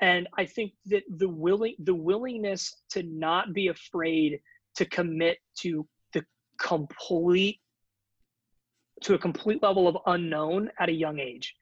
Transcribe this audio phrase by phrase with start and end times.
[0.00, 4.40] and I think that the willing the willingness to not be afraid
[4.76, 6.24] to commit to the
[6.58, 7.60] complete
[9.02, 11.54] to a complete level of unknown at a young age.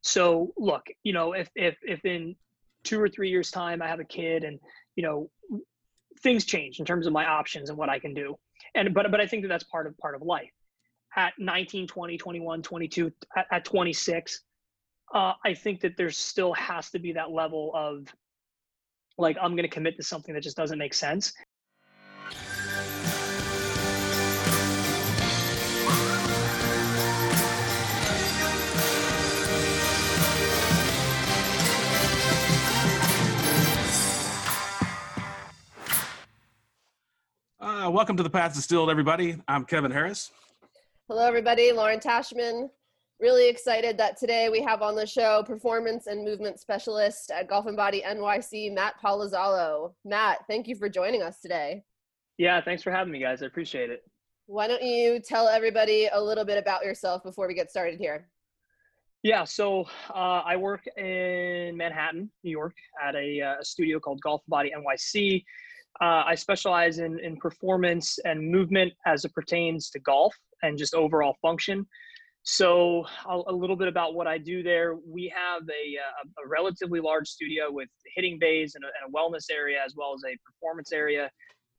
[0.00, 2.36] So look, you know, if if if in
[2.84, 4.58] two or three years time I have a kid and
[4.96, 5.30] you know
[6.22, 8.38] things change in terms of my options and what I can do.
[8.74, 10.50] And but but I think that that's part of part of life.
[11.14, 14.40] At 19, 20, 21, 22, at, at 26,
[15.12, 18.12] uh, I think that there still has to be that level of
[19.18, 21.32] like I'm going to commit to something that just doesn't make sense.
[37.60, 39.36] Uh, welcome to the Path Distilled, everybody.
[39.46, 40.30] I'm Kevin Harris.
[41.08, 41.70] Hello, everybody.
[41.70, 42.70] Lauren Tashman.
[43.22, 47.66] Really excited that today we have on the show performance and movement specialist at Golf
[47.66, 49.92] and Body NYC, Matt Palazzolo.
[50.04, 51.84] Matt, thank you for joining us today.
[52.36, 53.44] Yeah, thanks for having me, guys.
[53.44, 54.02] I appreciate it.
[54.46, 58.28] Why don't you tell everybody a little bit about yourself before we get started here?
[59.22, 64.20] Yeah, so uh, I work in Manhattan, New York, at a, uh, a studio called
[64.20, 65.44] Golf and Body NYC.
[66.00, 70.92] Uh, I specialize in, in performance and movement as it pertains to golf and just
[70.92, 71.86] overall function.
[72.44, 74.96] So, a, a little bit about what I do there.
[75.06, 79.16] We have a, a, a relatively large studio with hitting bays and a, and a
[79.16, 81.30] wellness area as well as a performance area.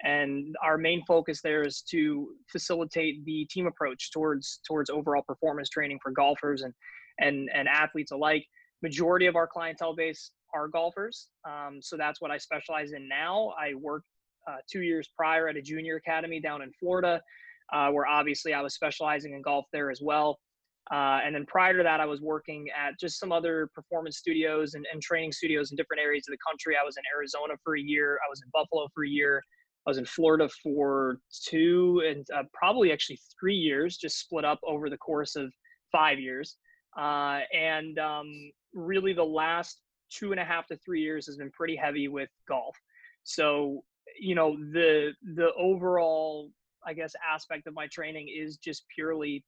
[0.04, 5.70] And our main focus there is to facilitate the team approach towards towards overall performance
[5.70, 6.74] training for golfers and
[7.20, 8.46] and and athletes alike.
[8.82, 11.28] Majority of our clientele base are golfers.
[11.46, 13.54] Um, so that's what I specialize in now.
[13.60, 14.08] I worked
[14.48, 17.22] uh, two years prior at a junior academy down in Florida,
[17.72, 20.38] uh, where obviously I was specializing in golf there as well.
[20.92, 24.74] Uh, and then prior to that, I was working at just some other performance studios
[24.74, 26.76] and, and, training studios in different areas of the country.
[26.76, 28.20] I was in Arizona for a year.
[28.26, 29.42] I was in Buffalo for a year.
[29.88, 34.60] I was in Florida for two and uh, probably actually three years, just split up
[34.64, 35.52] over the course of
[35.92, 36.58] five years.
[36.98, 38.30] Uh, and um,
[38.74, 39.80] really, the last
[40.12, 42.76] two and a half to three years has been pretty heavy with golf.
[43.24, 43.84] So,
[44.20, 46.52] you know, the the overall,
[46.86, 49.44] I guess, aspect of my training is just purely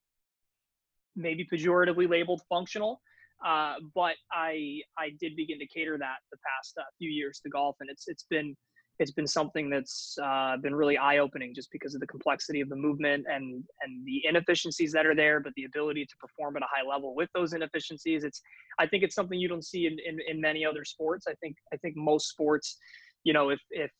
[1.15, 3.01] maybe pejoratively labeled functional.
[3.45, 7.49] Uh, but I I did begin to cater that the past uh, few years to
[7.49, 8.55] golf, and it's it's been
[8.99, 12.69] it's been something that's uh, been really eye opening just because of the complexity of
[12.69, 16.63] the movement and and the inefficiencies that are there, but the ability to perform at
[16.63, 18.23] a high level with those inefficiencies.
[18.23, 18.41] It's
[18.79, 21.25] I think it's something you don't see in, in, in many other sports.
[21.27, 22.77] I think I think most sports,
[23.23, 23.91] you know, if if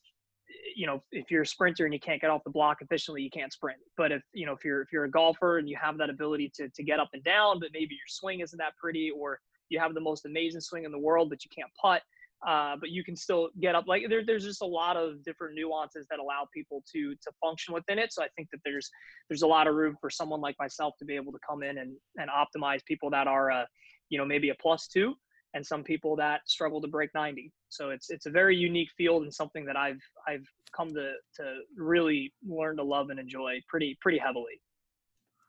[0.74, 3.30] you know if you're a sprinter and you can't get off the block efficiently you
[3.30, 5.98] can't sprint but if you know if you're if you're a golfer and you have
[5.98, 9.10] that ability to to get up and down but maybe your swing isn't that pretty
[9.10, 12.02] or you have the most amazing swing in the world but you can't putt
[12.46, 13.84] uh, but you can still get up.
[13.86, 17.72] Like there, there's just a lot of different nuances that allow people to to function
[17.72, 18.12] within it.
[18.12, 18.90] So I think that there's
[19.28, 21.78] there's a lot of room for someone like myself to be able to come in
[21.78, 23.64] and and optimize people that are, uh,
[24.10, 25.14] you know, maybe a plus two,
[25.56, 27.50] and some people that struggle to break 90.
[27.70, 30.46] So it's it's a very unique field and something that I've I've
[30.76, 34.60] come to to really learn to love and enjoy pretty pretty heavily.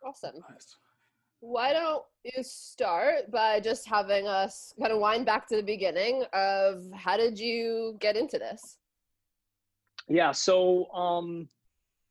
[0.06, 0.36] Awesome.
[0.50, 0.78] Nice.
[1.42, 6.24] Why don't you start by just having us kind of wind back to the beginning
[6.34, 8.78] of how did you get into this?
[10.08, 11.50] Yeah, so um,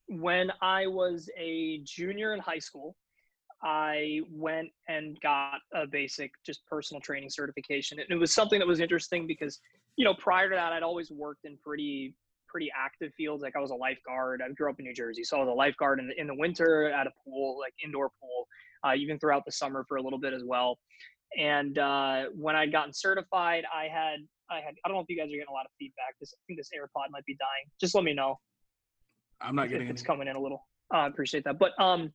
[0.07, 2.95] when I was a junior in high school,
[3.63, 7.99] I went and got a basic just personal training certification.
[7.99, 9.59] And it was something that was interesting because,
[9.97, 12.15] you know, prior to that, I'd always worked in pretty
[12.49, 13.43] pretty active fields.
[13.43, 14.41] Like I was a lifeguard.
[14.45, 16.35] I grew up in New Jersey, so I was a lifeguard in the in the
[16.35, 18.47] winter at a pool, like indoor pool
[18.85, 20.79] uh, even throughout the summer for a little bit as well.
[21.39, 25.17] And uh, when I'd gotten certified, I had I had I don't know if you
[25.17, 26.15] guys are getting a lot of feedback.
[26.21, 27.71] This I think this AirPod might be dying.
[27.81, 28.37] Just let me know.
[29.41, 30.63] I'm not getting it's coming in a little.
[30.95, 31.59] Uh, I appreciate that.
[31.59, 32.13] But um,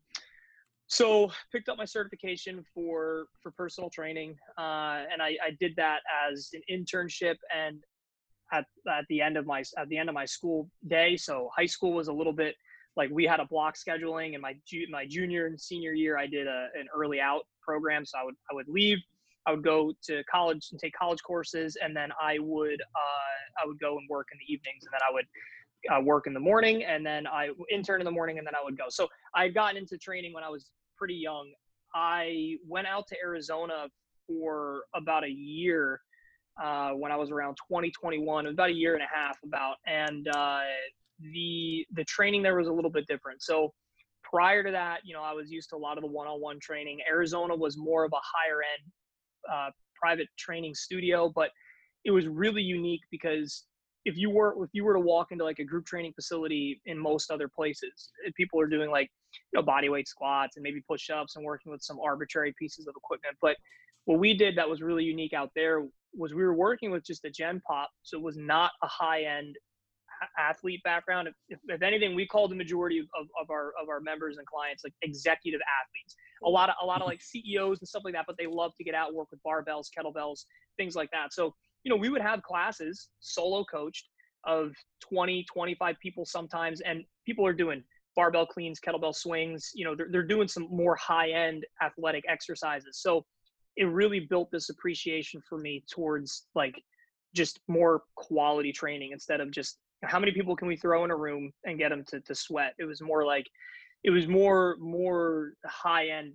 [0.91, 5.99] so picked up my certification for for personal training, uh, and I, I did that
[6.29, 7.81] as an internship and
[8.51, 11.15] at at the end of my at the end of my school day.
[11.15, 12.55] So high school was a little bit
[12.97, 14.53] like we had a block scheduling and my
[14.89, 18.35] my junior and senior year I did a, an early out program so I would
[18.51, 18.97] I would leave
[19.47, 23.65] I would go to college and take college courses and then I would uh, I
[23.65, 25.25] would go and work in the evenings and then I would
[25.89, 28.63] uh, work in the morning and then I intern in the morning and then I
[28.63, 30.69] would go so I had gotten into training when I was
[31.01, 31.51] pretty young
[31.95, 33.87] I went out to Arizona
[34.27, 35.99] for about a year
[36.61, 40.61] uh, when I was around 2021 about a year and a half about and uh,
[41.33, 43.41] the the training there was a little bit different.
[43.41, 43.73] So
[44.23, 46.99] prior to that, you know, I was used to a lot of the one-on-one training.
[47.09, 48.91] Arizona was more of a higher end
[49.51, 51.49] uh, private training studio, but
[52.05, 53.65] it was really unique because
[54.05, 56.97] if you were if you were to walk into like a group training facility in
[56.97, 59.09] most other places eh, people are doing like
[59.51, 62.95] you know body weight squats and maybe push-ups and working with some arbitrary pieces of
[62.95, 63.35] equipment.
[63.41, 63.55] But
[64.05, 67.23] what we did that was really unique out there was we were working with just
[67.25, 69.55] a gen pop so it was not a high end
[70.37, 71.27] athlete background.
[71.49, 74.83] If, if, anything we call the majority of, of our of our members and clients
[74.83, 76.15] like executive athletes.
[76.43, 78.71] A lot of a lot of like ceos and stuff like that but they love
[78.77, 80.45] to get out work with barbells kettlebells
[80.77, 81.33] things like that.
[81.33, 81.53] So
[81.83, 84.07] you know, we would have classes solo coached
[84.45, 87.83] of 20, 25 people sometimes, and people are doing
[88.15, 89.71] barbell cleans, kettlebell swings.
[89.73, 92.99] You know, they're, they're doing some more high end athletic exercises.
[92.99, 93.25] So
[93.77, 96.75] it really built this appreciation for me towards like
[97.33, 101.15] just more quality training instead of just how many people can we throw in a
[101.15, 102.73] room and get them to, to sweat.
[102.79, 103.45] It was more like,
[104.03, 106.33] it was more, more high end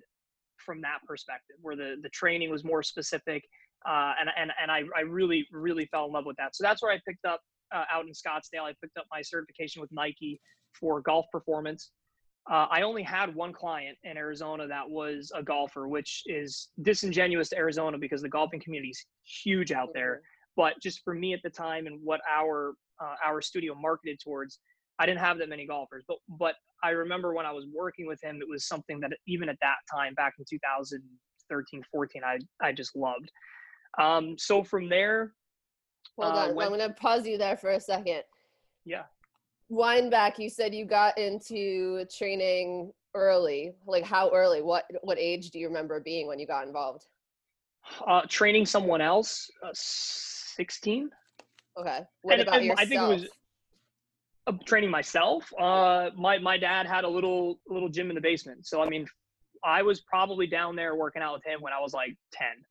[0.57, 3.43] from that perspective where the, the training was more specific
[3.87, 6.57] uh, and and and I, I really really fell in love with that.
[6.57, 7.41] So that's where I picked up
[7.75, 8.63] uh, out in Scottsdale.
[8.63, 10.41] I picked up my certification with Nike
[10.79, 11.91] for golf performance.
[12.51, 17.49] Uh, I only had one client in Arizona that was a golfer, which is disingenuous
[17.49, 19.05] to Arizona because the golfing community is
[19.43, 20.15] huge out there.
[20.15, 20.23] Mm-hmm.
[20.57, 24.61] But just for me at the time and what our uh, our studio marketed towards,
[24.99, 26.05] I didn't have that many golfers.
[26.07, 29.49] But but I remember when I was working with him, it was something that even
[29.49, 33.31] at that time, back in 2013, 14, I I just loved.
[33.99, 35.33] Um, so from there,
[36.17, 38.23] hold uh, on, when, I'm going to pause you there for a second.
[38.85, 39.03] Yeah.
[39.69, 40.39] Wind back.
[40.39, 43.73] You said you got into training early.
[43.87, 44.63] Like how early?
[44.63, 47.07] What what age do you remember being when you got involved?
[48.07, 51.11] Uh, training someone else, uh, sixteen.
[51.79, 52.01] Okay.
[52.23, 52.81] What and, about and yourself?
[52.81, 53.29] I think it was
[54.47, 55.53] uh, training myself.
[55.59, 59.07] Uh, my my dad had a little little gym in the basement, so I mean,
[59.65, 62.65] I was probably down there working out with him when I was like ten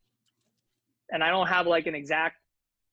[1.12, 2.38] and I don't have like an exact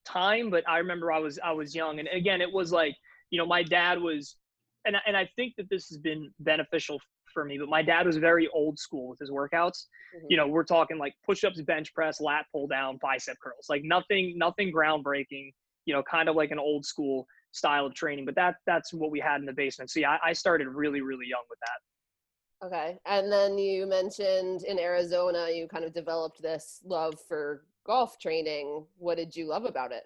[0.05, 2.97] time, but I remember I was I was young, and again, it was like
[3.33, 4.37] you know my dad was,
[4.85, 7.01] and and I think that this has been beneficial
[7.33, 7.59] for me.
[7.59, 9.87] But my dad was very old school with his workouts.
[10.15, 10.27] Mm-hmm.
[10.29, 14.35] You know, we're talking like push-ups, bench press, lat pull down, bicep curls, like nothing
[14.37, 15.53] nothing groundbreaking.
[15.87, 18.27] You know, kind of like an old school style of training.
[18.27, 19.91] But that that's what we had in the basement.
[19.91, 22.67] So yeah, I, I started really really young with that.
[22.67, 22.99] Okay.
[23.07, 28.85] And then you mentioned in Arizona, you kind of developed this love for golf training.
[28.99, 30.05] What did you love about it?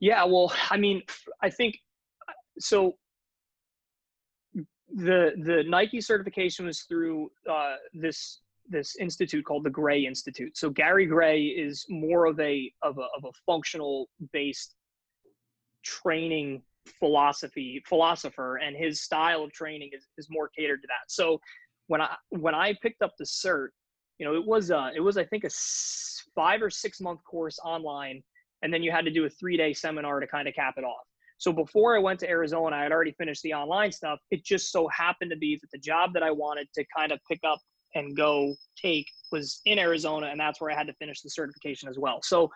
[0.00, 1.02] Yeah, well, I mean,
[1.42, 1.76] I think
[2.58, 2.96] so.
[4.96, 10.56] The the Nike certification was through uh, this this institute called the Gray Institute.
[10.56, 14.76] So Gary Gray is more of a of a of a functional based
[15.82, 16.62] training
[16.98, 21.40] philosophy philosopher and his style of training is, is more catered to that so
[21.86, 23.68] when i when i picked up the cert
[24.18, 25.50] you know it was uh it was i think a
[26.34, 28.22] five or six month course online
[28.62, 30.84] and then you had to do a three day seminar to kind of cap it
[30.84, 31.06] off
[31.44, 34.18] so before i went to arizona i had already finished the online stuff.
[34.30, 37.18] It just so happened to be that the job that i wanted to kind of
[37.30, 37.58] pick up
[37.94, 41.88] and go take was in arizona and that's where i had to finish the certification
[41.90, 42.20] as well.
[42.22, 42.50] So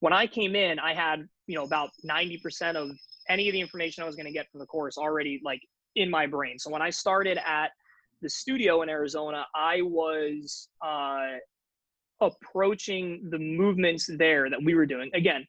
[0.00, 2.90] when i came in i had you know about 90% of
[3.28, 5.60] any of the information i was going to get from the course already like
[5.94, 6.58] in my brain.
[6.58, 7.70] So when i started at
[8.22, 11.38] the studio in Arizona, I was uh,
[12.20, 15.10] approaching the movements there that we were doing.
[15.12, 15.44] Again,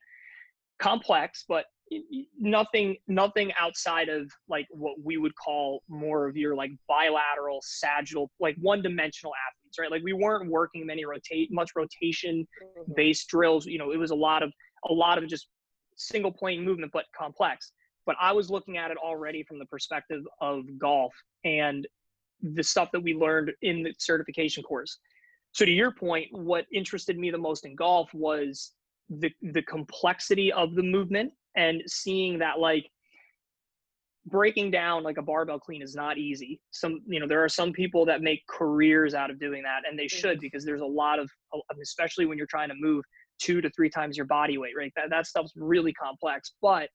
[0.80, 1.66] complex, but
[2.40, 8.32] nothing nothing outside of like what we would call more of your like bilateral sagittal
[8.40, 12.92] like one dimensional athletes right like we weren't working many rotate much rotation mm-hmm.
[12.96, 14.52] based drills you know it was a lot of
[14.90, 15.48] a lot of just
[15.98, 17.74] single plane movement but complex
[18.06, 21.14] but i was looking at it already from the perspective of golf
[21.44, 21.86] and
[22.44, 25.00] the stuff that we learned in the certification course.
[25.54, 28.72] So to your point, what interested me the most in golf was
[29.10, 32.90] the the complexity of the movement and seeing that like
[34.26, 36.60] breaking down like a barbell clean is not easy.
[36.72, 39.98] Some you know there are some people that make careers out of doing that and
[39.98, 41.30] they should because there's a lot of
[41.82, 43.04] especially when you're trying to move
[43.40, 44.94] two to three times your body weight, right?
[44.96, 46.54] That that stuff's really complex.
[46.62, 46.90] But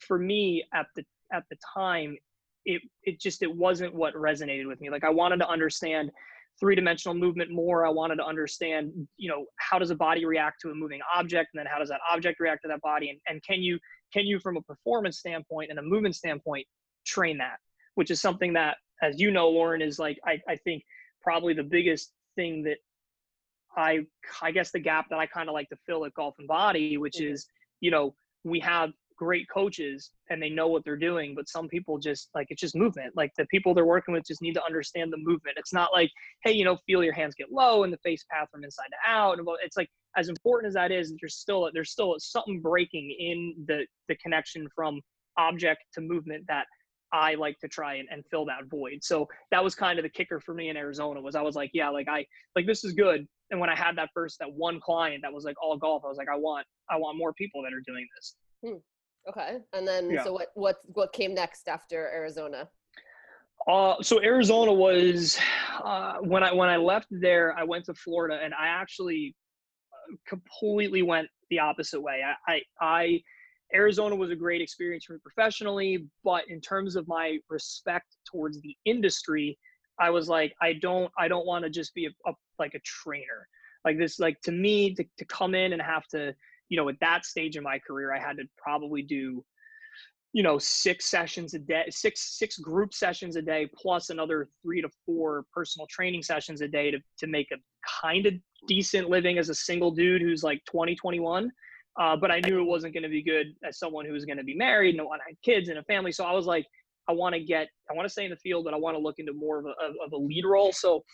[0.00, 2.16] for me at the at the time
[2.64, 4.90] it it just it wasn't what resonated with me.
[4.90, 6.10] Like I wanted to understand
[6.60, 7.86] three dimensional movement more.
[7.86, 11.50] I wanted to understand, you know, how does a body react to a moving object,
[11.54, 13.78] and then how does that object react to that body, and and can you
[14.12, 16.66] can you from a performance standpoint and a movement standpoint
[17.06, 17.56] train that,
[17.94, 20.82] which is something that, as you know, Lauren is like I I think
[21.22, 22.78] probably the biggest thing that
[23.76, 24.00] I
[24.40, 26.96] I guess the gap that I kind of like to fill at golf and body,
[26.96, 27.32] which mm-hmm.
[27.32, 27.46] is
[27.80, 28.90] you know we have
[29.22, 32.74] great coaches and they know what they're doing but some people just like it's just
[32.74, 35.92] movement like the people they're working with just need to understand the movement it's not
[35.92, 36.10] like
[36.44, 39.10] hey you know feel your hands get low and the face path from inside to
[39.10, 43.54] out it's like as important as that is, there's still there's still something breaking in
[43.66, 45.00] the the connection from
[45.38, 46.66] object to movement that
[47.14, 49.00] I like to try and, and fill that void.
[49.02, 51.70] So that was kind of the kicker for me in Arizona was I was like,
[51.74, 52.26] yeah, like I
[52.56, 53.26] like this is good.
[53.50, 56.08] And when I had that first that one client that was like all golf, I
[56.08, 58.34] was like, I want I want more people that are doing this.
[58.64, 58.78] Hmm.
[59.28, 59.58] Okay.
[59.72, 60.24] And then Yeah.
[60.24, 62.68] so what what what came next after Arizona?
[63.68, 65.38] Uh, so Arizona was
[65.84, 69.36] uh, when I when I left there, I went to Florida, and I actually
[69.92, 72.22] uh, completely went the opposite way.
[72.24, 73.22] I, I, I
[73.74, 78.60] Arizona was a great experience for me professionally, but in terms of my respect towards
[78.62, 79.58] the industry,
[80.00, 82.80] I was like, I don't I don't want to just be a, a like a
[82.80, 83.46] trainer.
[83.84, 86.32] Like this, like to me, to, to come in and have to,
[86.72, 89.44] you know, at that stage in my career, I had to probably do
[90.32, 94.80] you know six sessions a day six six group sessions a day plus another three
[94.80, 97.56] to four personal training sessions a day to, to make a
[98.00, 98.32] kind of
[98.66, 101.50] decent living as a single dude who's like 20 21
[102.00, 104.38] uh, but i knew it wasn't going to be good as someone who was going
[104.38, 106.12] to be married and want to have kids and a family.
[106.12, 106.64] So i was like
[107.10, 109.02] i want to get i want to stay in the field but i want to
[109.02, 110.72] look into more of a, of, a lead role.
[110.72, 111.04] So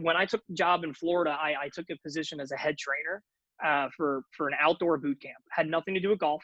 [0.00, 2.76] when i took the job in florida i, I took a position as a head
[2.76, 3.22] trainer
[3.64, 6.42] uh, for for an outdoor boot camp had nothing to do with golf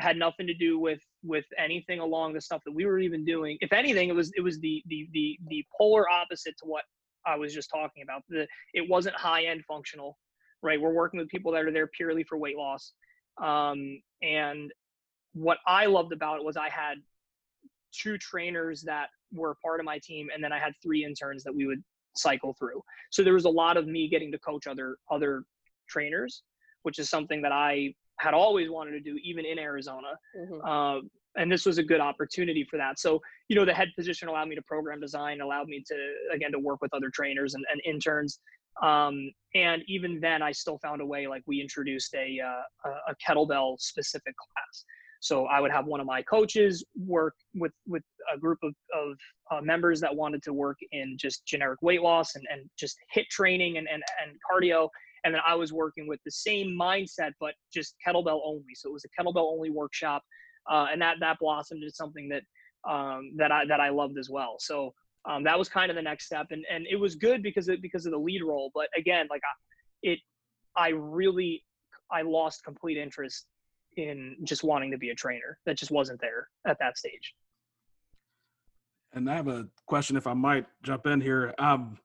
[0.00, 3.58] had nothing to do with with anything along the stuff that we were even doing.
[3.60, 6.84] If anything, it was it was the the the the polar opposite to what
[7.26, 8.22] I was just talking about.
[8.28, 10.16] The it wasn't high end functional,
[10.62, 10.80] right?
[10.80, 12.92] We're working with people that are there purely for weight loss.
[13.42, 14.72] Um, and
[15.34, 16.98] what I loved about it was I had
[17.92, 21.54] two trainers that were part of my team, and then I had three interns that
[21.54, 21.82] we would
[22.16, 22.82] cycle through.
[23.10, 25.42] So there was a lot of me getting to coach other other
[25.88, 26.42] trainers,
[26.82, 30.08] which is something that I had always wanted to do, even in Arizona.
[30.36, 30.64] Mhm.
[30.66, 32.98] Um, and this was a good opportunity for that.
[32.98, 36.50] So, you know, the head position allowed me to program design, allowed me to, again,
[36.52, 38.40] to work with other trainers and, and interns.
[38.82, 43.12] Um, and even then, I still found a way, like we introduced a, uh, a-
[43.12, 44.84] a kettlebell specific class.
[45.20, 49.16] So I would have one of my coaches work with, with a group of, of
[49.50, 53.26] uh, members that wanted to work in just generic weight loss and, and just HIIT
[53.28, 54.88] training and, and, and cardio
[55.24, 58.74] and then I was working with the same mindset, but just kettlebell only.
[58.74, 60.22] So it was a kettlebell only workshop,
[60.70, 62.42] uh, and that that blossomed into something that
[62.90, 64.56] um, that I that I loved as well.
[64.58, 64.94] So
[65.28, 67.80] um, that was kind of the next step, and and it was good because of
[67.82, 68.70] because of the lead role.
[68.74, 70.18] But again, like I, it,
[70.76, 71.64] I really
[72.10, 73.46] I lost complete interest
[73.96, 75.58] in just wanting to be a trainer.
[75.66, 77.34] That just wasn't there at that stage.
[79.14, 81.54] And I have a question, if I might jump in here.
[81.58, 81.98] Um,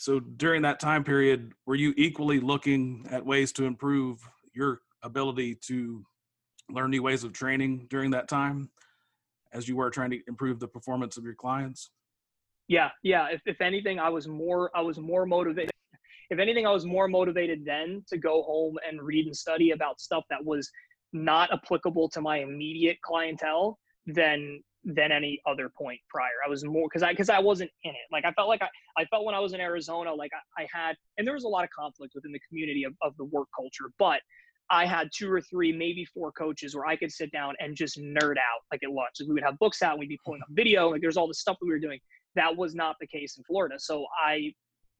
[0.00, 4.18] so during that time period, were you equally looking at ways to improve
[4.54, 6.02] your ability to
[6.70, 8.70] learn new ways of training during that time,
[9.52, 11.90] as you were trying to improve the performance of your clients?
[12.66, 13.28] Yeah, yeah.
[13.30, 15.70] If, if anything, I was more I was more motivated.
[16.30, 20.00] If anything, I was more motivated then to go home and read and study about
[20.00, 20.70] stuff that was
[21.12, 26.40] not applicable to my immediate clientele than than any other point prior.
[26.44, 28.06] I was more because I because I wasn't in it.
[28.10, 30.66] Like I felt like I, I felt when I was in Arizona, like I, I
[30.72, 33.48] had and there was a lot of conflict within the community of, of the work
[33.56, 34.20] culture, but
[34.70, 37.98] I had two or three, maybe four coaches where I could sit down and just
[37.98, 39.14] nerd out like at lunch.
[39.18, 41.28] Like we would have books out, and we'd be pulling up video, like there's all
[41.28, 41.98] the stuff that we were doing.
[42.36, 43.74] That was not the case in Florida.
[43.78, 44.52] So I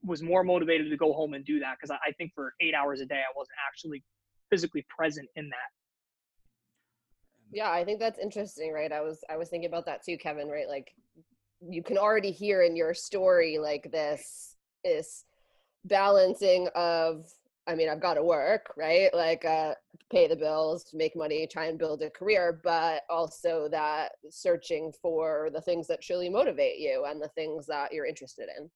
[0.03, 2.75] was more motivated to go home and do that because I, I think for eight
[2.75, 4.03] hours a day I wasn't actually
[4.51, 5.80] physically present in that.
[7.52, 8.92] Yeah, I think that's interesting, right?
[8.92, 10.69] I was I was thinking about that too, Kevin, right?
[10.69, 10.95] Like
[11.61, 15.25] you can already hear in your story like this is
[15.85, 17.26] balancing of
[17.66, 19.12] I mean, I've got to work, right?
[19.14, 19.75] Like uh
[20.11, 25.50] pay the bills, make money, try and build a career, but also that searching for
[25.52, 28.71] the things that truly motivate you and the things that you're interested in.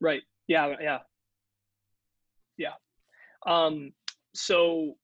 [0.00, 0.22] Right.
[0.48, 0.74] Yeah.
[0.80, 0.98] Yeah.
[2.56, 2.72] Yeah.
[3.46, 3.92] Um,
[4.34, 4.94] so,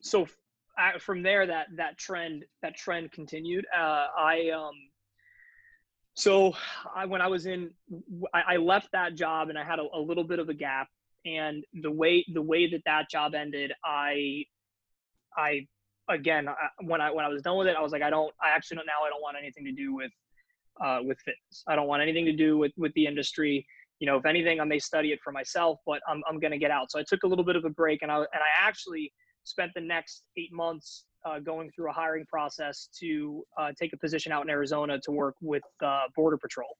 [0.00, 0.26] so
[0.78, 3.66] uh, from there, that, that trend, that trend continued.
[3.76, 4.72] Uh, I, um,
[6.14, 6.54] so
[6.94, 7.70] I, when I was in,
[8.32, 10.88] I, I left that job and I had a, a little bit of a gap
[11.26, 14.44] and the way, the way that that job ended, I,
[15.36, 15.66] I,
[16.08, 16.54] again, I,
[16.84, 18.76] when I, when I was done with it, I was like, I don't, I actually
[18.76, 20.12] don't, now I don't want anything to do with,
[20.84, 21.64] uh, with fitness.
[21.66, 23.66] I don't want anything to do with, with the industry
[24.00, 26.58] you know, if anything, I may study it for myself, but I'm, I'm going to
[26.58, 26.90] get out.
[26.90, 29.12] So I took a little bit of a break and I, and I actually
[29.44, 33.96] spent the next eight months uh, going through a hiring process to uh, take a
[33.96, 36.76] position out in Arizona to work with uh, Border Patrol.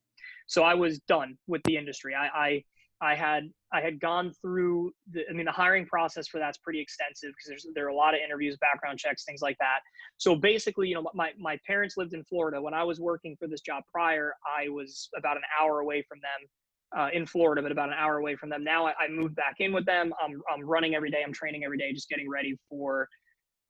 [0.46, 2.14] So I was done with the industry.
[2.14, 2.64] I, I,
[3.00, 6.80] I had I had gone through the I mean the hiring process for that's pretty
[6.80, 9.80] extensive because there's there are a lot of interviews, background checks, things like that.
[10.16, 12.62] So basically, you know, my my parents lived in Florida.
[12.62, 16.18] When I was working for this job prior, I was about an hour away from
[16.20, 16.48] them
[16.96, 18.62] uh, in Florida, but about an hour away from them.
[18.62, 20.12] Now I, I, moved back in with them.
[20.22, 21.22] I'm, I'm running every day.
[21.26, 23.08] I'm training every day, just getting ready for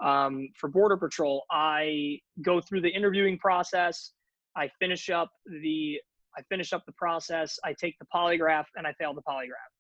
[0.01, 1.45] um, for Border Patrol.
[1.51, 4.13] I go through the interviewing process.
[4.57, 6.01] I finish up the
[6.37, 7.59] I finish up the process.
[7.65, 9.73] I take the polygraph and I fail the polygraph.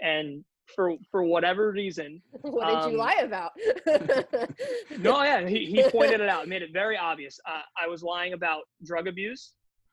[0.00, 3.52] And for for whatever reason, what did um, you lie about?
[4.98, 7.38] no, yeah, he, he pointed it out, made it very obvious.
[7.46, 9.52] Uh, I was lying about drug abuse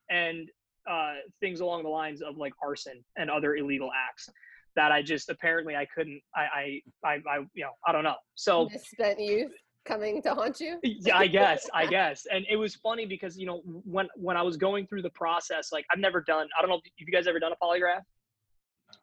[0.10, 0.50] and
[0.89, 4.30] uh, things along the lines of like arson and other illegal acts
[4.75, 8.15] that I just apparently I couldn't I I I, I you know I don't know.
[8.36, 9.51] So spent youth
[9.86, 10.80] coming to haunt you?
[10.84, 12.25] Yeah I guess I guess.
[12.32, 15.72] And it was funny because you know when when I was going through the process
[15.72, 18.01] like I've never done I don't know if you guys ever done a polygraph?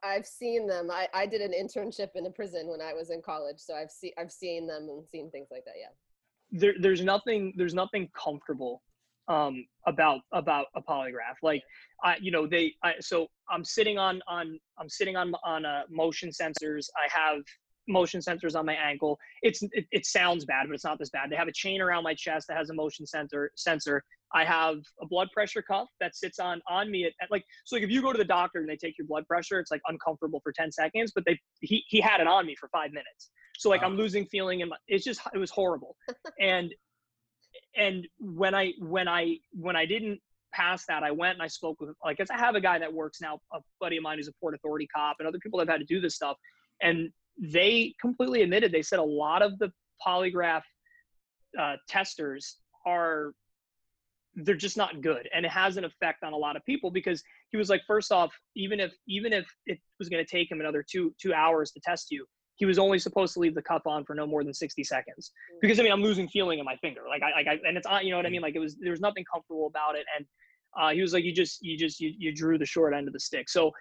[0.03, 0.91] I've seen them.
[0.91, 3.91] I, I did an internship in a prison when I was in college so I've
[3.91, 5.89] seen I've seen them and seen things like that yeah.
[6.55, 8.83] There, there's nothing there's nothing comfortable
[9.33, 11.39] um, about about a polygraph.
[11.43, 11.63] Like,
[12.05, 12.75] I, you know, they.
[12.83, 16.87] I, so I'm sitting on on I'm sitting on on uh, motion sensors.
[16.97, 17.43] I have
[17.89, 19.19] motion sensors on my ankle.
[19.43, 21.31] It's it, it, sounds bad, but it's not this bad.
[21.31, 24.05] They have a chain around my chest that has a motion sensor sensor.
[24.35, 27.77] I have a blood pressure cuff that sits on on me at, at, like so
[27.77, 29.83] like if you go to the doctor and they take your blood pressure, it's like
[29.89, 33.31] uncomfortable for 10 seconds, but they he he had it on me for 5 minutes.
[33.59, 33.89] So like wow.
[33.89, 35.97] I'm losing feeling in my it's just it was horrible.
[36.41, 36.73] and
[37.77, 40.21] and when I when I when I didn't
[40.53, 43.21] pass that, I went and I spoke with like I have a guy that works
[43.21, 45.79] now, a buddy of mine who's a Port Authority cop, and other people that have
[45.79, 46.37] had to do this stuff,
[46.83, 49.73] and they completely admitted they said a lot of the
[50.07, 50.63] polygraph
[51.59, 53.33] uh, testers are
[54.37, 57.23] they're just not good and it has an effect on a lot of people because
[57.51, 60.61] he was like first off even if even if it was going to take him
[60.61, 62.27] another two two hours to test you
[62.63, 65.33] he was only supposed to leave the cuff on for no more than 60 seconds.
[65.61, 67.01] Because I mean I'm losing feeling in my finger.
[67.09, 68.41] Like I, I and it's on you know what I mean?
[68.41, 70.05] Like it was there was nothing comfortable about it.
[70.17, 70.25] And
[70.81, 73.15] uh, he was like you just you just you, you drew the short end of
[73.15, 73.49] the stick.
[73.49, 73.73] So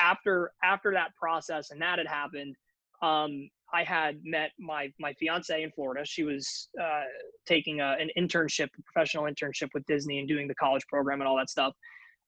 [0.00, 2.56] after after that process and that had happened
[3.02, 6.06] um, I had met my my fiance in Florida.
[6.06, 7.02] She was uh,
[7.46, 11.28] taking a, an internship a professional internship with Disney and doing the college program and
[11.28, 11.74] all that stuff.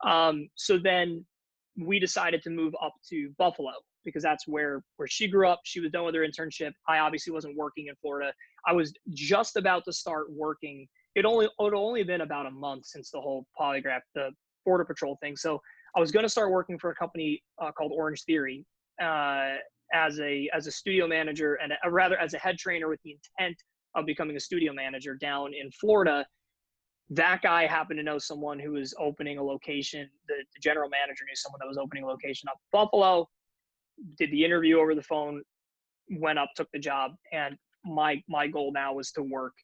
[0.04, 1.24] Um, so then
[1.78, 3.72] we decided to move up to Buffalo
[4.04, 5.60] because that's where where she grew up.
[5.64, 6.72] She was done with her internship.
[6.88, 8.32] I obviously wasn't working in Florida.
[8.66, 10.86] I was just about to start working.
[11.14, 14.30] It only it only been about a month since the whole polygraph, the
[14.64, 15.36] border patrol thing.
[15.36, 15.60] So
[15.96, 18.64] I was going to start working for a company uh, called Orange Theory
[19.02, 19.54] uh,
[19.92, 23.16] as a as a studio manager and a, rather as a head trainer with the
[23.38, 23.56] intent
[23.94, 26.24] of becoming a studio manager down in Florida.
[27.10, 30.08] That guy happened to know someone who was opening a location.
[30.28, 33.28] The, the general manager knew someone that was opening a location up Buffalo
[34.18, 35.42] did the interview over the phone,
[36.10, 39.54] went up, took the job, and my my goal now was to work,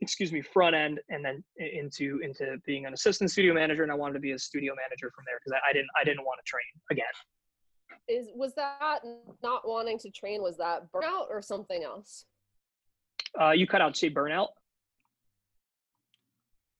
[0.00, 3.94] excuse me, front end and then into into being an assistant studio manager, and I
[3.94, 6.40] wanted to be a studio manager from there because I, I didn't I didn't want
[6.44, 7.04] to train again.
[8.08, 9.00] Is was that
[9.42, 10.42] not wanting to train?
[10.42, 12.26] Was that burnout or something else?
[13.40, 14.48] Uh, you cut out say burnout.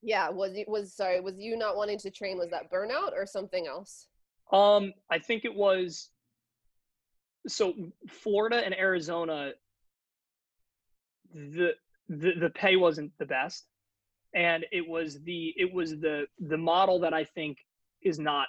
[0.02, 2.36] Yeah, was it was sorry, was you not wanting to train?
[2.36, 4.06] Was that burnout or something else?
[4.52, 6.10] Um, I think it was
[7.46, 7.74] so
[8.08, 9.52] Florida and Arizona,
[11.32, 11.72] the
[12.08, 13.66] the the pay wasn't the best,
[14.34, 17.58] and it was the it was the the model that I think
[18.02, 18.48] is not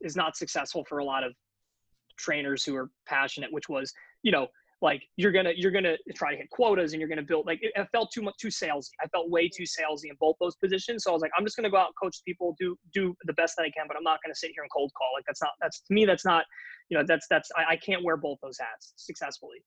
[0.00, 1.32] is not successful for a lot of
[2.18, 4.48] trainers who are passionate, which was you know
[4.82, 7.72] like you're gonna you're gonna try to hit quotas and you're gonna build like it,
[7.74, 8.90] it, felt too much too salesy.
[9.02, 11.04] I felt way too salesy in both those positions.
[11.04, 13.32] So I was like, I'm just gonna go out and coach people, do do the
[13.34, 15.08] best that I can, but I'm not gonna sit here and cold call.
[15.16, 16.44] Like that's not that's to me that's not
[16.88, 19.58] you know that's that's I, I can't wear both those hats successfully.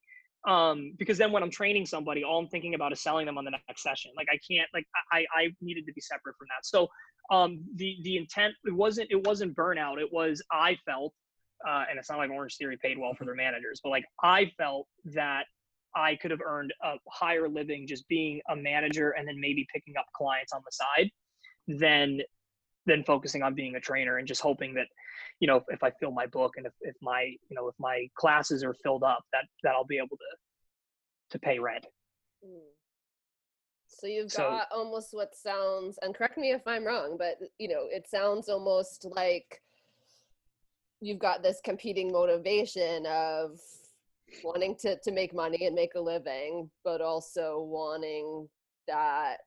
[0.48, 3.44] Um, because then when I'm training somebody, all I'm thinking about is selling them on
[3.44, 4.10] the next session.
[4.16, 6.64] Like I can't like I I needed to be separate from that.
[6.64, 6.88] So
[7.30, 10.00] um the the intent it wasn't it wasn't burnout.
[10.00, 11.12] It was I felt
[11.68, 14.50] uh, and it's not like Orange Theory paid well for their managers, but like I
[14.56, 15.44] felt that
[15.94, 19.94] I could have earned a higher living just being a manager and then maybe picking
[19.98, 21.10] up clients on the side
[21.66, 22.20] than
[22.86, 24.86] than focusing on being a trainer and just hoping that
[25.38, 28.08] you know if, I fill my book and if, if my you know if my
[28.16, 30.36] classes are filled up that that I'll be able to
[31.30, 31.86] to pay rent.
[32.44, 32.58] Hmm.
[33.86, 37.68] So you've so, got almost what sounds and correct me if I'm wrong, but you
[37.68, 39.60] know it sounds almost like
[41.00, 43.58] you've got this competing motivation of
[44.44, 48.48] wanting to, to make money and make a living, but also wanting
[48.86, 49.38] that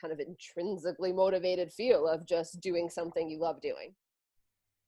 [0.00, 3.94] kind of intrinsically motivated feel of just doing something you love doing.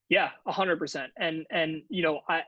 [0.09, 1.11] Yeah, a hundred percent.
[1.19, 2.43] And, and, you know, I,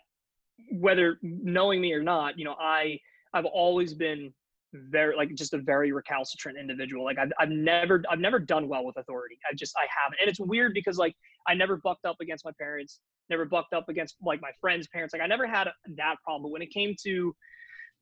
[0.72, 2.98] whether knowing me or not, you know, I,
[3.32, 4.32] I've always been
[4.74, 7.04] very like just a very recalcitrant individual.
[7.04, 9.38] Like I've I've never I've never done well with authority.
[9.48, 11.14] I just I haven't, and it's weird because like
[11.46, 13.00] I never bucked up against my parents,
[13.30, 15.14] never bucked up against like my friends' parents.
[15.14, 16.42] Like I never had that problem.
[16.42, 17.34] But when it came to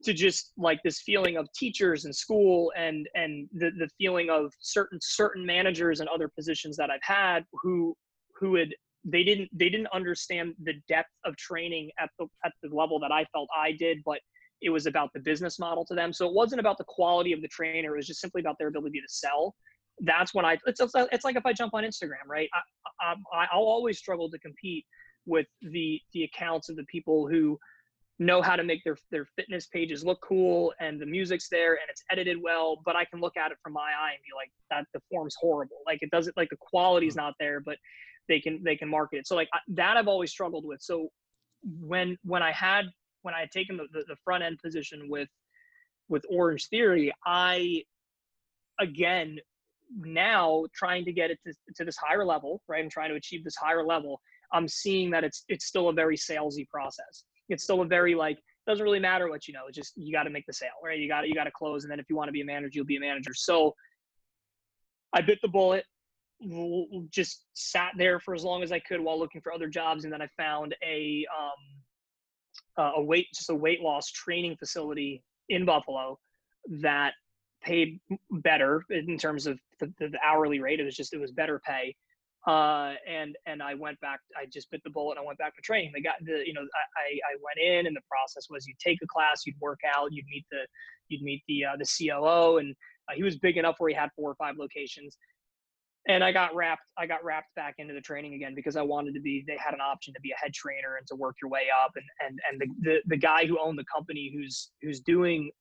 [0.03, 4.51] to just like this feeling of teachers and school and and the the feeling of
[4.59, 7.95] certain certain managers and other positions that I've had who
[8.39, 8.69] who had
[9.05, 13.11] they didn't they didn't understand the depth of training at the at the level that
[13.11, 14.19] I felt I did, but
[14.63, 16.13] it was about the business model to them.
[16.13, 17.93] So it wasn't about the quality of the trainer.
[17.93, 19.53] It was just simply about their ability to sell.
[19.99, 22.49] That's when I, it's, it's like if I jump on Instagram, right?
[23.01, 24.85] I, I, I'll always struggle to compete
[25.25, 27.59] with the, the accounts of the people who
[28.19, 31.83] know how to make their, their fitness pages look cool and the music's there and
[31.89, 34.51] it's edited well, but I can look at it from my eye and be like,
[34.69, 35.77] that the form's horrible.
[35.85, 37.17] Like it doesn't, like the quality's mm.
[37.17, 37.77] not there, but
[38.29, 39.27] they can, they can market it.
[39.27, 40.81] So like that I've always struggled with.
[40.81, 41.09] So
[41.79, 42.85] when, when I had
[43.23, 45.29] when I had taken the, the, the front end position with
[46.09, 47.83] with Orange Theory, I
[48.79, 49.39] again
[49.97, 52.83] now trying to get it to, to this higher level, right?
[52.83, 54.21] I'm trying to achieve this higher level.
[54.53, 57.23] I'm seeing that it's it's still a very salesy process.
[57.49, 59.67] It's still a very like doesn't really matter what you know.
[59.67, 60.97] It's just you got to make the sale, right?
[60.97, 62.71] You got you got to close, and then if you want to be a manager,
[62.73, 63.33] you'll be a manager.
[63.33, 63.75] So
[65.11, 65.85] I bit the bullet,
[67.09, 70.13] just sat there for as long as I could while looking for other jobs, and
[70.13, 76.19] then I found a um, a weight just a weight loss training facility in Buffalo
[76.81, 77.13] that
[77.61, 80.79] paid better in terms of the, the, hourly rate.
[80.79, 81.95] It was just it was better pay.
[82.45, 84.19] Uh, and and I went back.
[84.37, 85.13] I just bit the bullet.
[85.13, 85.91] and I went back to training.
[85.93, 88.99] They got the you know I I went in and the process was you take
[89.01, 90.67] a class, you'd work out, you'd meet the
[91.07, 92.75] you'd meet the uh, the COO, and
[93.09, 95.17] uh, he was big enough where he had four or five locations
[96.07, 99.13] and I got wrapped I got wrapped back into the training again because I wanted
[99.13, 101.49] to be they had an option to be a head trainer and to work your
[101.49, 104.99] way up and and and the the, the guy who owned the company who's who's
[104.99, 105.51] doing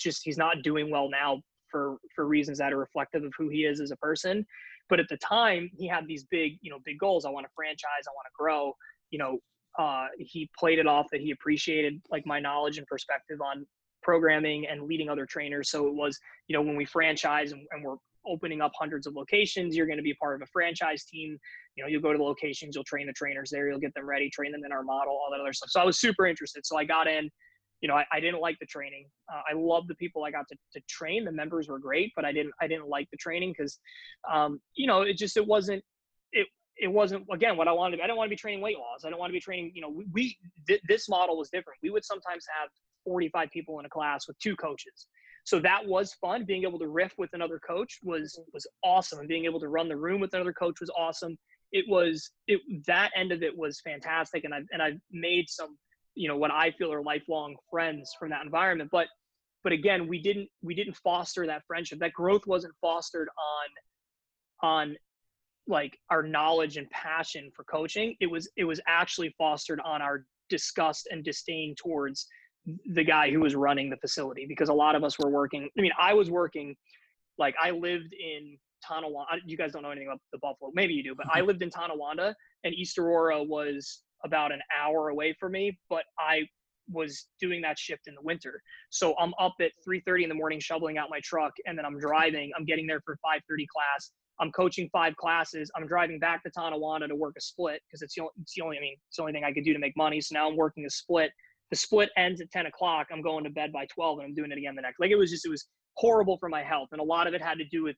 [0.00, 1.40] just he's not doing well now
[1.72, 4.46] for for reasons that are reflective of who he is as a person
[4.88, 7.52] but at the time he had these big you know big goals I want to
[7.54, 8.72] franchise I want to grow
[9.10, 9.38] you know
[9.78, 13.66] uh, he played it off that he appreciated like my knowledge and perspective on
[14.02, 17.82] programming and leading other trainers so it was you know when we franchise and, and
[17.82, 19.76] we're opening up hundreds of locations.
[19.76, 21.38] You're going to be part of a franchise team.
[21.76, 24.06] You know, you'll go to the locations, you'll train the trainers there, you'll get them
[24.06, 25.70] ready, train them in our model, all that other stuff.
[25.70, 26.66] So I was super interested.
[26.66, 27.30] So I got in.
[27.82, 29.06] You know, I, I didn't like the training.
[29.32, 31.24] Uh, I love the people I got to, to train.
[31.24, 33.78] The members were great, but I didn't I didn't like the training because,
[34.32, 35.82] um, you know, it just it wasn't
[36.32, 36.46] it
[36.78, 37.96] it wasn't again what I wanted.
[37.96, 38.02] To.
[38.02, 39.04] I didn't want to be training weight loss.
[39.04, 39.72] I don't want to be training.
[39.74, 41.78] You know, we, we th- this model was different.
[41.82, 42.70] We would sometimes have
[43.04, 45.08] 45 people in a class with two coaches
[45.44, 49.28] so that was fun being able to riff with another coach was was awesome and
[49.28, 51.36] being able to run the room with another coach was awesome
[51.72, 55.76] it was it that end of it was fantastic and i and i've made some
[56.14, 59.06] you know what i feel are lifelong friends from that environment but
[59.64, 63.28] but again we didn't we didn't foster that friendship that growth wasn't fostered
[64.62, 64.96] on on
[65.68, 70.24] like our knowledge and passion for coaching it was it was actually fostered on our
[70.48, 72.26] disgust and disdain towards
[72.94, 75.68] the guy who was running the facility because a lot of us were working.
[75.76, 76.76] I mean, I was working,
[77.38, 79.42] like I lived in Tonawanda.
[79.46, 80.70] You guys don't know anything about the Buffalo.
[80.74, 81.48] Maybe you do, but I mm-hmm.
[81.48, 86.42] lived in Tonawanda and East Aurora was about an hour away from me, but I
[86.90, 88.60] was doing that shift in the winter.
[88.90, 91.98] So I'm up at 3:30 in the morning shoveling out my truck and then I'm
[91.98, 92.50] driving.
[92.56, 94.12] I'm getting there for 5:30 class.
[94.40, 95.70] I'm coaching five classes.
[95.76, 98.80] I'm driving back to Tonawanda to work a split because it's, it's the only I
[98.80, 100.20] mean, it's the only thing I could do to make money.
[100.20, 101.32] So now I'm working a split
[101.72, 104.52] the split ends at 10 o'clock i'm going to bed by 12 and i'm doing
[104.52, 107.00] it again the next like it was just it was horrible for my health and
[107.00, 107.96] a lot of it had to do with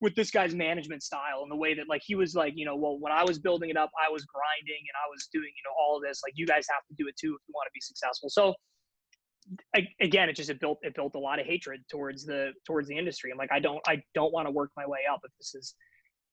[0.00, 2.76] with this guy's management style and the way that like he was like you know
[2.76, 5.62] well when i was building it up i was grinding and i was doing you
[5.64, 7.66] know all of this like you guys have to do it too if you want
[7.66, 8.54] to be successful so
[9.74, 12.88] I, again it just it built it built a lot of hatred towards the towards
[12.88, 15.32] the industry i'm like i don't i don't want to work my way up if
[15.38, 15.74] this is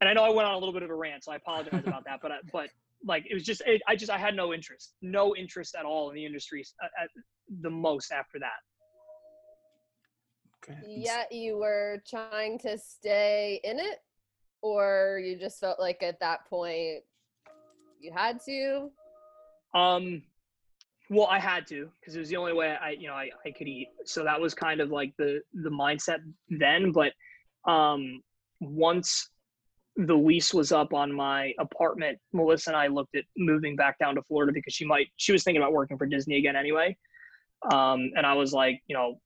[0.02, 1.84] and i know i went on a little bit of a rant so i apologize
[1.86, 2.70] about that but I, but
[3.06, 6.10] like it was just it, i just i had no interest no interest at all
[6.10, 7.10] in the industry at, at
[7.62, 8.60] the most after that.
[10.86, 14.00] Yet you were trying to stay in it?
[14.62, 17.04] Or you just felt like at that point
[18.00, 18.92] you had to?
[19.74, 20.24] Um
[21.10, 23.52] well i had to because it was the only way i you know I, I
[23.52, 23.88] could eat.
[24.06, 26.18] So that was kind of like the the mindset
[26.50, 27.14] then but
[27.66, 28.22] um
[28.60, 29.30] once
[29.98, 34.16] the lease was up on my apartment, Melissa and I looked at moving back down
[34.16, 36.96] to Florida because she might, she was thinking about working for Disney again anyway.
[37.72, 39.20] Um, and I was like, you know,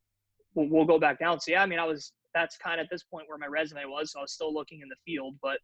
[0.55, 1.39] we'll, we'll go back down.
[1.39, 3.85] So yeah, I mean, I was, that's kind of at this point where my resume
[3.85, 4.11] was.
[4.11, 5.59] So I was still looking in the field, but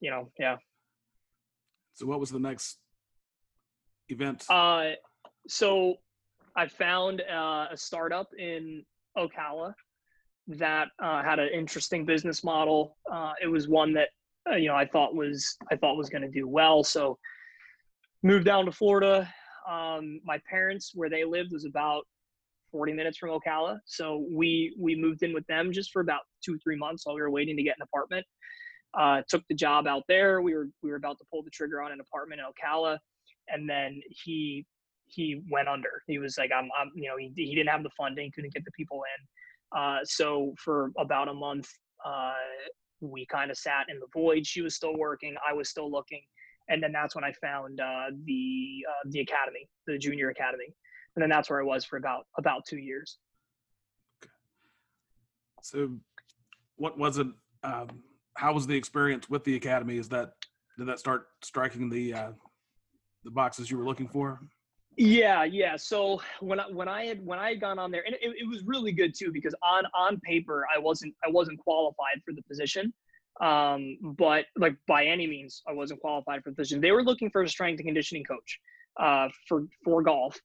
[0.00, 0.56] you know, yeah.
[1.94, 2.78] So what was the next
[4.08, 4.44] event?
[4.48, 4.90] Uh,
[5.48, 5.94] so
[6.56, 8.84] I found uh, a startup in
[9.16, 9.74] Ocala
[10.48, 12.96] that uh, had an interesting business model.
[13.10, 14.08] Uh, it was one that
[14.50, 16.82] uh, you know I thought was I thought was going to do well.
[16.82, 17.18] So
[18.22, 19.28] moved down to Florida.
[19.68, 22.06] Um, my parents, where they lived, was about
[22.70, 23.78] 40 minutes from Ocala.
[23.86, 27.22] So we we moved in with them just for about two three months while we
[27.22, 28.26] were waiting to get an apartment.
[28.98, 30.40] Uh, took the job out there.
[30.40, 32.98] We were we were about to pull the trigger on an apartment in Ocala,
[33.48, 34.66] and then he
[35.08, 36.02] he went under.
[36.06, 38.64] He was like, I'm, I'm you know, he, he didn't have the funding, couldn't get
[38.64, 39.78] the people in.
[39.78, 41.68] Uh, so for about a month,
[42.04, 42.32] uh,
[43.00, 44.46] we kind of sat in the void.
[44.46, 46.22] She was still working, I was still looking,
[46.68, 50.74] and then that's when I found uh, the uh, the academy, the junior academy,
[51.16, 53.18] and then that's where I was for about about two years.
[55.62, 55.90] So,
[56.76, 57.26] what was it?
[57.62, 57.88] Um,
[58.36, 59.98] how was the experience with the academy?
[59.98, 60.34] Is that
[60.78, 62.30] did that start striking the uh,
[63.24, 64.40] the boxes you were looking for?
[64.96, 65.76] Yeah, yeah.
[65.76, 68.48] So when I when I had when I had gone on there, and it, it
[68.48, 72.42] was really good too because on on paper I wasn't I wasn't qualified for the
[72.42, 72.92] position,
[73.40, 76.80] um, but like by any means I wasn't qualified for the position.
[76.80, 78.58] They were looking for a strength and conditioning coach
[78.98, 80.36] uh, for for golf,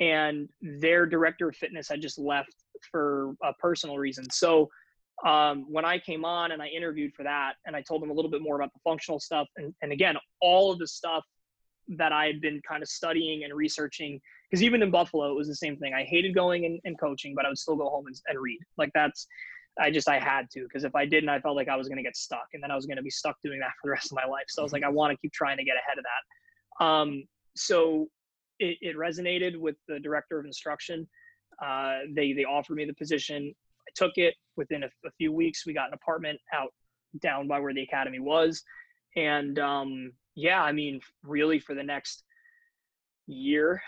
[0.00, 2.54] and their director of fitness had just left
[2.90, 4.28] for a personal reason.
[4.30, 4.68] So
[5.26, 8.12] um, when I came on and I interviewed for that, and I told them a
[8.12, 11.24] little bit more about the functional stuff, and, and again, all of the stuff
[11.96, 14.20] that I had been kind of studying and researching.
[14.48, 15.94] Because even in Buffalo, it was the same thing.
[15.94, 18.60] I hated going and, coaching, but I would still go home and, and read.
[18.76, 19.26] Like that's,
[19.80, 20.62] I just, I had to.
[20.64, 22.46] Because if I didn't, I felt like I was going to get stuck.
[22.52, 24.24] And then I was going to be stuck doing that for the rest of my
[24.24, 24.44] life.
[24.48, 26.84] So I was like, I want to keep trying to get ahead of that.
[26.84, 27.24] Um,
[27.56, 28.08] so
[28.58, 31.08] it, it resonated with the director of instruction.
[31.64, 33.54] Uh, they, they offered me the position.
[33.88, 34.34] I took it.
[34.56, 36.72] Within a, a few weeks, we got an apartment out
[37.20, 38.62] down by where the academy was.
[39.16, 42.24] And um, yeah, I mean, really for the next
[43.26, 43.80] year,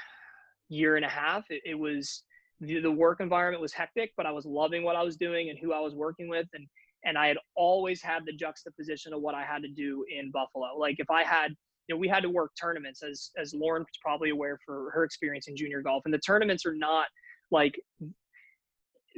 [0.69, 2.23] year and a half, it, it was
[2.61, 5.59] the, the work environment was hectic, but I was loving what I was doing and
[5.59, 6.47] who I was working with.
[6.55, 6.67] And,
[7.05, 10.77] and I had always had the juxtaposition of what I had to do in Buffalo.
[10.79, 11.55] Like if I had,
[11.89, 15.49] you know, we had to work tournaments as, as Lauren's probably aware for her experience
[15.49, 16.03] in junior golf.
[16.05, 17.07] And the tournaments are not
[17.51, 17.81] like,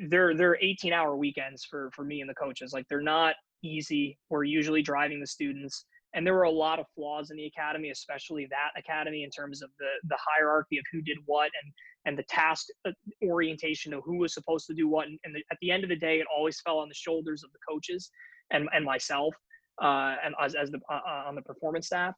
[0.09, 2.73] they're, they're 18 hour weekends for, for me and the coaches.
[2.73, 4.19] Like they're not easy.
[4.31, 7.91] We're usually driving the students and there were a lot of flaws in the academy
[7.91, 11.73] especially that academy in terms of the the hierarchy of who did what and
[12.05, 12.91] and the task uh,
[13.25, 15.89] orientation of who was supposed to do what and, and the, at the end of
[15.89, 18.11] the day it always fell on the shoulders of the coaches
[18.51, 19.35] and and myself
[19.83, 22.15] uh, and as, as the uh, uh, on the performance staff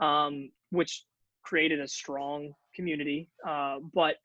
[0.00, 1.04] um, which
[1.42, 4.16] created a strong community uh, but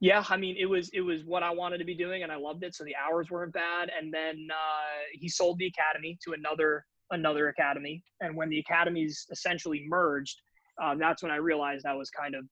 [0.00, 2.36] yeah i mean it was it was what i wanted to be doing and i
[2.36, 6.32] loved it so the hours weren't bad and then uh, he sold the academy to
[6.32, 8.02] another another academy.
[8.20, 10.40] And when the academies essentially merged,
[10.82, 12.44] um, that's when I realized I was kind of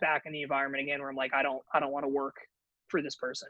[0.00, 2.36] back in the environment again, where I'm like, I don't, I don't want to work
[2.88, 3.48] for this person.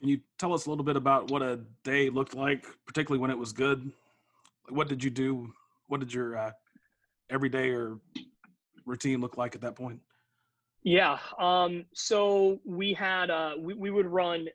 [0.00, 3.30] Can you tell us a little bit about what a day looked like, particularly when
[3.30, 3.90] it was good?
[4.68, 5.52] What did you do?
[5.88, 6.50] What did your uh,
[7.30, 7.98] everyday or
[8.84, 10.00] routine look like at that point?
[10.82, 11.18] Yeah.
[11.38, 14.48] Um, so we had, uh, we, we would run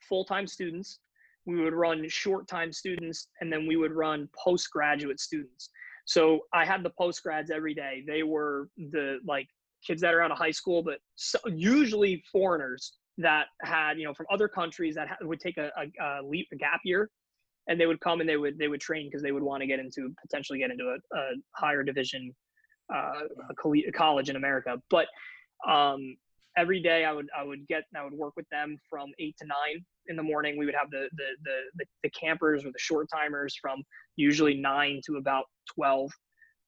[0.00, 0.98] full-time students
[1.46, 5.70] we would run short time students and then we would run postgraduate students
[6.04, 9.48] so i had the postgrads every day they were the like
[9.86, 14.14] kids that are out of high school but so, usually foreigners that had you know
[14.14, 17.10] from other countries that would take a, a, a, leap a gap year
[17.70, 19.66] and they would come and they would they would train because they would want to
[19.66, 22.34] get into potentially get into a, a higher division
[22.94, 25.06] uh, a college in america but
[25.68, 26.16] um,
[26.56, 29.46] every day I would I would get I would work with them from eight to
[29.46, 30.58] nine in the morning.
[30.58, 33.82] We would have the the the the, the campers or the short timers from
[34.16, 36.10] usually nine to about twelve,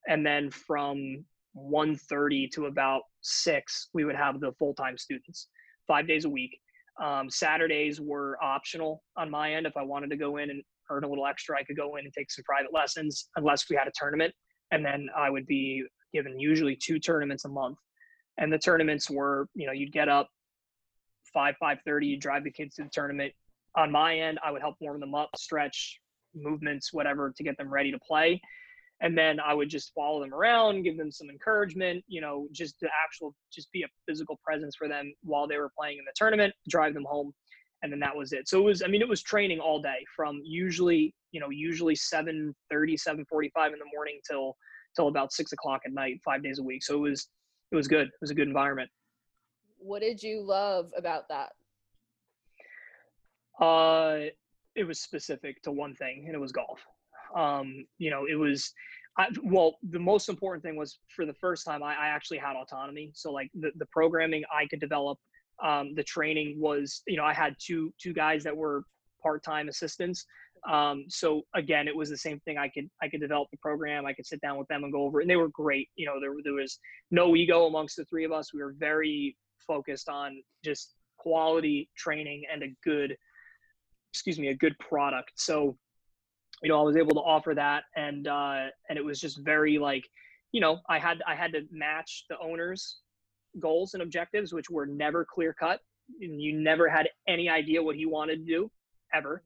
[0.08, 5.48] and then from 1.30 to about six we would have the full time students
[5.86, 6.58] five days a week.
[7.02, 9.66] Um, Saturdays were optional on my end.
[9.66, 12.04] If I wanted to go in and earn a little extra, I could go in
[12.04, 14.34] and take some private lessons unless we had a tournament,
[14.70, 17.78] and then I would be given usually two tournaments a month.
[18.38, 20.28] And the tournaments were you know you'd get up
[21.34, 23.32] 5 5.30 you drive the kids to the tournament.
[23.76, 25.98] On my end i would help warm them up stretch
[26.34, 28.40] movements whatever to get them ready to play.
[29.00, 32.78] And then i would just follow them around give them some encouragement you know just
[32.80, 36.12] to actual just be a physical presence for them while they were playing in the
[36.14, 37.32] tournament drive them home
[37.82, 40.04] and then that was it so it was i mean it was training all day
[40.14, 44.56] from usually you know usually 7 30 7 45 in the morning till
[44.94, 47.28] till about six o'clock at night five days a week so it was
[47.72, 48.08] it was good.
[48.08, 48.90] It was a good environment.
[49.78, 51.52] What did you love about that?
[53.58, 54.28] Uh,
[54.76, 56.80] it was specific to one thing, and it was golf.
[57.34, 58.72] Um, you know, it was.
[59.18, 62.56] I, well, the most important thing was for the first time I, I actually had
[62.56, 63.10] autonomy.
[63.14, 65.18] So like the, the programming I could develop,
[65.64, 68.84] Um, the training was, you know, I had two two guys that were
[69.22, 70.24] part-time assistants.
[70.68, 72.58] Um, so again, it was the same thing.
[72.58, 74.06] I could I could develop the program.
[74.06, 75.88] I could sit down with them and go over it, and they were great.
[75.96, 76.78] You know, there there was
[77.10, 78.52] no ego amongst the three of us.
[78.52, 83.16] We were very focused on just quality training and a good,
[84.12, 85.32] excuse me, a good product.
[85.36, 85.76] So,
[86.62, 89.78] you know, I was able to offer that, and uh, and it was just very
[89.78, 90.04] like,
[90.52, 92.98] you know, I had I had to match the owners'
[93.58, 95.80] goals and objectives, which were never clear cut.
[96.18, 98.70] You never had any idea what he wanted to do,
[99.14, 99.42] ever.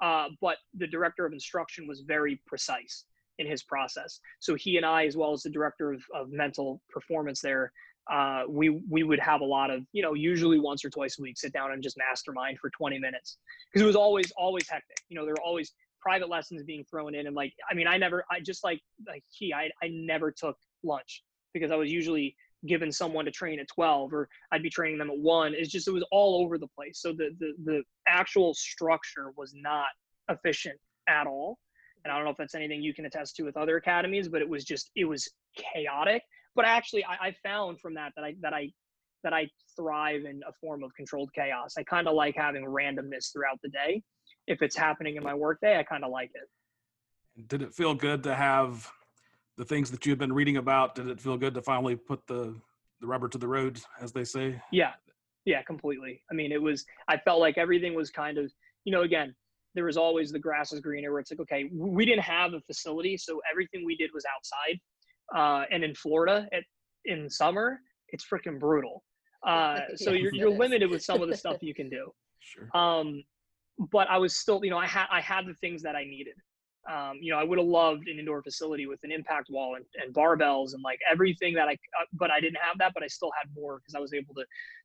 [0.00, 3.04] Uh, but the director of instruction was very precise
[3.38, 4.20] in his process.
[4.40, 7.72] So he and I, as well as the director of, of mental performance there,
[8.10, 11.22] uh, we we would have a lot of you know usually once or twice a
[11.22, 14.96] week sit down and just mastermind for 20 minutes because it was always always hectic
[15.10, 17.98] you know there were always private lessons being thrown in and like i mean i
[17.98, 22.34] never i just like like he i, I never took lunch because i was usually
[22.66, 25.86] given someone to train at 12 or i'd be training them at 1 it's just
[25.86, 29.86] it was all over the place so the the, the actual structure was not
[30.28, 31.58] efficient at all
[32.04, 34.42] and i don't know if that's anything you can attest to with other academies but
[34.42, 36.22] it was just it was chaotic
[36.58, 38.70] but actually I, I found from that that I that I
[39.22, 41.74] that I thrive in a form of controlled chaos.
[41.78, 44.02] I kind of like having randomness throughout the day.
[44.48, 47.46] If it's happening in my workday, I kind of like it.
[47.48, 48.90] Did it feel good to have
[49.58, 50.94] the things that you've been reading about?
[50.94, 52.54] Did it feel good to finally put the
[53.00, 54.60] the rubber to the road, as they say?
[54.72, 54.92] Yeah,
[55.44, 56.22] yeah, completely.
[56.30, 56.84] I mean, it was.
[57.08, 58.50] I felt like everything was kind of,
[58.84, 59.34] you know, again,
[59.74, 61.10] there was always the grass is greener.
[61.10, 64.80] Where it's like, okay, we didn't have a facility, so everything we did was outside
[65.34, 66.62] uh, and in Florida at,
[67.04, 69.02] in summer, it's freaking brutal.
[69.46, 72.10] Uh, so you're, you're limited with some of the stuff you can do.
[72.40, 72.68] Sure.
[72.72, 73.24] Um,
[73.90, 76.34] but I was still, you know, I had I had the things that I needed.
[76.90, 79.84] Um, you know, I would have loved an indoor facility with an impact wall and,
[80.02, 83.08] and barbells and like everything that I, uh, but I didn't have that, but I
[83.08, 84.44] still had more because I was able to,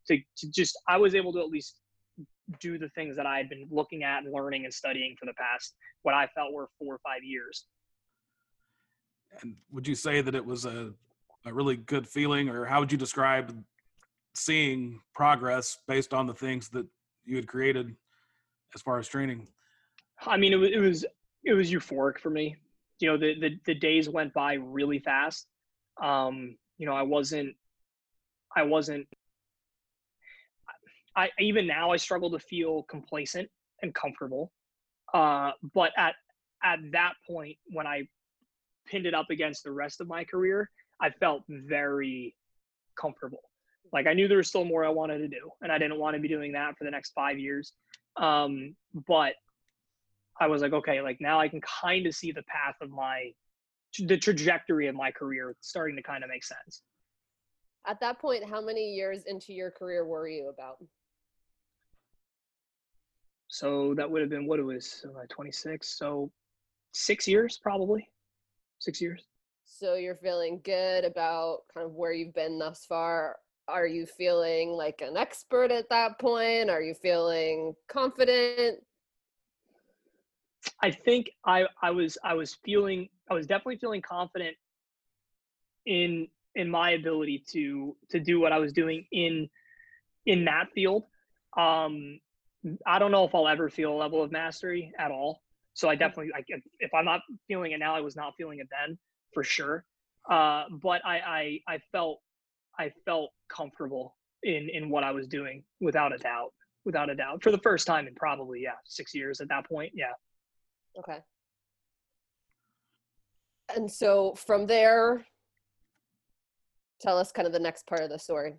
[0.10, 1.80] to, to just, I was able to at least
[2.60, 5.34] do the things that I had been looking at and learning and studying for the
[5.36, 7.68] past, what I felt were four or five years.
[9.42, 10.92] And would you say that it was a,
[11.46, 13.58] a really good feeling, or how would you describe
[14.36, 16.86] seeing progress based on the things that
[17.24, 17.96] you had created
[18.76, 19.48] as far as training?
[20.26, 21.06] I mean, it was it was
[21.44, 22.56] it was euphoric for me.
[23.00, 25.48] You know, the the, the days went by really fast.
[26.02, 27.56] Um, you know, I wasn't
[28.56, 29.08] I wasn't
[31.16, 33.50] I even now I struggle to feel complacent
[33.82, 34.52] and comfortable.
[35.14, 36.16] Uh, but at
[36.64, 38.08] at that point when I
[38.88, 42.36] pinned it up against the rest of my career, I felt very
[43.00, 43.42] comfortable.
[43.92, 46.16] Like I knew there was still more I wanted to do, and I didn't want
[46.16, 47.74] to be doing that for the next five years.
[48.18, 48.76] Um,
[49.08, 49.34] but
[50.40, 53.32] I was like, okay, like now I can kind of see the path of my,
[54.00, 56.82] the trajectory of my career starting to kind of make sense.
[57.86, 60.78] At that point, how many years into your career were you about?
[63.50, 65.98] So that would have been what it was, uh, 26.
[65.98, 66.32] So
[66.94, 68.08] six years probably
[68.84, 69.24] six years.
[69.66, 73.38] So you're feeling good about kind of where you've been thus far.
[73.68, 76.70] Are you feeling like an expert at that point?
[76.70, 78.80] Are you feeling confident?
[80.82, 84.56] I think I I was I was feeling I was definitely feeling confident
[85.86, 89.50] in in my ability to to do what I was doing in
[90.26, 91.04] in that field.
[91.58, 92.20] Um,
[92.86, 95.42] I don't know if I'll ever feel a level of mastery at all.
[95.74, 98.68] So I definitely if, if I'm not feeling it now, I was not feeling it
[98.70, 98.98] then
[99.34, 99.86] for sure.
[100.30, 102.20] Uh, but I, I I felt
[102.80, 106.54] I felt comfortable in in what I was doing without a doubt,
[106.86, 109.92] without a doubt for the first time in probably yeah six years at that point.
[109.96, 110.14] Yeah.
[111.00, 111.20] Okay.
[113.76, 115.26] And so from there,
[117.02, 118.56] tell us kind of the next part of the story.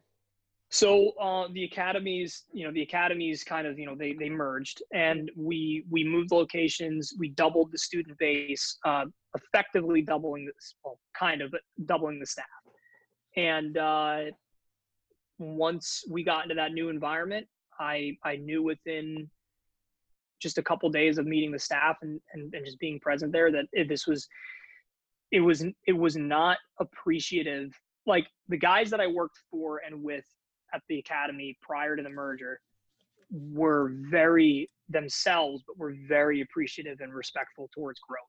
[0.71, 4.83] So uh, the academies, you know, the academies kind of, you know, they they merged,
[4.93, 7.15] and we we moved locations.
[7.17, 9.05] We doubled the student base, uh,
[9.37, 11.55] effectively doubling this, well, kind of
[11.87, 12.47] doubling the staff.
[13.37, 14.23] And uh,
[15.39, 17.47] once we got into that new environment,
[17.79, 19.31] I I knew within
[20.41, 23.51] just a couple days of meeting the staff and, and, and just being present there
[23.51, 24.29] that this was
[25.31, 27.73] it was it was not appreciative
[28.07, 30.25] like the guys that I worked for and with
[30.75, 32.61] at the academy prior to the merger
[33.31, 38.21] were very themselves, but were very appreciative and respectful towards growth.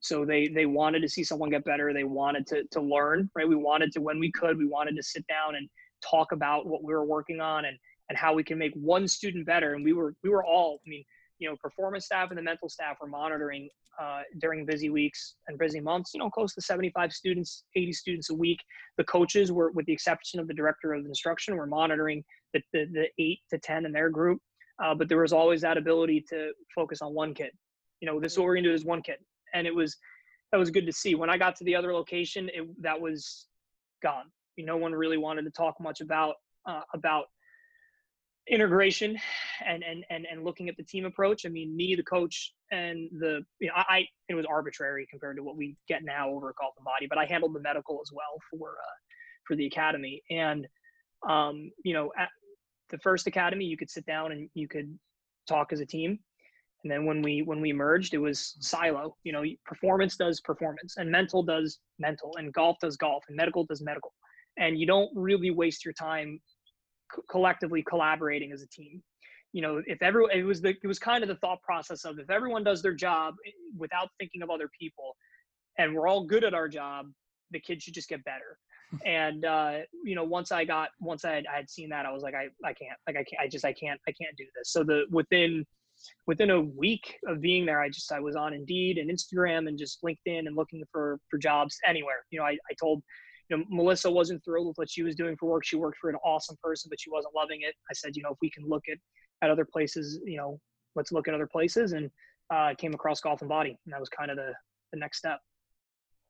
[0.00, 1.92] So they they wanted to see someone get better.
[1.92, 3.48] They wanted to to learn, right?
[3.48, 5.68] We wanted to when we could, we wanted to sit down and
[6.02, 7.76] talk about what we were working on and
[8.08, 9.74] and how we can make one student better.
[9.74, 11.04] And we were we were all, I mean,
[11.40, 13.68] you know, performance staff and the mental staff were monitoring
[14.00, 18.30] uh, during busy weeks and busy months, you know, close to 75 students, 80 students
[18.30, 18.60] a week.
[18.98, 22.22] The coaches were, with the exception of the director of instruction, were monitoring
[22.52, 24.40] the, the, the eight to 10 in their group.
[24.82, 27.50] Uh, but there was always that ability to focus on one kid.
[28.00, 29.16] You know, this is what we're gonna do is one kid.
[29.54, 29.96] And it was,
[30.52, 31.14] that was good to see.
[31.14, 33.46] When I got to the other location, it, that was
[34.02, 34.26] gone.
[34.56, 36.36] you know, No one really wanted to talk much about,
[36.66, 37.26] uh, about
[38.48, 39.16] integration
[39.66, 41.46] and, and and and looking at the team approach.
[41.46, 45.42] I mean, me, the coach, and the you know, I it was arbitrary compared to
[45.42, 48.10] what we get now over at Golf and Body, but I handled the medical as
[48.12, 48.96] well for uh,
[49.46, 50.22] for the academy.
[50.30, 50.66] And
[51.28, 52.28] um, you know, at
[52.90, 54.98] the first academy, you could sit down and you could
[55.48, 56.18] talk as a team.
[56.82, 59.16] And then when we when we merged, it was silo.
[59.22, 63.64] You know, performance does performance, and mental does mental, and golf does golf, and medical
[63.64, 64.12] does medical.
[64.58, 66.40] And you don't really waste your time
[67.30, 69.02] collectively collaborating as a team.
[69.52, 72.18] You know if everyone it was the it was kind of the thought process of
[72.18, 75.16] if everyone does their job eh, without thinking of other people
[75.78, 77.06] and we're all good at our job
[77.50, 78.58] the kids should just get better.
[79.06, 82.10] And uh you know once i got once i had, I had seen that i
[82.10, 84.44] was like i i can't like i can't i just i can't i can't do
[84.56, 84.72] this.
[84.72, 85.64] So the within
[86.26, 89.78] within a week of being there i just i was on indeed and instagram and
[89.78, 92.24] just linkedin and looking for for jobs anywhere.
[92.30, 93.02] You know i, I told
[93.50, 95.64] you know, Melissa wasn't thrilled with what she was doing for work.
[95.64, 97.74] She worked for an awesome person, but she wasn't loving it.
[97.90, 98.98] I said, you know, if we can look at,
[99.42, 100.60] at other places, you know,
[100.94, 101.92] let's look at other places.
[101.92, 102.10] And
[102.50, 103.78] uh, came across golf and body.
[103.84, 104.52] And that was kind of the,
[104.92, 105.38] the next step.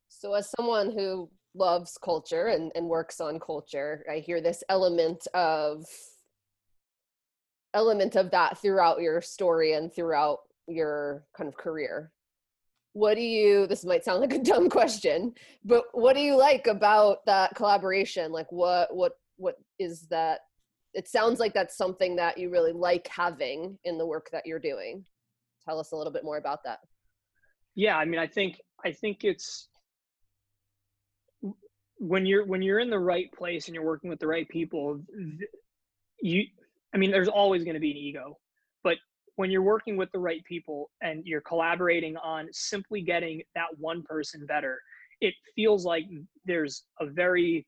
[0.09, 5.27] So as someone who loves culture and, and works on culture, I hear this element
[5.35, 5.85] of
[7.73, 12.11] element of that throughout your story and throughout your kind of career
[12.93, 15.33] what do you this might sound like a dumb question
[15.65, 18.33] but what do you like about that collaboration?
[18.33, 20.41] Like what what what is that
[20.95, 24.59] it sounds like that's something that you really like having in the work that you're
[24.59, 25.05] doing.
[25.65, 26.81] Tell us a little bit more about that.
[27.75, 29.69] Yeah i mean i think i think it's
[31.99, 35.01] when you're when you're in the right place and you're working with the right people
[36.21, 36.45] you
[36.95, 38.37] i mean there's always going to be an ego
[39.37, 44.03] when you're working with the right people and you're collaborating on simply getting that one
[44.03, 44.79] person better,
[45.21, 46.05] it feels like
[46.45, 47.67] there's a very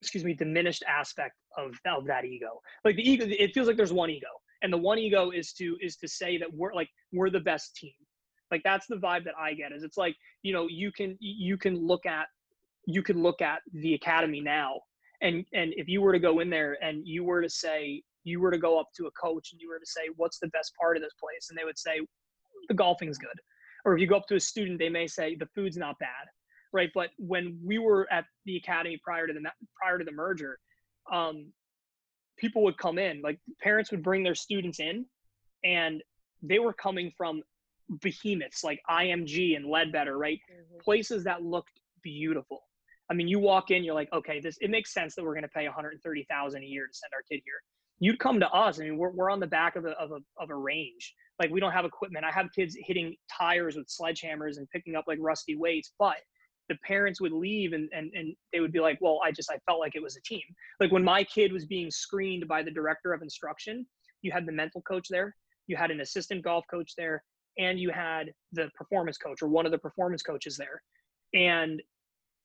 [0.00, 2.60] excuse me diminished aspect of, of that ego.
[2.84, 4.28] Like the ego it feels like there's one ego
[4.62, 7.76] and the one ego is to is to say that we're like we're the best
[7.76, 7.92] team.
[8.50, 11.56] Like that's the vibe that i get is it's like you know you can you
[11.56, 12.26] can look at
[12.86, 14.80] you can look at the academy now
[15.22, 18.40] and and if you were to go in there and you were to say you
[18.40, 20.72] were to go up to a coach and you were to say, what's the best
[20.80, 21.48] part of this place?
[21.50, 22.00] And they would say,
[22.68, 23.38] the golfing's good.
[23.84, 26.26] Or if you go up to a student, they may say, the food's not bad.
[26.72, 26.90] Right.
[26.94, 29.40] But when we were at the academy prior to the,
[29.80, 30.58] prior to the merger,
[31.12, 31.52] um,
[32.36, 35.06] people would come in, like parents would bring their students in
[35.62, 36.02] and
[36.42, 37.42] they were coming from
[38.00, 40.40] behemoths like IMG and Leadbetter, right?
[40.50, 40.78] Mm-hmm.
[40.82, 42.60] Places that looked beautiful.
[43.10, 45.42] I mean, you walk in, you're like, okay, this it makes sense that we're going
[45.42, 47.60] to pay 130,000 a year to send our kid here
[48.04, 48.78] you'd come to us.
[48.78, 51.14] I mean, we're, we're on the back of a, of a, of a range.
[51.40, 52.24] Like we don't have equipment.
[52.24, 56.16] I have kids hitting tires with sledgehammers and picking up like rusty weights, but
[56.68, 59.56] the parents would leave and, and, and they would be like, well, I just, I
[59.66, 60.42] felt like it was a team.
[60.80, 63.86] Like when my kid was being screened by the director of instruction,
[64.20, 65.34] you had the mental coach there,
[65.66, 67.24] you had an assistant golf coach there,
[67.58, 70.82] and you had the performance coach or one of the performance coaches there.
[71.32, 71.82] And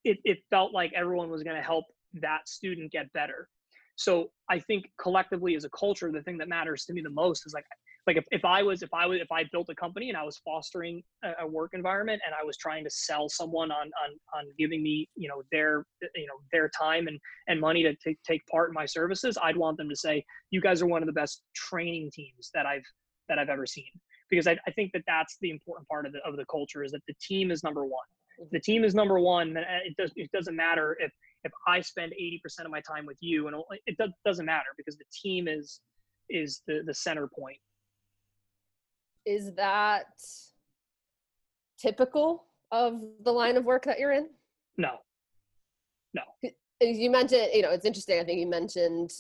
[0.05, 1.83] it, it felt like everyone was going to help
[2.21, 3.49] that student get better
[3.99, 7.43] so I think collectively as a culture, the thing that matters to me the most
[7.45, 7.65] is like,
[8.07, 10.23] like if, if I was, if I was, if I built a company and I
[10.23, 14.39] was fostering a, a work environment and I was trying to sell someone on, on,
[14.39, 15.85] on giving me, you know, their,
[16.15, 17.19] you know, their time and,
[17.49, 20.61] and money to take, take part in my services, I'd want them to say, you
[20.61, 22.85] guys are one of the best training teams that I've,
[23.27, 23.91] that I've ever seen.
[24.29, 26.93] Because I, I think that that's the important part of the, of the culture is
[26.93, 28.07] that the team is number one.
[28.39, 28.47] Mm-hmm.
[28.53, 31.11] the team is number one, then uh, it does, it doesn't matter if,
[31.43, 35.05] if I spend 80% of my time with you and it doesn't matter because the
[35.11, 35.79] team is
[36.29, 37.57] is the the center point.
[39.25, 40.05] Is that
[41.79, 44.29] typical of the line of work that you're in?
[44.77, 44.97] No.
[46.13, 46.21] No.
[46.81, 48.19] You mentioned, you know, it's interesting.
[48.19, 49.11] I think you mentioned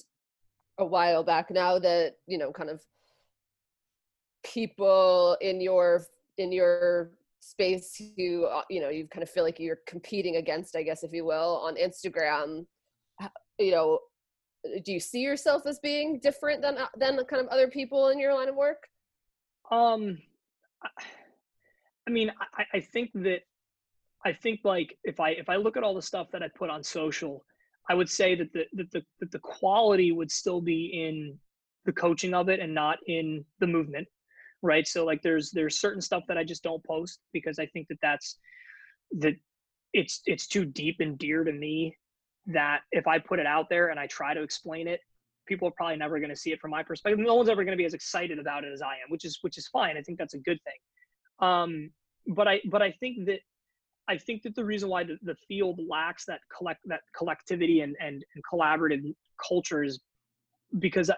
[0.77, 2.81] a while back now that, you know, kind of
[4.43, 6.05] people in your
[6.37, 10.75] in your space you uh, you know you kind of feel like you're competing against
[10.75, 12.65] i guess if you will on instagram
[13.57, 13.99] you know
[14.65, 17.67] uh, do you see yourself as being different than uh, than the kind of other
[17.67, 18.87] people in your line of work?
[19.71, 20.17] Um
[22.07, 23.39] i mean i i think that
[24.25, 26.69] i think like if i if i look at all the stuff that i put
[26.69, 27.45] on social
[27.89, 31.37] i would say that the that the that the quality would still be in
[31.85, 34.07] the coaching of it and not in the movement
[34.61, 34.87] right?
[34.87, 37.99] So like there's there's certain stuff that I just don't post because I think that
[38.01, 38.37] that's
[39.19, 39.33] that
[39.93, 41.95] it's it's too deep and dear to me
[42.47, 45.01] that if I put it out there and I try to explain it,
[45.47, 47.19] people are probably never going to see it from my perspective.
[47.19, 49.39] No one's ever going to be as excited about it as I am, which is
[49.41, 49.97] which is fine.
[49.97, 51.47] I think that's a good thing.
[51.47, 51.91] Um,
[52.27, 53.39] but I but I think that
[54.07, 57.95] I think that the reason why the, the field lacks that collect that collectivity and,
[57.99, 59.13] and and collaborative
[59.47, 59.99] culture is
[60.77, 61.11] because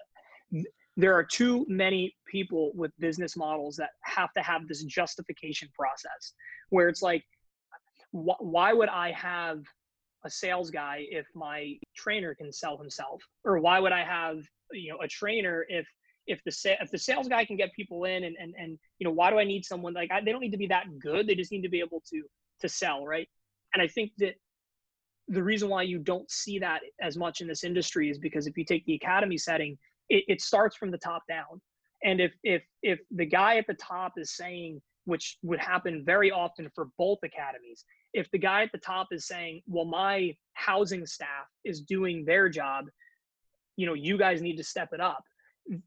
[0.97, 6.33] there are too many people with business models that have to have this justification process
[6.69, 7.23] where it's like
[8.11, 9.59] wh- why would I have
[10.25, 13.21] a sales guy if my trainer can sell himself?
[13.45, 14.37] Or why would i have
[14.73, 15.87] you know a trainer if
[16.27, 19.11] if the if the sales guy can get people in and and, and you know
[19.11, 21.35] why do i need someone like I, they don't need to be that good they
[21.35, 22.23] just need to be able to
[22.61, 23.27] to sell right?
[23.73, 24.33] And i think that
[25.27, 28.57] the reason why you don't see that as much in this industry is because if
[28.57, 29.77] you take the academy setting
[30.11, 31.61] it, it starts from the top down
[32.03, 36.31] and if if if the guy at the top is saying which would happen very
[36.31, 37.83] often for both academies
[38.13, 42.49] if the guy at the top is saying, well, my housing staff is doing their
[42.49, 42.85] job,
[43.77, 45.23] you know, you guys need to step it up.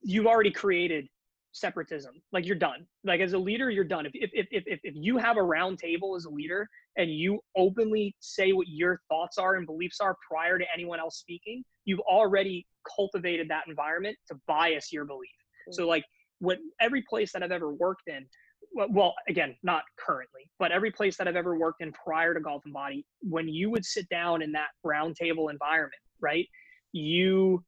[0.03, 1.07] You've already created
[1.55, 2.15] separatism.
[2.33, 2.87] Like you're done.
[3.05, 4.07] Like as a leader, you're done.
[4.07, 7.41] If if if if, if you have a round table as a leader and you
[7.57, 12.01] openly say what your thoughts are and beliefs are prior to anyone else speaking, you've
[12.01, 15.31] already cultivated that environment to bias your belief.
[15.71, 15.89] So mm.
[15.89, 16.05] like
[16.41, 18.27] what every place that I've ever worked in,
[18.91, 22.65] well, again, not currently, but every place that I've ever worked in prior to Golf
[22.65, 26.47] and Body, when you would sit down in that round table environment, right,
[26.93, 27.65] you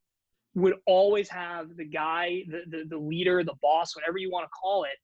[0.61, 4.49] would always have the guy, the, the, the leader, the boss, whatever you want to
[4.49, 4.97] call it,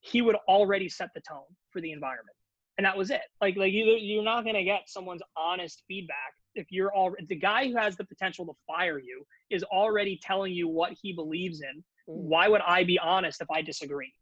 [0.00, 1.40] he would already set the tone
[1.70, 2.36] for the environment.
[2.78, 3.22] And that was it.
[3.40, 7.36] Like, like you, you're not going to get someone's honest feedback if you're all the
[7.36, 11.60] guy who has the potential to fire you is already telling you what he believes
[11.60, 11.78] in.
[11.78, 11.82] Mm.
[12.24, 14.12] Why would I be honest if I disagree?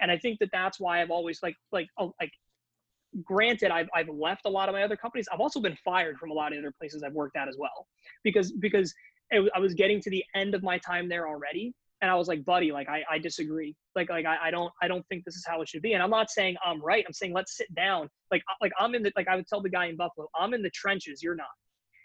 [0.00, 2.32] and I think that that's why I've always like like oh, like
[3.24, 5.28] granted I've I've left a lot of my other companies.
[5.32, 7.86] I've also been fired from a lot of other places I've worked at as well
[8.24, 8.94] because because
[9.30, 12.28] it, I was getting to the end of my time there already and I was
[12.28, 13.74] like, buddy, like I, I disagree.
[13.96, 15.94] Like like I, I don't I don't think this is how it should be.
[15.94, 17.04] And I'm not saying I'm right.
[17.06, 18.08] I'm saying let's sit down.
[18.30, 20.62] Like like I'm in the like I would tell the guy in Buffalo, I'm in
[20.62, 21.22] the trenches.
[21.22, 21.46] You're not.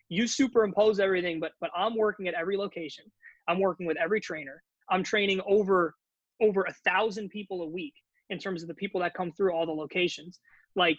[0.09, 3.05] You superimpose everything, but but I'm working at every location.
[3.47, 4.63] I'm working with every trainer.
[4.89, 5.93] I'm training over
[6.41, 7.93] over a thousand people a week
[8.29, 10.39] in terms of the people that come through all the locations.
[10.75, 10.97] Like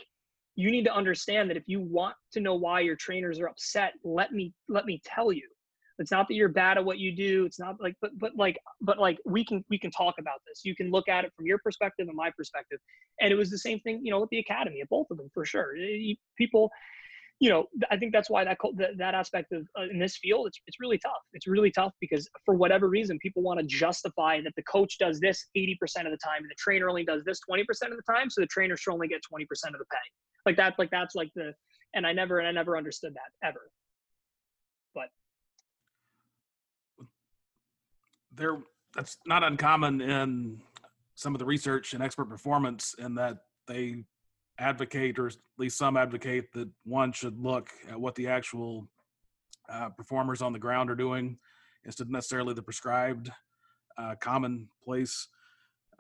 [0.54, 3.94] you need to understand that if you want to know why your trainers are upset,
[4.04, 5.48] let me let me tell you.
[5.98, 7.44] It's not that you're bad at what you do.
[7.44, 10.64] It's not like but but like but like we can we can talk about this.
[10.64, 12.78] You can look at it from your perspective and my perspective.
[13.20, 15.30] And it was the same thing, you know, with the academy, at both of them
[15.32, 15.74] for sure.
[16.36, 16.70] People
[17.40, 20.46] you know, I think that's why that that, that aspect of uh, in this field,
[20.46, 21.12] it's it's really tough.
[21.32, 25.18] It's really tough because for whatever reason, people want to justify that the coach does
[25.20, 25.74] this 80%
[26.06, 28.46] of the time and the trainer only does this 20% of the time, so the
[28.46, 29.98] trainer should only get 20% of the pay.
[30.46, 31.52] Like that, like that's like the,
[31.94, 33.70] and I never and I never understood that ever.
[34.94, 35.08] But
[38.36, 38.58] there,
[38.94, 40.60] that's not uncommon in
[41.14, 44.04] some of the research and expert performance, in that they
[44.58, 48.88] advocate, or at least some advocate, that one should look at what the actual
[49.68, 51.38] uh, performers on the ground are doing
[51.84, 53.30] instead of necessarily the prescribed
[53.98, 55.28] uh, commonplace.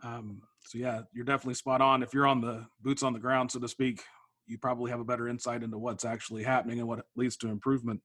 [0.02, 2.02] Um, so yeah, you're definitely spot on.
[2.02, 4.02] If you're on the boots on the ground, so to speak,
[4.46, 8.00] you probably have a better insight into what's actually happening and what leads to improvement.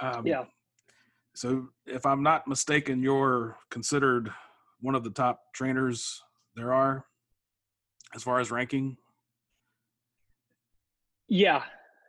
[0.00, 0.44] Um, yeah.
[1.38, 4.28] So if I'm not mistaken, you're considered
[4.80, 6.20] one of the top trainers
[6.56, 7.06] there are
[8.12, 8.96] as far as ranking?
[11.28, 11.62] Yeah,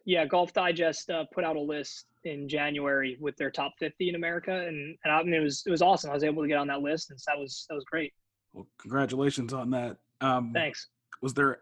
[0.04, 0.26] yeah.
[0.26, 4.66] Golf Digest uh, put out a list in January with their top 50 in America,
[4.66, 6.10] and, and I mean, it was it was awesome.
[6.10, 8.12] I was able to get on that list, and so that was that was great.
[8.54, 9.98] Well, congratulations on that.
[10.22, 10.88] Um, Thanks.
[11.22, 11.60] Was there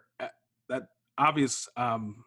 [0.70, 0.84] that
[1.18, 2.24] obvious um,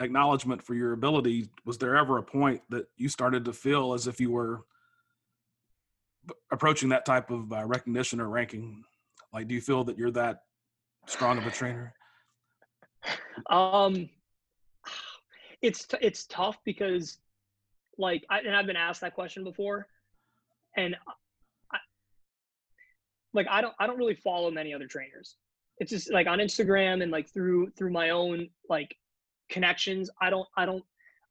[0.00, 1.48] acknowledgement for your ability?
[1.64, 4.64] Was there ever a point that you started to feel as if you were
[6.50, 8.84] approaching that type of uh, recognition or ranking?
[9.32, 10.42] Like, do you feel that you're that
[11.06, 11.94] strong of a trainer?
[13.50, 14.08] Um,
[15.62, 17.18] it's t- it's tough because,
[17.96, 19.86] like, I, and I've been asked that question before,
[20.76, 20.96] and
[21.72, 21.78] I,
[23.34, 25.36] like I don't I don't really follow many other trainers.
[25.78, 28.96] It's just like on Instagram and like through through my own like
[29.50, 30.10] connections.
[30.20, 30.84] I don't I don't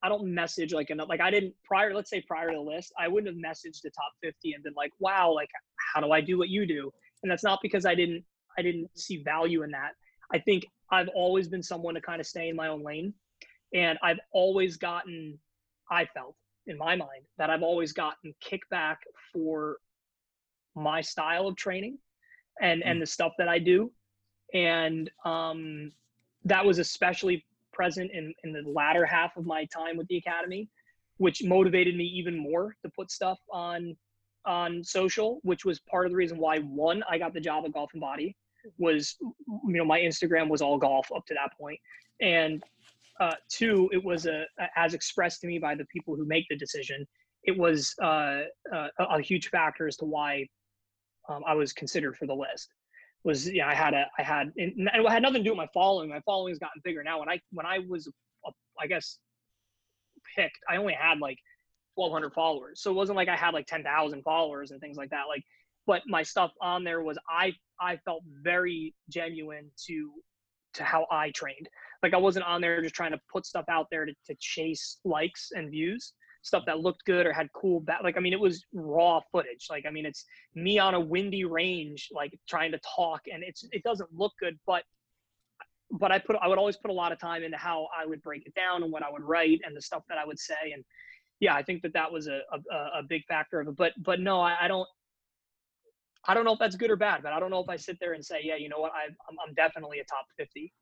[0.04, 1.10] I don't message like enough.
[1.10, 1.94] Like I didn't prior.
[1.94, 4.74] Let's say prior to the list, I wouldn't have messaged the top fifty and been
[4.76, 5.50] like, "Wow, like
[5.94, 6.92] how do I do what you do?"
[7.24, 8.24] And that's not because I didn't
[8.58, 9.92] I didn't see value in that.
[10.32, 13.14] I think I've always been someone to kind of stay in my own lane.
[13.74, 15.38] And I've always gotten,
[15.92, 16.36] I felt
[16.68, 18.98] in my mind that I've always gotten kickback
[19.34, 19.78] for
[20.76, 21.98] my style of training
[22.62, 23.92] and and the stuff that I do.
[24.54, 25.92] And um,
[26.46, 27.46] that was especially
[27.78, 30.68] present in in the latter half of my time with the academy,
[31.18, 33.96] which motivated me even more to put stuff on
[34.46, 37.74] on social, which was part of the reason why one I got the job at
[37.74, 38.36] Golf and Body
[38.80, 41.80] was you know my Instagram was all golf up to that point,
[42.20, 42.64] and
[43.20, 46.58] uh, two it was a as expressed to me by the people who make the
[46.58, 47.06] decision.
[47.44, 48.42] It was uh,
[48.74, 50.48] uh, a huge factor as to why
[51.30, 52.70] um, I was considered for the list.
[53.24, 55.68] Was yeah I had a I had and it had nothing to do with my
[55.74, 56.10] following.
[56.10, 57.20] My following has gotten bigger now.
[57.20, 59.18] When I when I was a, I guess
[60.36, 61.38] picked, I only had like
[61.96, 62.82] 1,200 followers.
[62.82, 65.24] So it wasn't like I had like 10,000 followers and things like that.
[65.28, 65.44] Like,
[65.86, 70.12] but my stuff on there was I I felt very genuine to
[70.76, 71.68] to how I trained.
[72.04, 75.00] Like I wasn't on there just trying to put stuff out there to, to chase
[75.04, 76.14] likes and views,
[76.44, 78.02] stuff that looked good or had cool back.
[78.04, 79.68] Like I mean, it was raw footage.
[79.70, 80.26] Like I mean, it's
[80.56, 84.58] me on a windy range, like trying to talk, and it's it doesn't look good,
[84.66, 84.84] but
[85.92, 88.22] but I put I would always put a lot of time into how I would
[88.22, 90.72] break it down and what I would write and the stuff that I would say
[90.74, 90.84] and
[91.40, 93.76] yeah, I think that that was a, a, a big factor of it.
[93.76, 94.88] But but no, I, I, don't.
[96.28, 97.98] I don't know if that's good or bad, but I don't know if I sit
[98.00, 100.74] there and say, yeah, you know what, I, I'm, I'm definitely a top 50.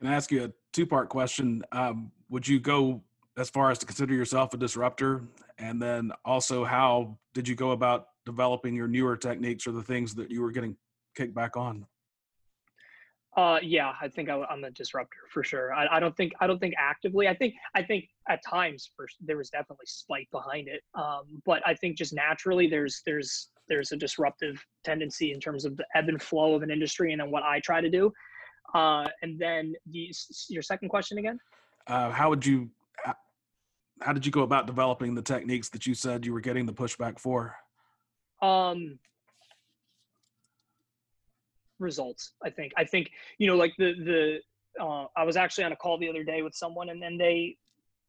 [0.00, 1.62] Can I ask you a two part question?
[1.72, 3.02] Um, would you go
[3.36, 5.22] as far as to consider yourself a disruptor?
[5.58, 10.14] And then also, how did you go about developing your newer techniques or the things
[10.14, 10.76] that you were getting
[11.14, 11.86] kicked back on?
[13.36, 15.74] Uh, yeah, I think I, am a disruptor for sure.
[15.74, 17.28] I, I, don't think I don't think actively.
[17.28, 20.80] I think I think at times for, there was definitely spite behind it.
[20.94, 25.76] Um, but I think just naturally there's there's there's a disruptive tendency in terms of
[25.76, 28.10] the ebb and flow of an industry and then what I try to do.
[28.74, 30.10] Uh, and then the,
[30.48, 31.38] your second question again?
[31.86, 32.70] Uh, how would you
[34.00, 36.72] how did you go about developing the techniques that you said you were getting the
[36.72, 37.56] pushback for?
[38.42, 38.98] Um,
[41.78, 42.32] results.
[42.42, 42.72] I think.
[42.76, 44.38] I think you know, like the the.
[44.78, 47.56] Uh, I was actually on a call the other day with someone, and then they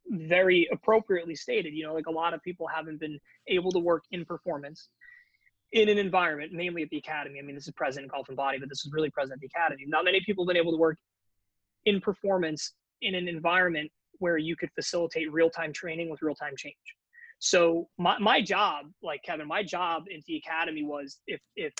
[0.09, 4.03] very appropriately stated, you know, like a lot of people haven't been able to work
[4.11, 4.89] in performance
[5.73, 7.39] in an environment, mainly at the academy.
[7.39, 9.39] I mean, this is present in golf and body, but this is really present at
[9.39, 9.83] the academy.
[9.87, 10.97] Not many people have been able to work
[11.85, 16.75] in performance in an environment where you could facilitate real-time training with real-time change.
[17.39, 21.73] So my, my job, like Kevin, my job in the academy was if if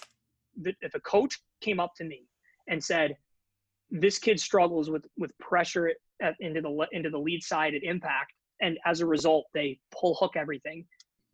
[0.81, 2.27] if a coach came up to me
[2.67, 3.17] and said,
[3.89, 8.33] "This kid struggles with with pressure at, into the into the lead side at impact,
[8.61, 10.85] and as a result, they pull hook everything,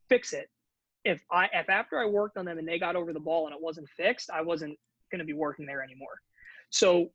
[0.08, 0.50] fix it."
[1.04, 3.54] If I if after I worked on them and they got over the ball and
[3.54, 4.78] it wasn't fixed, I wasn't
[5.12, 6.22] going to be working there anymore.
[6.70, 7.12] So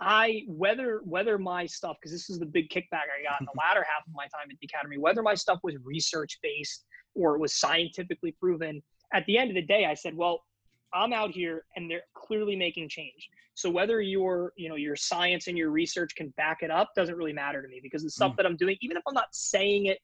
[0.00, 3.58] I whether whether my stuff because this is the big kickback I got in the
[3.58, 6.84] latter half of my time at the academy, whether my stuff was research based
[7.14, 8.82] or it was scientifically proven.
[9.12, 10.44] At the end of the day, I said, well,
[10.92, 13.28] I'm out here and they're clearly making change.
[13.54, 17.16] So whether your, you know, your science and your research can back it up doesn't
[17.16, 18.36] really matter to me because the stuff mm.
[18.36, 19.98] that I'm doing, even if I'm not saying it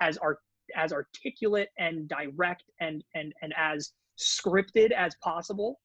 [0.00, 0.38] as art
[0.76, 5.78] as articulate and direct and and and as scripted as possible,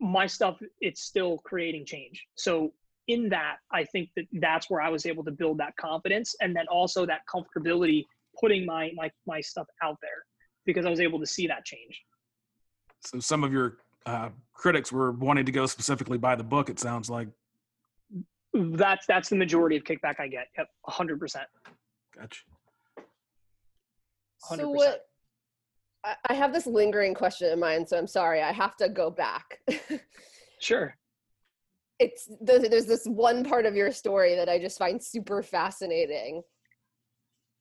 [0.00, 2.24] my stuff it's still creating change.
[2.36, 2.72] So
[3.08, 6.54] in that, I think that that's where I was able to build that confidence and
[6.54, 8.04] then also that comfortability
[8.38, 10.24] putting my my my stuff out there
[10.66, 12.00] because I was able to see that change.
[13.00, 16.68] So some of your uh, critics were wanting to go specifically by the book.
[16.68, 17.28] It sounds like
[18.52, 20.48] that's that's the majority of kickback I get.
[20.56, 21.46] Yep, hundred percent.
[22.16, 22.40] Gotcha.
[24.56, 25.07] So what?
[26.28, 28.42] I have this lingering question in mind, so I'm sorry.
[28.42, 29.60] I have to go back.
[30.60, 30.96] sure.
[31.98, 36.42] It's there's this one part of your story that I just find super fascinating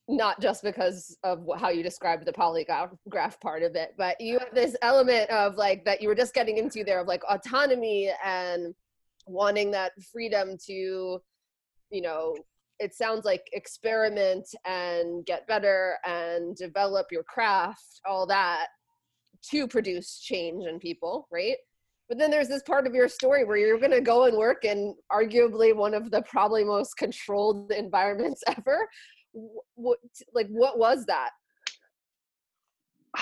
[0.07, 4.53] not just because of how you described the polygraph part of it, but you have
[4.53, 8.73] this element of like that you were just getting into there of like autonomy and
[9.25, 11.21] wanting that freedom to,
[11.89, 12.37] you know,
[12.79, 18.67] it sounds like experiment and get better and develop your craft, all that
[19.49, 21.57] to produce change in people, right?
[22.09, 24.63] But then there's this part of your story where you're going to go and work
[24.63, 28.87] in arguably one of the probably most controlled environments ever.
[29.75, 29.99] What
[30.33, 31.31] like what was that?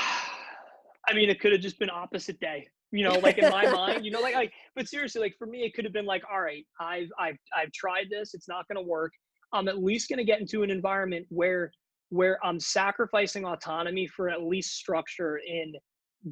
[1.08, 4.06] I mean it could have just been opposite day you know like in my mind
[4.06, 6.40] you know like like but seriously like for me it could have been like all
[6.40, 9.12] right i've i've i've tried this it's not going to work
[9.56, 11.72] i'm at least going to get into an environment where
[12.10, 15.74] where i'm sacrificing autonomy for at least structure in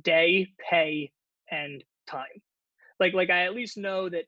[0.04, 1.12] day pay
[1.52, 2.26] and time
[3.00, 4.26] like like i at least know that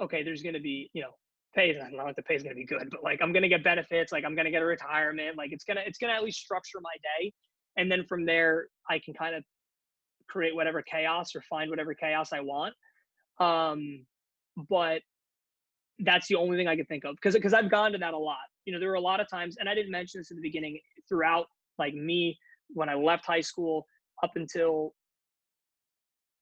[0.00, 1.10] okay there's going to be you know
[1.56, 3.48] pay not like the pay is going to be good, but like I'm going to
[3.48, 6.22] get benefits, like I'm going to get a retirement, like it's to it's to at
[6.22, 7.32] least structure my day,
[7.76, 9.42] and then from there I can kind of
[10.28, 12.74] create whatever chaos or find whatever chaos I want.
[13.40, 14.04] Um,
[14.68, 15.00] but
[16.00, 18.18] that's the only thing I could think of because because I've gone to that a
[18.18, 18.38] lot.
[18.64, 20.42] You know, there were a lot of times, and I didn't mention this in the
[20.42, 20.78] beginning.
[21.08, 21.46] Throughout,
[21.78, 22.38] like me,
[22.68, 23.86] when I left high school
[24.22, 24.92] up until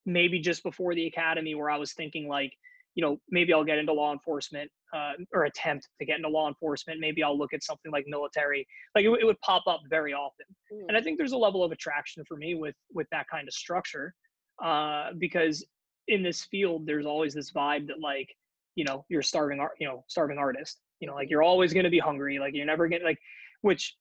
[0.06, 2.52] maybe just before the academy, where I was thinking like,
[2.94, 6.48] you know, maybe I'll get into law enforcement uh, or attempt to get into law
[6.48, 7.00] enforcement.
[7.00, 8.66] Maybe I'll look at something like military.
[8.94, 10.84] Like it, it would pop up very often, mm.
[10.88, 13.54] and I think there's a level of attraction for me with with that kind of
[13.54, 14.14] structure
[14.62, 15.64] uh, because
[16.08, 18.28] in this field, there's always this vibe that like
[18.74, 21.84] you know you're starving art you know starving artist you know like you're always going
[21.84, 23.18] to be hungry like you're never getting like
[23.62, 23.96] which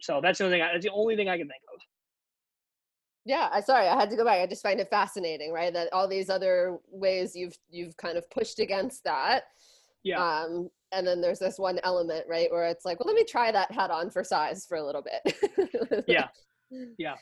[0.00, 1.80] so that's the only thing I, that's the only thing i can think of.
[3.24, 5.92] Yeah i sorry i had to go back i just find it fascinating right that
[5.92, 9.44] all these other ways you've you've kind of pushed against that
[10.04, 10.22] yeah.
[10.22, 13.50] um and then there's this one element right where it's like well let me try
[13.50, 16.04] that hat on for size for a little bit.
[16.06, 16.28] Yeah.
[16.98, 17.14] Yeah.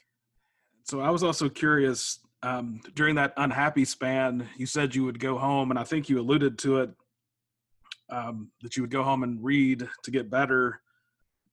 [0.84, 5.38] So i was also curious um, during that unhappy span, you said you would go
[5.38, 6.90] home, and I think you alluded to it
[8.10, 10.82] um, that you would go home and read to get better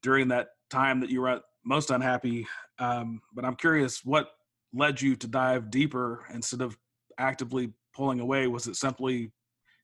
[0.04, 2.46] during that time that you were most unhappy.
[2.78, 4.32] Um, but I'm curious, what
[4.74, 6.78] led you to dive deeper instead of
[7.18, 8.48] actively pulling away?
[8.48, 9.32] Was it simply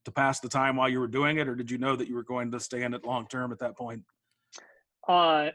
[0.03, 2.15] to pass the time while you were doing it, or did you know that you
[2.15, 4.03] were going to stay in it long term at that point?
[5.07, 5.51] Uh,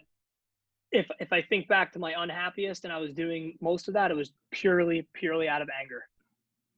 [0.93, 4.11] if if I think back to my unhappiest and I was doing most of that,
[4.11, 6.05] it was purely purely out of anger,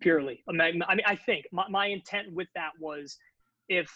[0.00, 0.42] purely.
[0.48, 3.18] I mean, I think my, my intent with that was,
[3.68, 3.90] if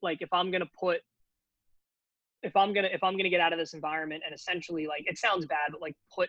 [0.00, 1.00] like if I'm gonna put,
[2.42, 5.18] if I'm gonna if I'm gonna get out of this environment and essentially like it
[5.18, 6.28] sounds bad, but like put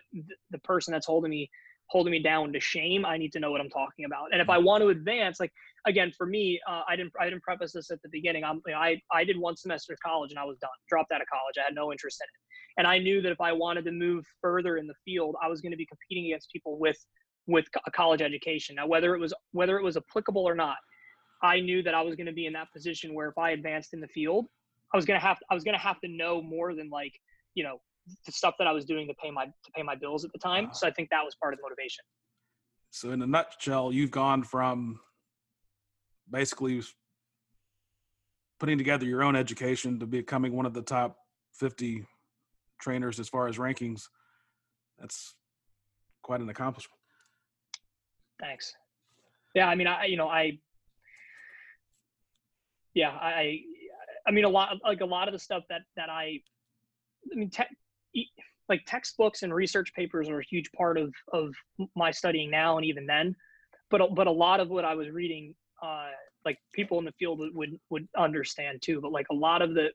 [0.50, 1.48] the person that's holding me
[1.88, 4.32] holding me down to shame, I need to know what I'm talking about.
[4.32, 5.52] And if I want to advance, like
[5.86, 8.44] again for me, uh, I didn't I didn't preface this at the beginning.
[8.44, 11.12] I'm you know, I I did one semester of college and I was done, dropped
[11.12, 11.54] out of college.
[11.58, 14.24] I had no interest in it and I knew that if I wanted to move
[14.40, 16.98] further in the field, I was going to be competing against people with
[17.46, 18.74] with a college education.
[18.74, 20.76] Now, whether it was whether it was applicable or not,
[21.42, 23.94] I knew that I was going to be in that position where if I advanced
[23.94, 24.46] in the field,
[24.92, 27.12] I was going to have I was going to have to know more than like
[27.54, 27.80] you know
[28.24, 30.38] the stuff that I was doing to pay my to pay my bills at the
[30.38, 30.68] time.
[30.70, 30.72] Ah.
[30.72, 32.04] So I think that was part of the motivation.
[32.90, 35.00] So in a nutshell, you've gone from
[36.30, 36.82] basically
[38.58, 41.18] putting together your own education to becoming one of the top
[41.54, 42.06] 50
[42.80, 44.04] trainers as far as rankings.
[44.98, 45.34] That's
[46.22, 46.98] quite an accomplishment.
[48.40, 48.74] Thanks.
[49.54, 50.58] Yeah, I mean, I you know, I
[52.94, 53.60] yeah, I
[54.26, 56.40] I mean a lot like a lot of the stuff that that I
[57.32, 57.64] I mean te-
[58.68, 61.54] like textbooks and research papers are a huge part of of
[61.94, 63.34] my studying now and even then.
[63.90, 66.08] But but a lot of what I was reading uh
[66.44, 69.90] like people in the field would would understand too, but like a lot of the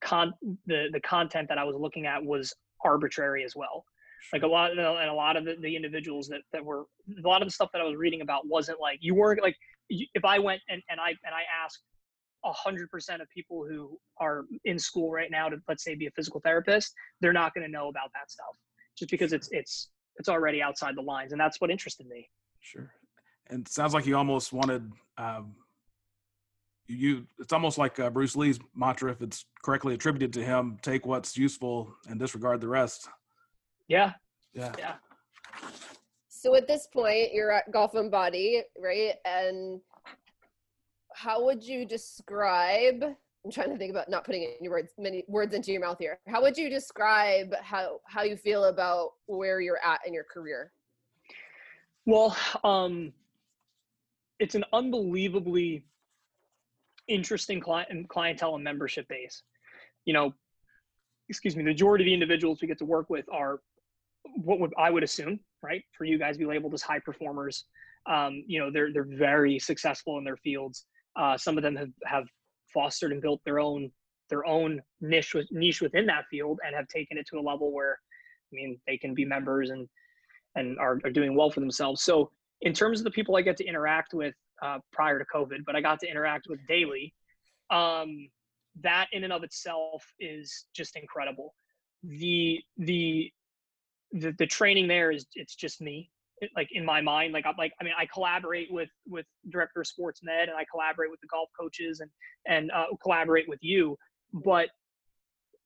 [0.00, 0.32] con
[0.66, 2.52] the the content that I was looking at was
[2.84, 3.84] arbitrary as well.
[4.32, 6.84] Like a lot of the, and a lot of the, the individuals that, that were
[7.24, 9.56] a lot of the stuff that I was reading about wasn't like you weren't like
[9.88, 11.82] if I went and, and I and I asked
[12.44, 16.10] hundred percent of people who are in school right now to let's say be a
[16.12, 18.56] physical therapist, they're not going to know about that stuff
[18.98, 22.28] just because it's it's it's already outside the lines, and that's what interested me.
[22.60, 22.92] Sure,
[23.48, 25.54] and sounds like you almost wanted um,
[26.88, 31.06] you it's almost like uh, Bruce Lee's mantra if it's correctly attributed to him take
[31.06, 33.08] what's useful and disregard the rest.
[33.88, 34.12] Yeah.
[34.54, 34.72] Yeah.
[34.78, 34.94] Yeah.
[36.28, 39.14] So at this point you're at golf and body right?
[39.24, 39.80] And
[41.16, 45.54] how would you describe i'm trying to think about not putting any words many words
[45.54, 49.80] into your mouth here how would you describe how how you feel about where you're
[49.84, 50.72] at in your career
[52.04, 53.12] well um
[54.38, 55.84] it's an unbelievably
[57.08, 59.42] interesting client clientele and membership base.
[60.04, 60.34] You know,
[61.28, 63.60] excuse me, the majority of the individuals we get to work with are
[64.36, 65.82] what would I would assume, right?
[65.96, 67.64] For you guys, be labeled as high performers.
[68.06, 70.84] Um, you know, they're they're very successful in their fields.
[71.16, 72.26] Uh, some of them have have
[72.72, 73.90] fostered and built their own
[74.28, 77.98] their own niche niche within that field and have taken it to a level where,
[78.52, 79.88] I mean, they can be members and
[80.56, 82.02] and are, are doing well for themselves.
[82.02, 82.30] So
[82.62, 85.76] in terms of the people I get to interact with, uh, prior to COVID, but
[85.76, 87.14] I got to interact with daily.
[87.70, 88.28] Um,
[88.82, 91.54] that in and of itself is just incredible.
[92.02, 93.32] The the
[94.12, 96.10] the, the training there is it's just me.
[96.54, 99.86] Like in my mind, like I'm like I mean I collaborate with with director of
[99.86, 102.10] sports med and I collaborate with the golf coaches and
[102.46, 103.96] and uh, collaborate with you,
[104.32, 104.68] but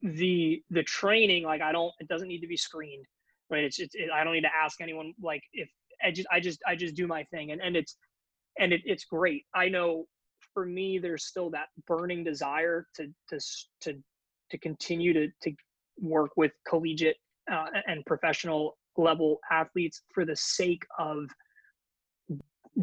[0.02, 3.04] the the training like I don't it doesn't need to be screened,
[3.50, 3.64] right?
[3.64, 5.68] It's, it's it, I don't need to ask anyone like if
[6.04, 7.96] I just I just I just do my thing and and it's
[8.58, 9.44] and it, it's great.
[9.54, 10.06] I know
[10.54, 13.40] for me, there's still that burning desire to to
[13.82, 13.94] to
[14.50, 15.52] to continue to to
[16.00, 17.16] work with collegiate
[17.52, 21.28] uh, and professional level athletes for the sake of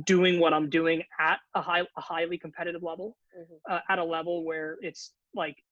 [0.06, 3.60] doing what I'm doing at a high a highly competitive level, Mhm.
[3.70, 5.64] uh, at a level where it's like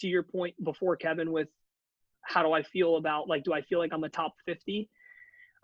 [0.00, 1.48] to your point before Kevin with
[2.22, 4.88] how do I feel about like do I feel like I'm a top 50?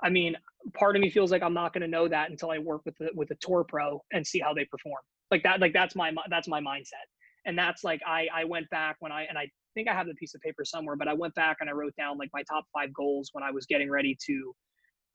[0.02, 0.36] I mean,
[0.74, 2.96] part of me feels like I'm not going to know that until I work with
[2.98, 5.02] the with a tour pro and see how they perform.
[5.30, 7.06] Like that like that's my that's my mindset.
[7.46, 10.14] And that's like I I went back when I and I think I have the
[10.14, 12.64] piece of paper somewhere, but I went back and I wrote down like my top
[12.72, 14.54] 5 goals when I was getting ready to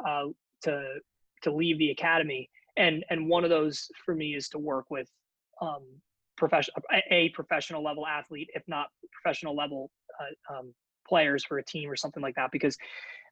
[0.06, 0.26] uh
[0.64, 1.00] to
[1.44, 5.08] to leave the academy and and one of those for me is to work with
[5.62, 5.84] um
[6.38, 6.82] professional
[7.12, 10.74] a professional level athlete if not professional level uh, um,
[11.08, 12.78] players for a team or something like that because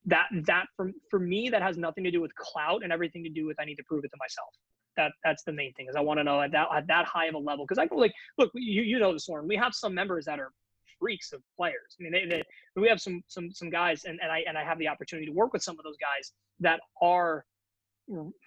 [0.05, 3.29] that that for for me that has nothing to do with clout and everything to
[3.29, 4.49] do with I need to prove it to myself.
[4.95, 7.27] That that's the main thing is I want to know at that at that high
[7.27, 9.73] of a level because I go like look you you know this one we have
[9.73, 10.51] some members that are
[10.99, 11.95] freaks of players.
[11.99, 12.43] I mean they, they
[12.75, 15.33] we have some some some guys and, and I and I have the opportunity to
[15.33, 17.45] work with some of those guys that are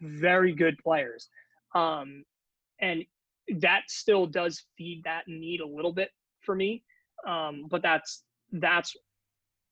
[0.00, 1.28] very good players.
[1.74, 2.24] Um
[2.80, 3.04] and
[3.58, 6.82] that still does feed that need a little bit for me.
[7.26, 8.22] Um but that's
[8.52, 8.94] that's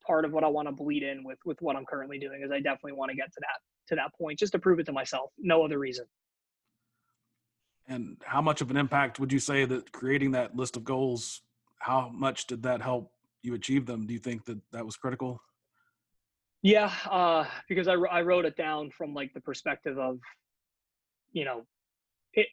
[0.07, 2.51] part of what I want to bleed in with with what I'm currently doing is
[2.51, 4.93] I definitely want to get to that to that point just to prove it to
[4.93, 5.31] myself.
[5.39, 6.07] No other reason.
[7.89, 11.41] And how much of an impact would you say that creating that list of goals?
[11.79, 13.13] How much did that help
[13.43, 14.07] you achieve them?
[14.07, 15.41] Do you think that that was critical?
[16.63, 20.19] Yeah, uh, because I, I wrote it down from like the perspective of,
[21.33, 21.65] you know,
[22.35, 22.49] it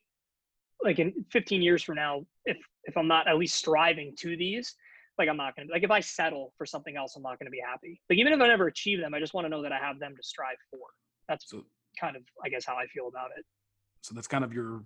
[0.83, 4.75] like in 15 years from now, if if I'm not at least striving to these,
[5.17, 7.61] like I'm not gonna like if I settle for something else, I'm not gonna be
[7.65, 7.99] happy.
[8.09, 9.99] Like even if I never achieve them, I just want to know that I have
[9.99, 10.79] them to strive for.
[11.27, 11.63] That's So,
[11.99, 13.43] kind of I guess how I feel about it.
[14.01, 14.83] so that's kind of your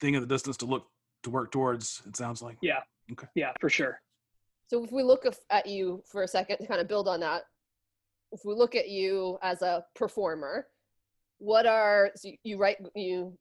[0.00, 0.88] thing in the distance to look
[1.22, 2.02] to work towards.
[2.06, 2.56] It sounds like.
[2.62, 2.80] Yeah.
[3.12, 3.26] Okay.
[3.34, 4.00] Yeah, for sure.
[4.68, 7.42] So if we look at you for a second to kind of build on that,
[8.32, 10.66] if we look at you as a performer,
[11.38, 13.36] what are so you- you write you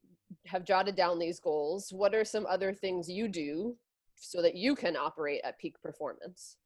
[0.46, 1.92] have jotted down these goals?
[1.94, 3.78] What are some other things you do
[4.16, 6.58] so that you can operate at peak performance?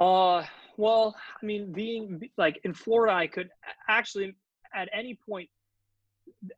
[0.00, 0.44] Uh,
[0.76, 3.50] well, I mean, being like in Florida, I could
[3.88, 4.34] actually
[4.74, 5.48] at any point,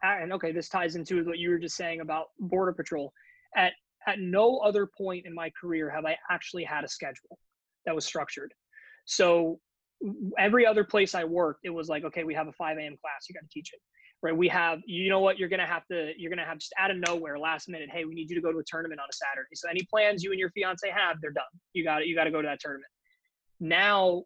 [0.02, 3.12] and okay, this ties into what you were just saying about Border Patrol.
[3.54, 3.72] At
[4.06, 7.38] at no other point in my career have I actually had a schedule
[7.84, 8.54] that was structured.
[9.04, 9.58] So
[10.38, 12.96] every other place I worked, it was like, okay, we have a 5 a.m.
[13.00, 13.80] class, you got to teach it.
[14.22, 14.36] Right?
[14.36, 16.96] We have, you know what, you're gonna have to, you're gonna have just out of
[16.96, 19.54] nowhere, last minute, hey, we need you to go to a tournament on a Saturday.
[19.54, 21.44] So any plans you and your fiance have, they're done.
[21.74, 22.90] You got to, you got to go to that tournament
[23.60, 24.22] now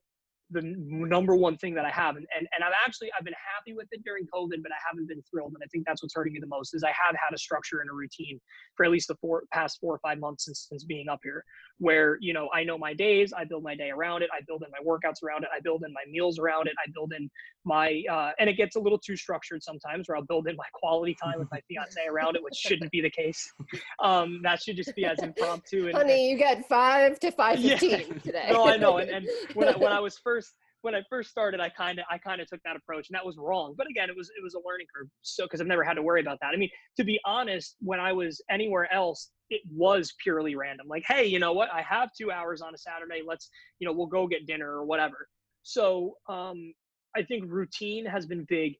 [0.50, 3.74] the number one thing that I have, and, and, and I've actually, I've been happy
[3.74, 5.52] with it during COVID, but I haven't been thrilled.
[5.54, 7.80] And I think that's what's hurting me the most is I have had a structure
[7.80, 8.40] and a routine
[8.76, 11.44] for at least the four, past four or five months since, since being up here
[11.78, 14.28] where, you know, I know my days, I build my day around it.
[14.32, 15.50] I build in my workouts around it.
[15.56, 16.74] I build in my meals around it.
[16.78, 17.30] I build in
[17.64, 20.64] my, uh, and it gets a little too structured sometimes where I'll build in my
[20.74, 23.50] quality time with my fiance around it, which shouldn't be the case.
[24.02, 27.76] Um, that should just be as impromptu and, Honey, you get five to five Yeah.
[27.78, 28.48] today.
[28.50, 28.96] no, I know.
[28.98, 30.52] And, and when I, when I was first
[30.82, 33.24] when I first started, I kind of I kind of took that approach, and that
[33.24, 33.74] was wrong.
[33.76, 35.08] But again, it was it was a learning curve.
[35.22, 36.52] So because I've never had to worry about that.
[36.54, 40.86] I mean, to be honest, when I was anywhere else, it was purely random.
[40.88, 41.68] Like, hey, you know what?
[41.72, 43.22] I have two hours on a Saturday.
[43.26, 45.28] Let's you know we'll go get dinner or whatever.
[45.62, 46.72] So um,
[47.16, 48.74] I think routine has been big,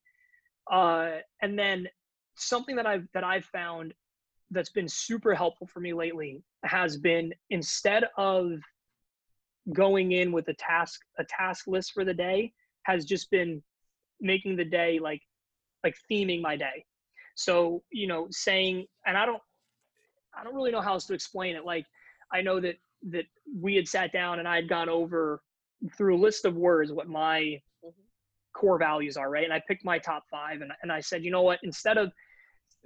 [0.70, 1.88] uh, and then
[2.36, 3.94] something that I've that I've found
[4.50, 8.60] that's been super helpful for me lately has been instead of
[9.72, 12.52] going in with a task a task list for the day
[12.82, 13.62] has just been
[14.20, 15.22] making the day like
[15.84, 16.84] like theming my day
[17.36, 19.42] so you know saying and i don't
[20.36, 21.86] i don't really know how else to explain it like
[22.32, 25.40] i know that that we had sat down and i had gone over
[25.96, 27.60] through a list of words what my.
[28.52, 29.44] Core values are right?
[29.44, 31.58] And i picked my top five and, and i said you know what?
[31.62, 32.12] Instead of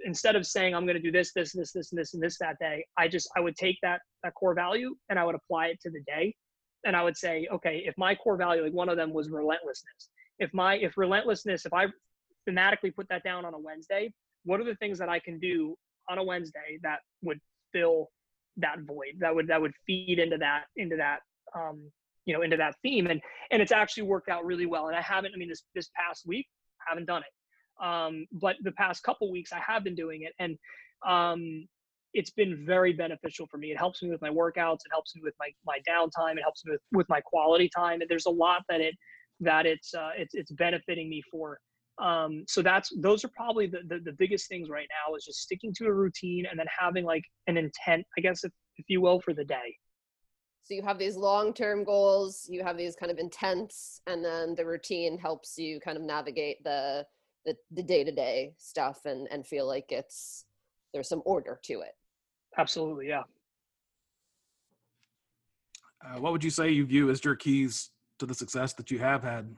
[0.03, 2.37] instead of saying i'm going to do this this this this and this and this
[2.37, 5.67] that day i just i would take that that core value and i would apply
[5.67, 6.35] it to the day.
[6.85, 10.09] And i would say okay if my core value like one of them was relentlessness
[10.39, 11.85] if my if relentlessness if i
[12.47, 14.13] thematically put that down on a wednesday
[14.43, 15.75] what are the things that i can do
[16.09, 17.39] on a wednesday that would
[17.71, 18.09] fill
[18.57, 21.19] that void that would that would feed into that into that
[21.57, 21.91] um
[22.25, 23.21] you know into that theme and
[23.51, 26.23] and it's actually worked out really well and i haven't i mean this this past
[26.25, 26.47] week
[26.85, 27.85] I haven't done it.
[27.85, 30.57] Um but the past couple weeks i have been doing it and
[31.07, 31.67] um
[32.13, 33.71] it's been very beneficial for me.
[33.71, 36.63] It helps me with my workouts it helps me with my my downtime it helps
[36.65, 38.95] me with with my quality time and there's a lot that it
[39.41, 41.59] that it's uh it's it's benefiting me for.
[42.01, 45.41] Um so that's those are probably the, the the biggest things right now is just
[45.41, 49.01] sticking to a routine and then having like an intent i guess if, if you
[49.01, 49.75] will for the day
[50.65, 54.65] So you have these long-term goals, you have these kind of intents and then the
[54.65, 57.05] routine helps you kind of navigate the
[57.45, 60.45] the, the day-to-day stuff and and feel like it's
[60.91, 61.95] there's some order to it.
[62.57, 63.21] Absolutely, yeah.
[66.03, 68.97] Uh, what would you say you view as your keys to the success that you
[68.97, 69.55] have had?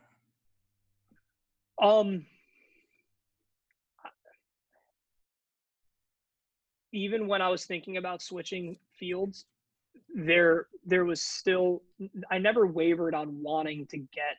[1.82, 2.26] Um,
[6.92, 9.46] even when I was thinking about switching fields,
[10.16, 11.82] there there was still
[12.32, 14.38] I never wavered on wanting to get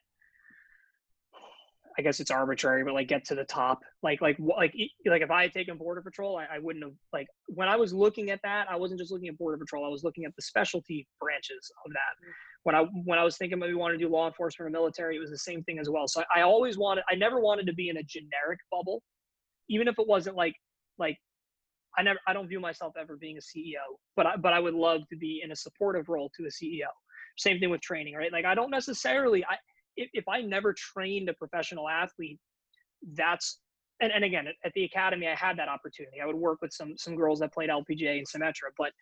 [1.99, 3.83] I guess it's arbitrary, but like get to the top.
[4.05, 4.73] Like like like
[5.05, 7.93] like if I had taken border patrol, I, I, wouldn't have like when I was
[7.93, 9.85] looking at that, I wasn't just looking at border patrol.
[9.85, 12.29] I was looking at the specialty branches of that.
[12.63, 15.19] When I when I was thinking maybe want to do law enforcement or military, it
[15.19, 16.07] was the same thing as well.
[16.07, 19.03] So I, I always wanted I never wanted to be in a generic bubble,
[19.69, 20.55] even if it wasn't like
[20.99, 21.19] like
[21.99, 24.75] I never I don't view myself ever being a CEO, but I but I would
[24.75, 26.89] love to be in a supportive role to a CEO.
[27.37, 28.33] Same thing with training, right?
[28.33, 29.57] Like I don't necessarily I
[29.97, 32.39] if, if I never trained a professional athlete,
[33.15, 33.59] that's
[34.01, 36.21] and, and again at the academy I had that opportunity.
[36.23, 38.93] I would work with some some girls that played LPGA and Symetra, but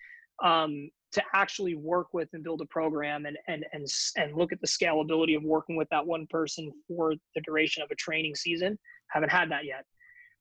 [0.42, 3.86] um, to actually work with and build a program and and and
[4.16, 7.90] and look at the scalability of working with that one person for the duration of
[7.90, 8.78] a training season,
[9.08, 9.84] haven't had that yet.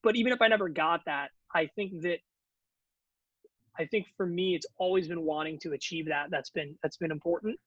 [0.03, 2.19] But even if I never got that, I think that
[3.79, 6.27] I think for me it's always been wanting to achieve that.
[6.31, 7.59] That's been that's been important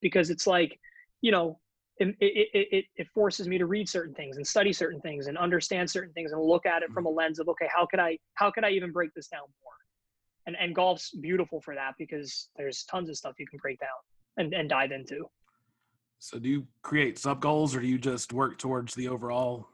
[0.00, 0.78] because it's like
[1.20, 1.58] you know
[1.98, 5.38] it, it, it, it, forces me to read certain things and study certain things and
[5.38, 7.18] understand certain things and look at it from a mm-hmm.
[7.18, 9.72] lens of okay how could i how could i even break this down more
[10.46, 13.88] and and golf's beautiful for that because there's tons of stuff you can break down
[14.36, 15.24] and, and dive into
[16.18, 19.66] so do you create sub goals or do you just work towards the overall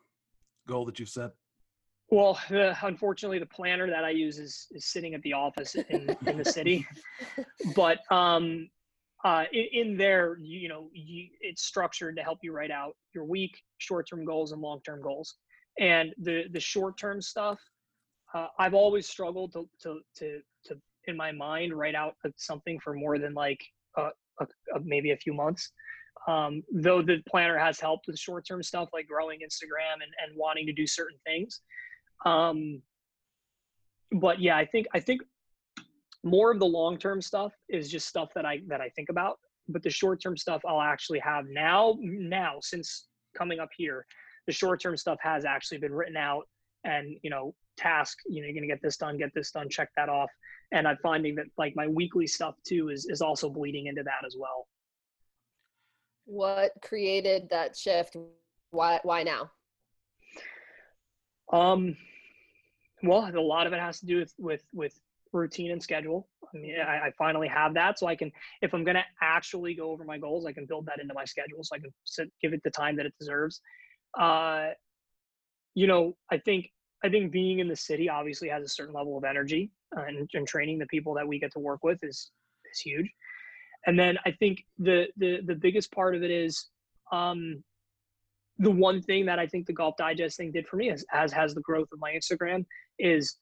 [0.68, 1.32] goal that you've set
[2.12, 6.14] well, uh, unfortunately, the planner that I use is, is sitting at the office in,
[6.26, 6.86] in the city.
[7.74, 8.68] But um,
[9.24, 12.96] uh, in, in, there, you, you know, you, it's structured to help you write out
[13.14, 15.36] your week, short-term goals, and long-term goals.
[15.80, 17.58] And the the short-term stuff,
[18.34, 22.92] uh, I've always struggled to, to to to in my mind write out something for
[22.92, 23.64] more than like
[23.96, 24.10] a,
[24.40, 25.72] a, a maybe a few months.
[26.28, 30.66] Um, though the planner has helped with short-term stuff like growing Instagram and, and wanting
[30.66, 31.62] to do certain things.
[32.24, 32.82] Um,
[34.12, 35.22] but yeah, I think I think
[36.24, 39.38] more of the long term stuff is just stuff that I that I think about.
[39.68, 44.06] But the short term stuff I'll actually have now now since coming up here,
[44.46, 46.48] the short term stuff has actually been written out
[46.84, 49.88] and you know task you know you're gonna get this done get this done check
[49.96, 50.30] that off.
[50.72, 54.24] And i'm finding that like my weekly stuff too is is also bleeding into that
[54.26, 54.66] as well.
[56.24, 58.16] What created that shift?
[58.70, 59.50] Why why now?
[61.52, 61.96] Um
[63.02, 65.00] well a lot of it has to do with with with
[65.32, 66.28] routine and schedule.
[66.54, 68.30] I mean, I, I, finally have that, so I can,
[68.60, 71.24] if I'm going to actually go over my goals, I can build that into my
[71.24, 73.62] schedule, so I can sit, give it the time that it deserves.
[74.18, 74.68] Uh,
[75.74, 76.70] you know, I think
[77.04, 80.28] I think being in the city obviously has a certain level of energy, uh, and,
[80.34, 82.30] and training the people that we get to work with is
[82.70, 83.10] is huge.
[83.86, 86.68] And then I think the the the biggest part of it is
[87.10, 87.64] um,
[88.58, 91.32] the one thing that I think the Golf Digest thing did for me, is, as
[91.32, 92.64] has the growth of my Instagram,
[92.98, 93.36] is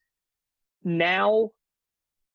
[0.84, 1.50] now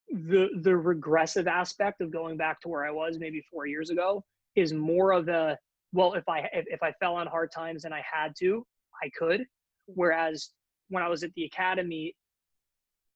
[0.10, 4.24] the the regressive aspect of going back to where I was maybe four years ago
[4.56, 5.58] is more of a
[5.94, 8.66] well if I if, if I fell on hard times and I had to
[9.04, 9.46] I could.
[9.88, 10.52] Whereas
[10.90, 12.16] when I was at the academy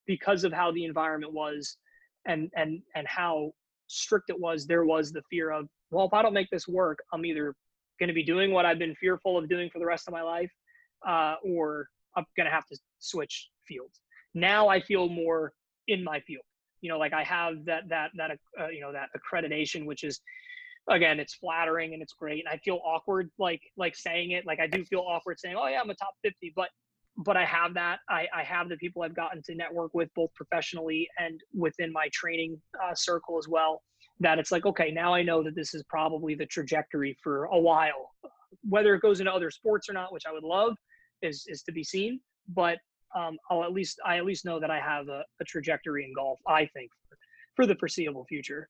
[0.08, 1.78] because of how the environment was
[2.26, 3.52] and and and how
[3.88, 7.00] strict it was there was the fear of well if I don't make this work
[7.14, 7.56] I'm either
[8.00, 10.22] going to be doing what I've been fearful of doing for the rest of my
[10.22, 10.52] life
[11.08, 14.02] uh, or I'm going to have to switch fields.
[14.34, 15.54] Now I feel more
[15.88, 16.44] in my field.
[16.82, 20.22] You know like i have that that that uh, you know that accreditation which is
[20.90, 24.46] again it's flattering and it's great and i feel awkward like like saying it.
[24.46, 26.70] Like i do feel awkward saying oh yeah i'm a top 50 but
[27.18, 28.00] but i have that.
[28.10, 32.08] I i have the people i've gotten to network with both professionally and within my
[32.14, 33.82] training uh, circle as well
[34.20, 37.60] that it's like okay now i know that this is probably the trajectory for a
[37.60, 38.12] while
[38.68, 40.76] whether it goes into other sports or not which i would love
[41.22, 42.78] is is to be seen but
[43.16, 46.14] um, I'll at least I at least know that I have a, a trajectory in
[46.14, 46.40] golf.
[46.48, 47.18] I think for,
[47.56, 48.70] for the foreseeable future.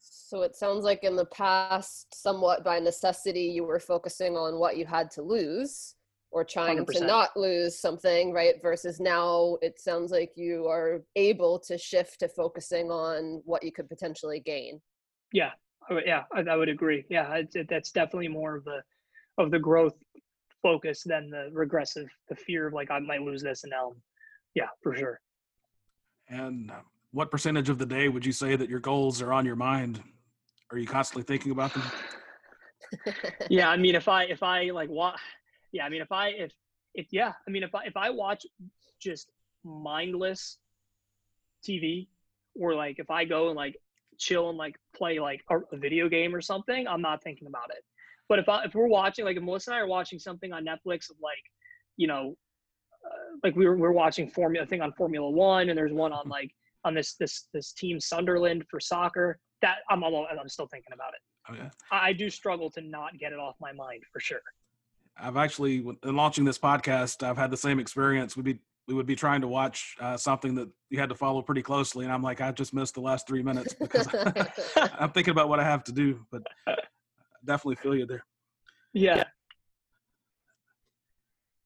[0.00, 4.76] So it sounds like in the past, somewhat by necessity, you were focusing on what
[4.76, 5.94] you had to lose
[6.34, 6.98] or trying 100%.
[6.98, 8.60] to not lose something, right?
[8.60, 13.70] Versus now, it sounds like you are able to shift to focusing on what you
[13.70, 14.80] could potentially gain.
[15.32, 15.50] Yeah,
[15.88, 17.04] oh, yeah, I, I would agree.
[17.08, 18.82] Yeah, it, it, that's definitely more of the
[19.38, 19.94] of the growth
[20.60, 23.92] focus than the regressive, the fear of like I might lose this and now,
[24.56, 25.20] yeah, for sure.
[26.28, 26.72] And
[27.12, 30.02] what percentage of the day would you say that your goals are on your mind?
[30.72, 31.84] Are you constantly thinking about them?
[33.48, 35.16] yeah, I mean, if I if I like what,
[35.74, 36.52] yeah, I mean, if I if
[36.94, 38.46] if yeah, I mean, if I if I watch
[39.00, 39.28] just
[39.64, 40.58] mindless
[41.66, 42.06] TV,
[42.58, 43.76] or like if I go and like
[44.16, 47.70] chill and like play like a, a video game or something, I'm not thinking about
[47.70, 47.84] it.
[48.28, 50.64] But if I if we're watching like if Melissa and I are watching something on
[50.64, 51.42] Netflix of like,
[51.96, 52.36] you know,
[53.04, 56.12] uh, like we were we are watching Formula thing on Formula One, and there's one
[56.12, 56.54] on like
[56.84, 59.40] on this this this team Sunderland for soccer.
[59.60, 61.20] That I'm all I'm still thinking about it.
[61.50, 61.70] Oh yeah.
[61.90, 64.40] I do struggle to not get it off my mind for sure.
[65.16, 68.36] I've actually, in launching this podcast, I've had the same experience.
[68.36, 71.40] We'd be we would be trying to watch uh, something that you had to follow
[71.40, 74.06] pretty closely, and I'm like, I just missed the last three minutes because
[74.76, 76.20] I'm thinking about what I have to do.
[76.30, 76.74] But I
[77.46, 78.24] definitely feel you there.
[78.92, 79.24] Yeah.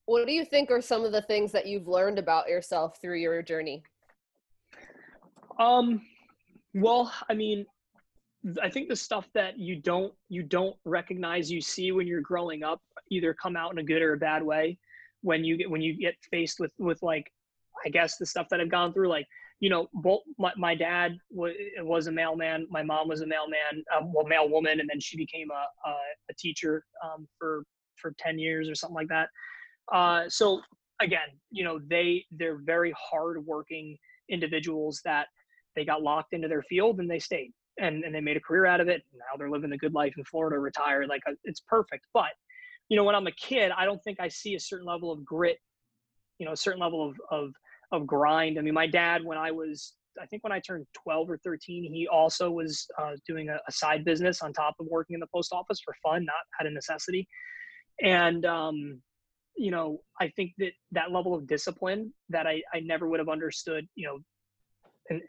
[0.06, 3.18] What do you think are some of the things that you've learned about yourself through
[3.18, 3.82] your journey?
[5.58, 6.02] Um,
[6.72, 7.66] well, I mean,
[8.62, 12.62] I think the stuff that you don't you don't recognize you see when you're growing
[12.62, 12.80] up
[13.10, 14.78] either come out in a good or a bad way.
[15.22, 17.26] When you get when you get faced with with like
[17.84, 19.26] I guess the stuff that I've gone through like
[19.60, 23.84] you know both my, my dad was, was a mailman my mom was a mailman
[23.96, 25.92] um, well mail woman and then she became a a,
[26.30, 27.64] a teacher um, for
[27.96, 29.28] for 10 years or something like that.
[29.92, 30.60] Uh, so
[31.00, 33.96] again you know they they're very hardworking
[34.28, 35.26] individuals that
[35.74, 38.66] they got locked into their field and they stayed and, and they made a career
[38.66, 39.02] out of it.
[39.14, 41.08] Now they're living a good life in Florida, retired.
[41.08, 42.06] Like uh, it's perfect.
[42.12, 42.30] But,
[42.88, 45.24] you know, when I'm a kid, I don't think I see a certain level of
[45.24, 45.58] grit,
[46.38, 47.52] you know, a certain level of, of,
[47.92, 48.58] of grind.
[48.58, 51.92] I mean, my dad, when I was, I think when I turned 12 or 13,
[51.92, 55.28] he also was uh, doing a, a, side business on top of working in the
[55.32, 57.28] post office for fun, not out of necessity.
[58.02, 59.00] And, um,
[59.56, 63.28] you know, I think that that level of discipline that I, I never would have
[63.28, 64.18] understood, you know,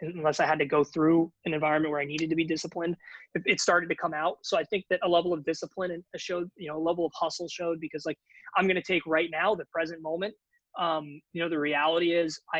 [0.02, 2.96] unless I had to go through an environment where I needed to be disciplined,
[3.34, 4.38] it, started to come out.
[4.44, 7.06] So I think that a level of discipline and a showed, you know, a level
[7.06, 8.18] of hustle showed because like
[8.58, 10.34] I'm going to take right now the present moment.
[10.78, 12.60] Um, you know, the reality is I,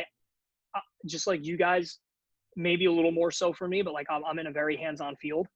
[0.74, 1.98] uh, just like you guys,
[2.56, 5.16] maybe a little more so for me, but like I'm, I'm in a very hands-on
[5.16, 5.46] field.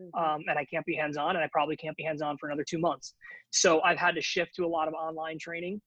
[0.00, 0.18] Mm-hmm.
[0.18, 2.78] Um, and I can't be hands-on, and I probably can't be hands-on for another two
[2.78, 3.14] months.
[3.50, 5.80] So I've had to shift to a lot of online training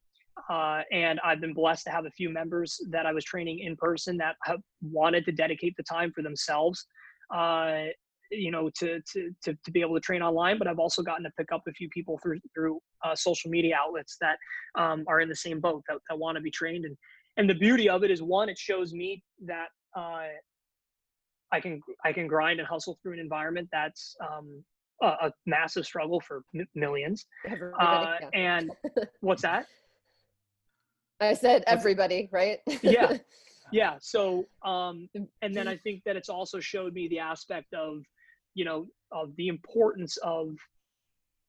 [0.50, 3.76] uh, and I've been blessed to have a few members that I was training in
[3.76, 6.86] person that have wanted to dedicate the time for themselves,
[7.34, 7.84] uh,
[8.32, 10.58] you know, to, to, to, to, be able to train online.
[10.58, 13.76] But I've also gotten to pick up a few people through, through uh, social media
[13.80, 14.38] outlets that
[14.78, 16.86] um, are in the same boat that, that want to be trained.
[16.86, 16.98] And,
[17.38, 20.28] and the beauty of it is one, it shows me that uh,
[21.52, 24.64] I can, I can grind and hustle through an environment that's um,
[25.02, 27.26] a, a, massive struggle for m- millions.
[27.80, 28.72] Uh, and
[29.22, 29.66] what's that?
[31.20, 32.60] I said everybody, right?
[32.82, 33.18] yeah.
[33.72, 33.96] Yeah.
[34.00, 35.10] So, um,
[35.42, 38.02] and then I think that it's also showed me the aspect of,
[38.54, 40.56] you know, of the importance of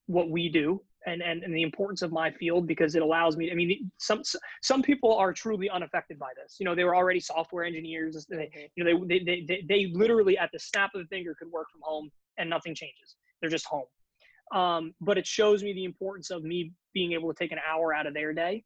[0.07, 3.53] what we do and, and, and the importance of my field because it allows me,
[3.53, 4.23] I mean, some,
[4.63, 6.57] some people are truly unaffected by this.
[6.59, 8.27] You know, they were already software engineers.
[8.29, 8.61] They, mm-hmm.
[8.75, 11.71] you know, they, they, they, they literally at the snap of a finger could work
[11.71, 13.17] from home and nothing changes.
[13.41, 13.87] They're just home.
[14.53, 17.95] Um, but it shows me the importance of me being able to take an hour
[17.95, 18.65] out of their day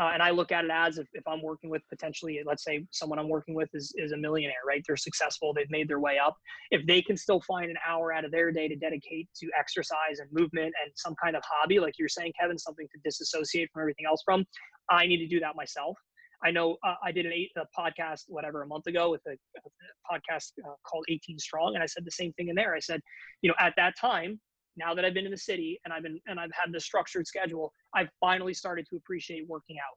[0.00, 2.86] uh, and I look at it as if, if I'm working with potentially, let's say
[2.92, 4.82] someone I'm working with is, is a millionaire, right?
[4.86, 6.34] They're successful, they've made their way up.
[6.70, 10.18] If they can still find an hour out of their day to dedicate to exercise
[10.18, 13.82] and movement and some kind of hobby, like you're saying, Kevin, something to disassociate from
[13.82, 14.44] everything else from,
[14.88, 15.98] I need to do that myself.
[16.44, 19.32] I know uh, I did an eight a podcast whatever a month ago with a,
[19.32, 22.74] a podcast uh, called 18 Strong, and I said the same thing in there.
[22.74, 23.00] I said,
[23.42, 24.40] you know, at that time,
[24.76, 27.26] now that I've been in the city and I've been and I've had this structured
[27.26, 29.96] schedule, I've finally started to appreciate working out.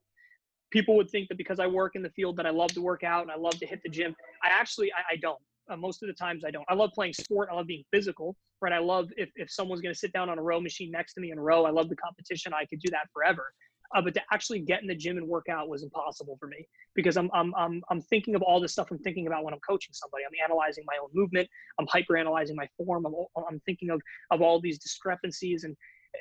[0.71, 3.04] People would think that because I work in the field that I love to work
[3.04, 4.16] out and I love to hit the gym.
[4.43, 5.39] I actually I, I don't.
[5.67, 6.66] Uh, most of the times I don't.
[6.70, 7.49] I love playing sport.
[7.51, 8.74] I love being physical, right?
[8.74, 11.21] I love if, if someone's going to sit down on a row machine next to
[11.21, 11.66] me and row.
[11.66, 12.54] I love the competition.
[12.54, 13.51] I could do that forever.
[13.93, 16.67] Uh, but to actually get in the gym and work out was impossible for me
[16.95, 19.59] because I'm, I'm, I'm, I'm thinking of all the stuff I'm thinking about when I'm
[19.67, 20.24] coaching somebody.
[20.25, 21.47] I'm analyzing my own movement.
[21.79, 23.05] I'm hyper analyzing my form.
[23.05, 23.13] I'm,
[23.47, 24.01] I'm thinking of,
[24.32, 25.63] of all these discrepancies.
[25.63, 25.75] And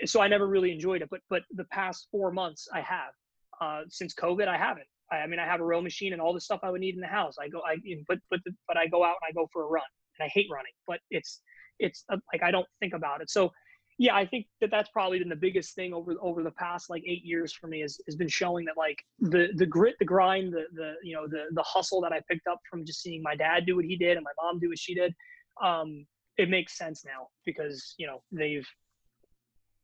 [0.05, 1.09] so I never really enjoyed it.
[1.11, 3.13] But, but the past four months I have,
[3.61, 4.87] uh, since COVID, I haven't.
[5.11, 6.95] I, I, mean, I have a row machine and all the stuff I would need
[6.95, 7.37] in the house.
[7.41, 7.77] I go, I,
[8.09, 9.83] but, but, but I go out and I go for a run
[10.19, 11.41] and I hate running, but it's,
[11.79, 13.31] it's uh, like, I don't think about it.
[13.31, 13.51] So
[13.99, 17.03] yeah, I think that that's probably been the biggest thing over over the past like
[17.07, 20.53] eight years for me has, has been showing that like the the grit, the grind,
[20.53, 23.37] the the you know the the hustle that I picked up from just seeing my
[23.37, 25.15] dad do what he did and my mom do what she did,
[25.63, 26.07] um,
[26.39, 28.67] it makes sense now because you know they've,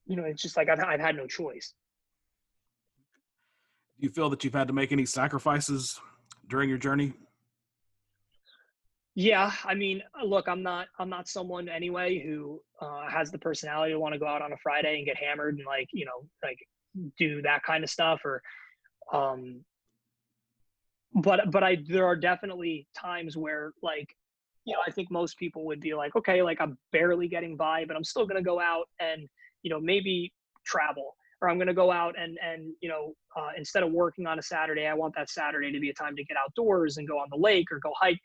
[0.07, 1.75] you know, it's just like I've I've had no choice.
[4.01, 6.01] Do you feel that you've had to make any sacrifices
[6.49, 7.13] during your journey?
[9.17, 13.93] Yeah, I mean, look, I'm not I'm not someone anyway who uh, has the personality
[13.93, 16.25] to want to go out on a Friday and get hammered and like you know
[16.43, 16.59] like
[17.19, 18.43] do that kind of stuff or
[19.13, 19.65] um
[21.15, 24.15] but but I there are definitely times where like
[24.65, 27.85] you know I think most people would be like okay like I'm barely getting by
[27.85, 29.29] but I'm still gonna go out and
[29.63, 30.33] you know maybe
[30.65, 34.39] travel or I'm gonna go out and and you know uh, instead of working on
[34.39, 37.19] a Saturday I want that Saturday to be a time to get outdoors and go
[37.19, 38.21] on the lake or go hike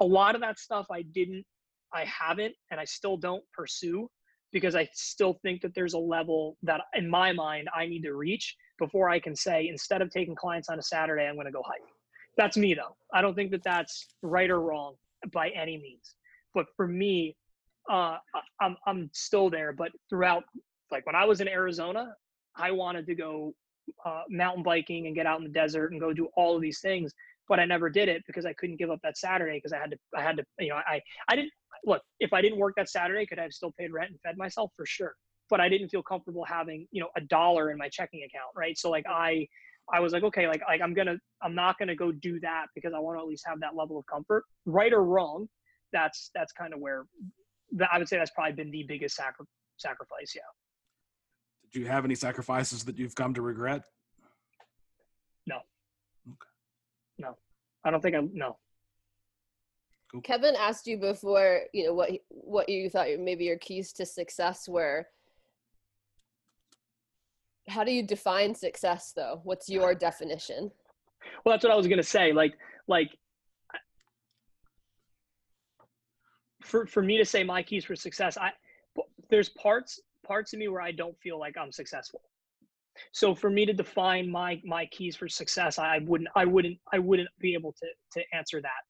[0.00, 1.44] a lot of that stuff I didn't,
[1.92, 4.08] I haven't, and I still don't pursue
[4.52, 8.14] because I still think that there's a level that in my mind I need to
[8.14, 11.52] reach before I can say, instead of taking clients on a Saturday, I'm going to
[11.52, 11.80] go hike.
[12.36, 12.96] That's me though.
[13.12, 14.94] I don't think that that's right or wrong
[15.32, 16.14] by any means.
[16.54, 17.36] But for me,
[17.90, 18.18] uh,
[18.60, 19.72] I'm, I'm still there.
[19.72, 20.44] But throughout,
[20.90, 22.14] like when I was in Arizona,
[22.56, 23.54] I wanted to go
[24.04, 26.80] uh, mountain biking and get out in the desert and go do all of these
[26.80, 27.12] things
[27.52, 29.90] but I never did it because I couldn't give up that Saturday because I had
[29.90, 31.52] to I had to you know I I didn't
[31.84, 34.38] look if I didn't work that Saturday could I have still paid rent and fed
[34.38, 35.12] myself for sure
[35.50, 38.78] but I didn't feel comfortable having you know a dollar in my checking account right?
[38.78, 39.46] So like I
[39.92, 42.94] I was like okay like like I'm gonna I'm not gonna go do that because
[42.96, 44.44] I want to at least have that level of comfort.
[44.64, 45.46] Right or wrong
[45.92, 47.04] that's that's kind of where
[47.72, 49.44] that I would say that's probably been the biggest sacri-
[49.76, 50.40] sacrifice yeah.
[51.70, 53.82] Did you have any sacrifices that you've come to regret
[55.46, 55.58] no
[57.18, 57.36] no,
[57.84, 58.58] I don't think I'm no.
[60.10, 60.20] Cool.
[60.22, 64.68] Kevin asked you before, you know, what what you thought maybe your keys to success
[64.68, 65.06] were.
[67.68, 69.40] How do you define success though?
[69.44, 69.94] What's your ah.
[69.94, 70.70] definition?
[71.44, 72.32] Well, that's what I was going to say.
[72.32, 72.54] Like
[72.88, 73.16] like
[76.62, 78.52] for for me to say my keys for success, I
[79.30, 82.20] there's parts parts of me where I don't feel like I'm successful
[83.12, 86.98] so for me to define my my keys for success i wouldn't i wouldn't i
[86.98, 88.82] wouldn't be able to to answer that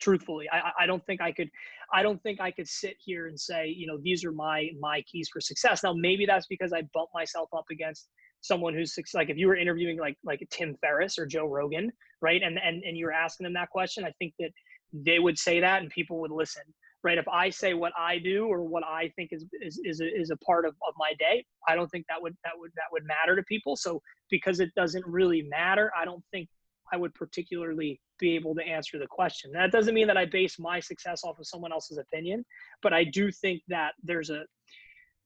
[0.00, 0.46] truthfully.
[0.52, 1.50] I i don't think i could
[1.92, 5.02] i don't think i could sit here and say you know these are my my
[5.02, 5.82] keys for success.
[5.82, 8.08] Now maybe that's because i bump myself up against
[8.42, 11.90] someone who's like if you were interviewing like like tim ferriss or joe rogan
[12.20, 14.50] right and and, and you're asking them that question i think that
[14.92, 16.62] they would say that and people would listen
[17.06, 17.18] right?
[17.18, 20.30] If I say what I do or what I think is is is a, is
[20.30, 23.04] a part of, of my day, I don't think that would that would that would
[23.04, 23.76] matter to people.
[23.76, 26.48] So because it doesn't really matter, I don't think
[26.92, 29.52] I would particularly be able to answer the question.
[29.52, 32.44] That doesn't mean that I base my success off of someone else's opinion,
[32.82, 34.42] but I do think that there's a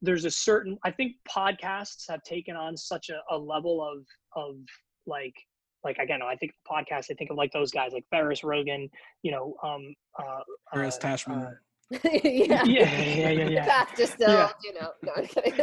[0.02, 4.04] there's a certain I think podcasts have taken on such a, a level of
[4.36, 4.56] of
[5.06, 5.34] like
[5.82, 8.88] like again, I think the podcast, I think of like those guys like Ferriss Rogan,
[9.22, 10.40] you know, um, uh,
[10.72, 11.38] Ferriss uh, Tashman.
[11.38, 11.50] Uh,
[12.04, 12.62] yeah.
[12.64, 13.64] yeah, yeah, yeah, yeah.
[13.66, 14.50] Path distilled, yeah.
[14.62, 14.90] you know.
[15.02, 15.12] No,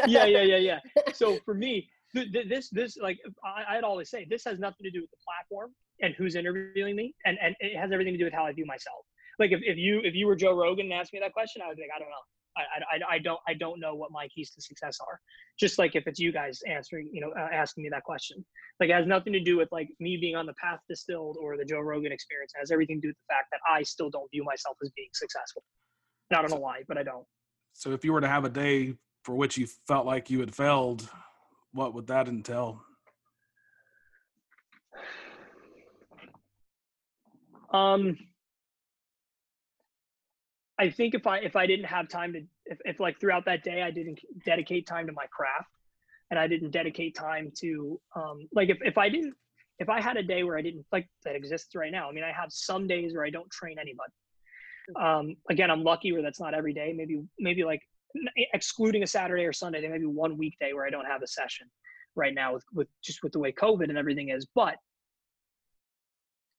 [0.08, 0.80] yeah, yeah, yeah, yeah.
[1.14, 4.84] So for me, th- th- this, this, like, I, I'd always say, this has nothing
[4.84, 5.72] to do with the platform
[6.02, 8.66] and who's interviewing me, and and it has everything to do with how I view
[8.66, 9.06] myself.
[9.40, 11.70] Like, if, if you if you were Joe Rogan and asked me that question, I
[11.70, 12.26] would be like, I don't know.
[12.58, 12.62] I,
[12.96, 15.20] I, I don't I don't know what my keys to success are.
[15.60, 18.44] Just like if it's you guys answering, you know, uh, asking me that question,
[18.80, 21.56] like it has nothing to do with like me being on the path distilled or
[21.56, 22.52] the Joe Rogan experience.
[22.56, 24.92] It has everything to do with the fact that I still don't view myself as
[24.96, 25.64] being successful.
[26.32, 27.26] I don't know why, but I don't.
[27.74, 30.54] So if you were to have a day for which you felt like you had
[30.54, 31.10] failed,
[31.74, 32.82] what would that entail?
[37.72, 38.18] Um,
[40.80, 43.64] I think if I if I didn't have time to if, if like throughout that
[43.64, 45.70] day I didn't dedicate time to my craft
[46.30, 49.34] and I didn't dedicate time to um like if, if I didn't
[49.80, 52.10] if I had a day where I didn't like that exists right now.
[52.10, 54.14] I mean I have some days where I don't train anybody.
[54.96, 56.94] Um again I'm lucky where that's not every day.
[56.96, 57.82] Maybe maybe like
[58.54, 61.28] excluding a Saturday or Sunday, there may be one weekday where I don't have a
[61.28, 61.68] session
[62.16, 64.48] right now with, with just with the way COVID and everything is.
[64.56, 64.76] But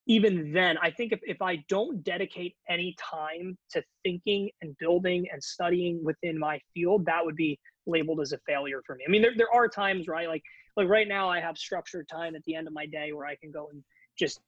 [0.07, 5.27] even then, I think if, if I don't dedicate any time to thinking and building
[5.31, 9.05] and studying within my field, that would be labeled as a failure for me.
[9.07, 10.27] I mean, there, there are times, right?
[10.27, 10.43] Like,
[10.77, 13.37] like right now I have structured time at the end of my day where I
[13.37, 13.85] can go and
[14.19, 14.41] just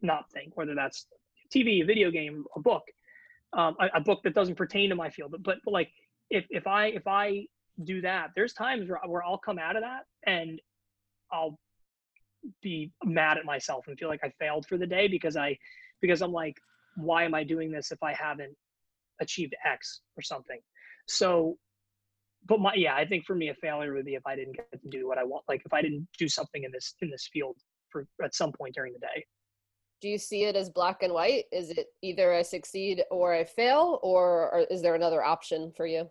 [0.00, 1.06] not think, whether that's
[1.52, 2.82] TV, a video game, a book,
[3.56, 5.30] um, a, a, book that doesn't pertain to my field.
[5.30, 5.90] But, but, but like,
[6.30, 7.46] if, if I, if I
[7.84, 10.60] do that, there's times where, where I'll come out of that and
[11.32, 11.58] I'll
[12.62, 15.56] be mad at myself and feel like I failed for the day because I
[16.00, 16.56] because I'm like,
[16.96, 18.54] why am I doing this if I haven't
[19.20, 20.60] achieved X or something?
[21.06, 21.56] So
[22.46, 24.68] but my yeah, I think for me a failure would be if I didn't get
[24.72, 27.28] to do what I want like if I didn't do something in this in this
[27.32, 27.56] field
[27.90, 29.24] for at some point during the day.
[30.04, 31.44] Do you see it as black and white?
[31.50, 35.86] Is it either a succeed or a fail or, or is there another option for
[35.86, 36.10] you?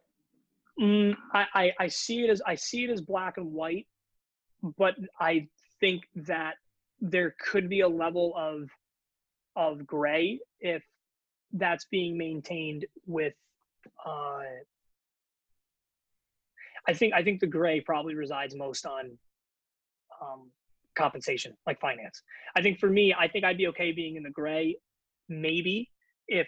[0.82, 3.86] Mm, I, I, I see it as I see it as black and white,
[4.80, 5.48] but I
[5.80, 6.56] think that
[7.02, 8.68] there could be a level of
[9.56, 10.82] of gray if
[11.52, 13.36] that's being maintained with
[14.04, 14.42] uh,
[16.88, 19.20] I think I think the gray probably resides most on
[20.20, 20.50] um,
[20.96, 22.22] compensation, like finance.
[22.56, 24.78] I think for me, I think I'd be okay being in the gray,
[25.30, 25.90] maybe
[26.28, 26.48] if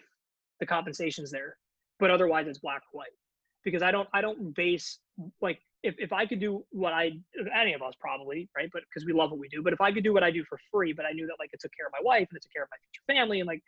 [0.60, 1.58] the compensation's there,
[2.00, 3.16] but otherwise it's black or white.
[3.64, 5.00] Because I don't I don't base
[5.42, 7.14] like if, if I could do what I
[7.56, 9.64] any of us probably right, but because we love what we do.
[9.64, 11.50] But if I could do what I do for free, but I knew that like
[11.54, 13.48] it took care of my wife and it took care of my future family, and
[13.48, 13.62] like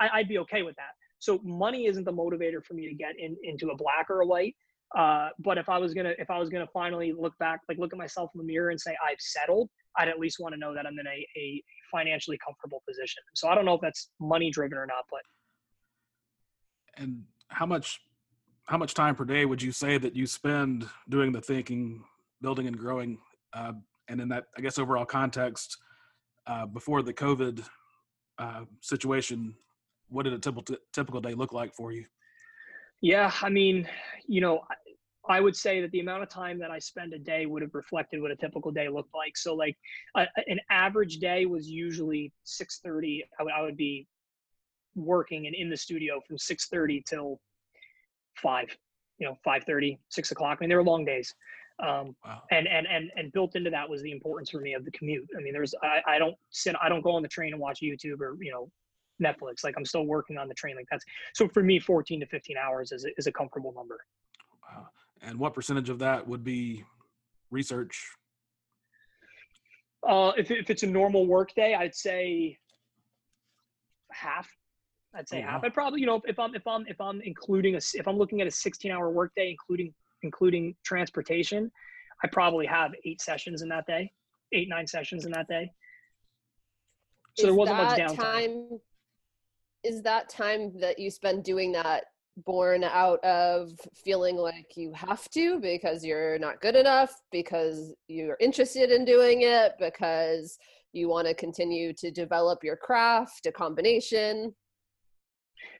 [0.00, 0.92] I, I'd be okay with that.
[1.18, 4.26] So money isn't the motivator for me to get in into a black or a
[4.26, 4.54] white.
[4.96, 7.92] Uh, but if I was gonna if I was gonna finally look back, like look
[7.92, 10.74] at myself in the mirror and say I've settled, I'd at least want to know
[10.74, 11.62] that I'm in a, a
[11.92, 13.22] financially comfortable position.
[13.34, 15.20] So I don't know if that's money driven or not, but
[16.96, 18.00] and how much
[18.66, 22.02] how much time per day would you say that you spend doing the thinking,
[22.40, 23.18] building and growing,
[23.52, 23.72] uh,
[24.08, 25.76] and in that I guess overall context
[26.46, 27.64] uh, before the COVID
[28.38, 29.54] uh, situation,
[30.08, 32.04] what did a typical typical day look like for you?
[33.00, 33.88] Yeah, I mean,
[34.26, 34.62] you know,
[35.28, 37.74] I would say that the amount of time that I spend a day would have
[37.74, 39.36] reflected what a typical day looked like.
[39.36, 39.76] So, like,
[40.16, 43.22] a, an average day was usually 6:30.
[43.38, 44.06] I would I would be
[44.94, 47.40] working and in the studio from 6:30 till
[48.36, 48.74] five.
[49.18, 50.58] You know, 5:30, 6 o'clock.
[50.58, 51.34] I mean, they were long days.
[51.80, 52.42] Um, wow.
[52.50, 55.28] and, and, and, and built into that was the importance for me of the commute.
[55.36, 57.80] I mean, there's, I, I don't sit, I don't go on the train and watch
[57.80, 58.68] YouTube or, you know,
[59.22, 59.64] Netflix.
[59.64, 60.76] Like I'm still working on the train.
[60.76, 61.04] Like that's
[61.34, 63.98] so for me, 14 to 15 hours is a, is a comfortable number.
[64.70, 64.88] Wow.
[65.22, 66.84] And what percentage of that would be
[67.50, 68.06] research?
[70.06, 72.56] Uh, if if it's a normal work day, I'd say
[74.12, 74.48] half.
[75.14, 75.62] I'd say oh, half.
[75.62, 75.66] Wow.
[75.66, 78.40] I'd probably, you know, if I'm if I'm if I'm including a if I'm looking
[78.40, 79.92] at a 16 hour work day, including
[80.22, 81.70] including transportation,
[82.22, 84.12] I probably have eight sessions in that day,
[84.52, 85.70] eight nine sessions in that day.
[87.36, 88.16] So is there wasn't much downtime.
[88.16, 88.80] Time,
[89.84, 92.04] is that time that you spend doing that
[92.44, 93.70] born out of
[94.04, 99.42] feeling like you have to because you're not good enough because you're interested in doing
[99.42, 100.58] it because
[100.92, 104.54] you want to continue to develop your craft a combination?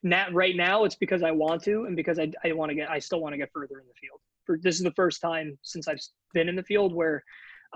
[0.03, 2.89] Not right now it's because i want to and because i, I want to get
[2.89, 4.19] i still want to get further in the field.
[4.45, 5.99] For this is the first time since i've
[6.33, 7.23] been in the field where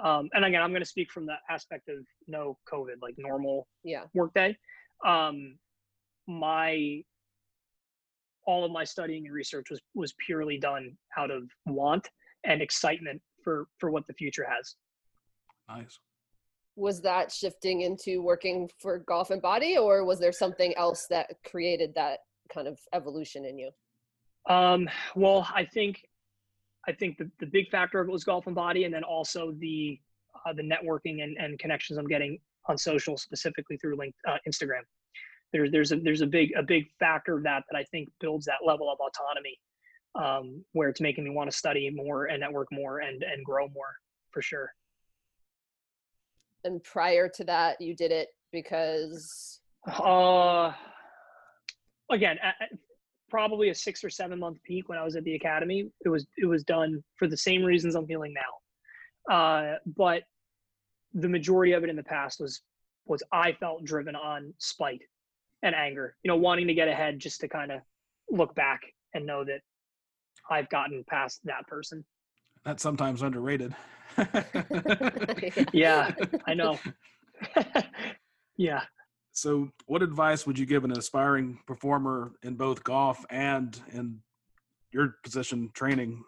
[0.03, 1.97] um, and again i'm going to speak from the aspect of
[2.27, 4.03] no covid like normal yeah.
[4.13, 4.57] workday
[5.05, 5.57] um,
[6.27, 7.03] my
[8.45, 12.09] all of my studying and research was was purely done out of want
[12.43, 14.75] and excitement for for what the future has.
[15.69, 15.99] Nice.
[16.75, 21.29] Was that shifting into working for golf and body or was there something else that
[21.45, 22.19] created that
[22.53, 23.69] kind of evolution in you?
[24.49, 26.03] Um well i think
[26.85, 29.53] i think the, the big factor of it was golf and body and then also
[29.59, 29.97] the
[30.45, 32.37] uh, the networking and, and connections i'm getting
[32.67, 34.81] on social specifically through link uh, instagram
[35.53, 38.45] there's there's a there's a big a big factor of that that I think builds
[38.45, 39.57] that level of autonomy,
[40.15, 43.69] um, where it's making me want to study more and network more and and grow
[43.69, 43.95] more
[44.31, 44.71] for sure.
[46.65, 49.59] And prior to that, you did it because.
[49.87, 50.71] Uh,
[52.09, 52.55] again, at,
[53.29, 55.89] probably a six or seven month peak when I was at the academy.
[56.05, 60.23] It was it was done for the same reasons I'm feeling now, uh, but
[61.13, 62.61] the majority of it in the past was
[63.05, 65.01] was I felt driven on spite
[65.63, 67.79] and anger, you know, wanting to get ahead just to kind of
[68.29, 68.81] look back
[69.15, 69.61] and know that
[70.51, 72.05] I've gotten past that person.
[72.65, 73.73] That's sometimes underrated.
[75.73, 76.11] yeah,
[76.45, 76.77] I know.
[78.57, 78.81] yeah.
[79.31, 84.19] So, what advice would you give an aspiring performer in both golf and in
[84.91, 86.23] your position training?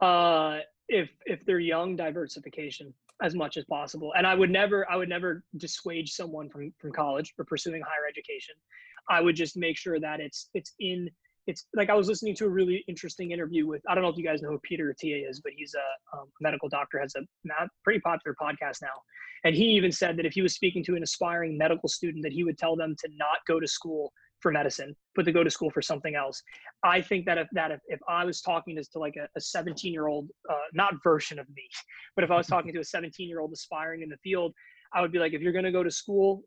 [0.00, 0.58] Uh,
[0.88, 4.12] if if they're young, diversification as much as possible.
[4.16, 8.08] And I would never, I would never dissuade someone from from college or pursuing higher
[8.08, 8.54] education.
[9.08, 11.10] I would just make sure that it's it's in
[11.46, 14.16] it's like I was listening to a really interesting interview with I don't know if
[14.16, 17.68] you guys know who Peter Attia is, but he's a um, medical doctor, has a
[17.82, 19.02] pretty popular podcast now,
[19.44, 22.32] and he even said that if he was speaking to an aspiring medical student, that
[22.32, 25.50] he would tell them to not go to school for medicine, but to go to
[25.50, 26.42] school for something else.
[26.84, 29.92] I think that if that if, if I was talking to, to like a 17
[29.92, 31.68] year old, uh, not version of me,
[32.16, 34.52] but if I was talking to a 17 year old aspiring in the field,
[34.92, 36.42] I would be like, if you're going to go to school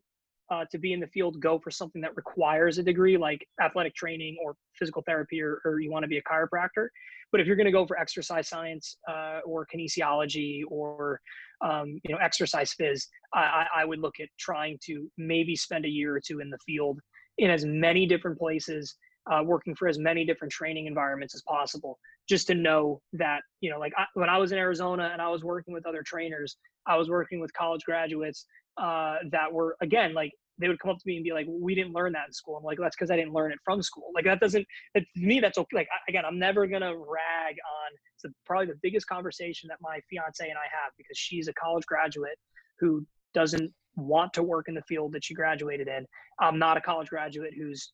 [0.50, 3.94] uh, to be in the field, go for something that requires a degree like athletic
[3.94, 6.88] training or physical therapy, or, or you want to be a chiropractor.
[7.32, 11.20] But if you're going to go for exercise science uh, or kinesiology or
[11.64, 15.88] um, you know exercise phys, I, I would look at trying to maybe spend a
[15.88, 17.00] year or two in the field
[17.38, 18.96] in as many different places,
[19.30, 21.98] uh, working for as many different training environments as possible,
[22.28, 25.28] just to know that, you know, like I, when I was in Arizona and I
[25.28, 26.56] was working with other trainers,
[26.86, 28.46] I was working with college graduates
[28.80, 31.74] uh, that were again like they would come up to me and be like, "We
[31.74, 34.10] didn't learn that in school." I'm like, "That's because I didn't learn it from school."
[34.14, 34.66] Like that doesn't.
[34.94, 35.76] It, to me, that's okay.
[35.76, 37.90] Like again, I'm never gonna rag on.
[38.14, 41.84] It's probably the biggest conversation that my fiance and I have because she's a college
[41.86, 42.38] graduate
[42.80, 43.06] who
[43.36, 46.06] doesn't want to work in the field that she graduated in.
[46.40, 47.92] I'm not a college graduate who's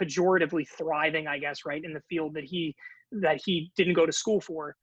[0.00, 2.74] pejoratively thriving, I guess, right in the field that he
[3.12, 4.74] that he didn't go to school for.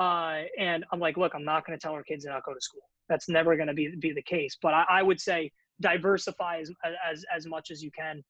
[0.00, 2.54] Uh, and I'm like, look, I'm not going to tell our kids to not go
[2.54, 2.80] to school.
[3.10, 4.56] That's never going to be be the case.
[4.60, 6.70] But I, I would say diversify as
[7.06, 8.22] as as much as you can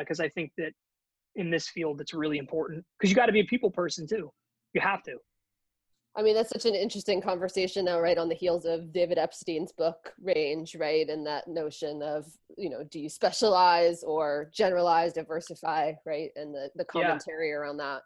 [0.00, 0.72] because uh, I think that
[1.36, 4.30] in this field it's really important because you got to be a people person too.
[4.74, 5.16] You have to.
[6.14, 8.18] I mean, that's such an interesting conversation now, right?
[8.18, 11.08] On the heels of David Epstein's book Range, right?
[11.08, 12.26] And that notion of,
[12.58, 16.30] you know, do you specialize or generalize, diversify, right?
[16.36, 17.54] And the, the commentary yeah.
[17.54, 18.02] around that.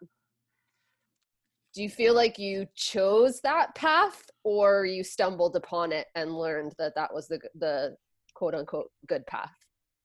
[1.73, 6.73] Do you feel like you chose that path or you stumbled upon it and learned
[6.77, 7.97] that that was the, the
[8.33, 9.51] quote unquote good path?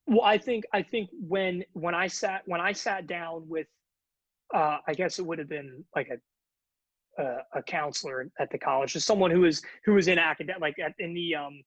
[0.07, 3.69] Well, I think I think when when I sat when I sat down with,
[4.53, 6.17] uh, I guess it would have been like a
[7.19, 10.79] uh, a counselor at the college, just someone who was who was in academic, like
[10.79, 11.63] at, in the um,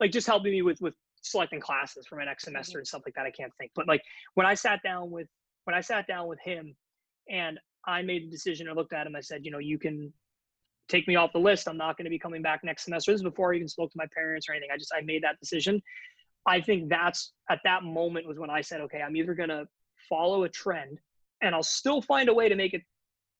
[0.00, 2.78] like just helping me with with selecting classes for my next semester mm-hmm.
[2.78, 3.26] and stuff like that.
[3.26, 4.02] I can't think, but like
[4.34, 5.28] when I sat down with
[5.64, 6.74] when I sat down with him,
[7.30, 8.68] and I made the decision.
[8.68, 9.16] I looked at him.
[9.16, 10.12] I said, you know, you can
[10.88, 11.68] take me off the list.
[11.68, 13.12] I'm not going to be coming back next semester.
[13.12, 14.70] This is before I even spoke to my parents or anything.
[14.72, 15.80] I just I made that decision.
[16.46, 19.66] I think that's at that moment was when I said, okay, I'm either going to
[20.08, 20.98] follow a trend
[21.42, 22.82] and I'll still find a way to make it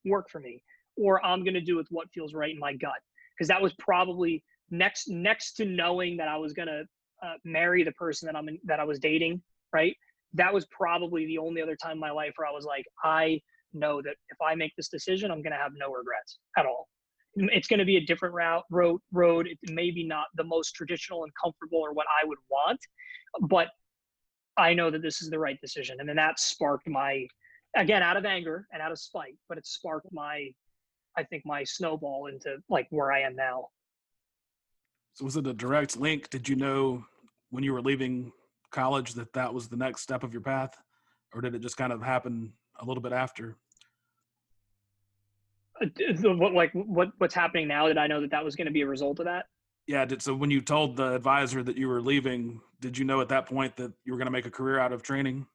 [0.05, 0.63] work for me,
[0.97, 2.99] or I'm going to do with what feels right in my gut.
[3.37, 6.83] Because that was probably next next to knowing that I was going to
[7.23, 9.41] uh, marry the person that I'm in, that I was dating.
[9.73, 9.95] Right.
[10.33, 13.41] That was probably the only other time in my life where I was like, I
[13.73, 16.87] know that if I make this decision, I'm going to have no regrets at all
[17.35, 20.73] it's going to be a different route road road it may be not the most
[20.73, 22.79] traditional and comfortable or what i would want
[23.43, 23.69] but
[24.57, 27.25] i know that this is the right decision and then that sparked my
[27.77, 30.49] again out of anger and out of spite but it sparked my
[31.17, 33.67] i think my snowball into like where i am now.
[35.13, 36.29] So was it a direct link?
[36.29, 37.03] Did you know
[37.49, 38.31] when you were leaving
[38.71, 40.75] college that that was the next step of your path?
[41.33, 43.57] Or did it just kind of happen a little bit after?
[45.81, 45.87] Uh,
[46.35, 47.87] what like what what's happening now?
[47.87, 49.45] Did i know that that was going to be a result of that?
[49.87, 53.21] Yeah did, so when you told the advisor that you were leaving did you know
[53.21, 55.45] at that point that you were going to make a career out of training?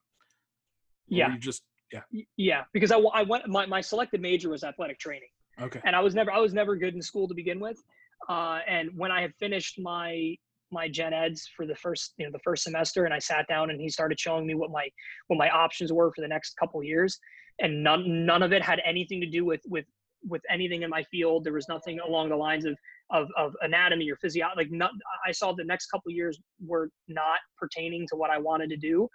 [1.07, 1.31] Yeah.
[1.31, 2.01] you just yeah.
[2.35, 5.29] Yeah because I, I went my, my selected major was athletic training
[5.61, 7.81] okay and i was never i was never good in school to begin with
[8.29, 10.35] uh, and when i had finished my
[10.71, 13.69] my gen eds for the first you know the first semester and i sat down
[13.69, 14.87] and he started showing me what my
[15.27, 17.19] what my options were for the next couple years
[17.59, 19.85] and none none of it had anything to do with with
[20.27, 21.43] with anything in my field.
[21.43, 22.77] There was nothing along the lines of
[23.09, 24.57] of, of anatomy or physiology.
[24.57, 24.91] Like not,
[25.25, 29.07] I saw the next couple years were not pertaining to what I wanted to do.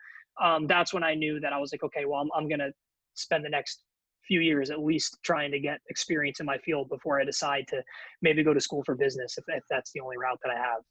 [0.43, 2.71] Um, that's when I knew that I was like, okay, well, I'm, I'm gonna
[3.15, 3.83] spend the next
[4.27, 7.83] few years at least trying to get experience in my field before I decide to
[8.21, 10.83] maybe go to school for business if, if that's the only route that I have.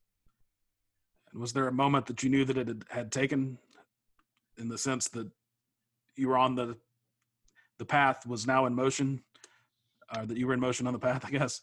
[1.33, 3.57] Was there a moment that you knew that it had taken
[4.57, 5.29] in the sense that
[6.15, 6.77] you were on the
[7.77, 9.23] the path was now in motion
[10.15, 11.61] or that you were in motion on the path, I guess.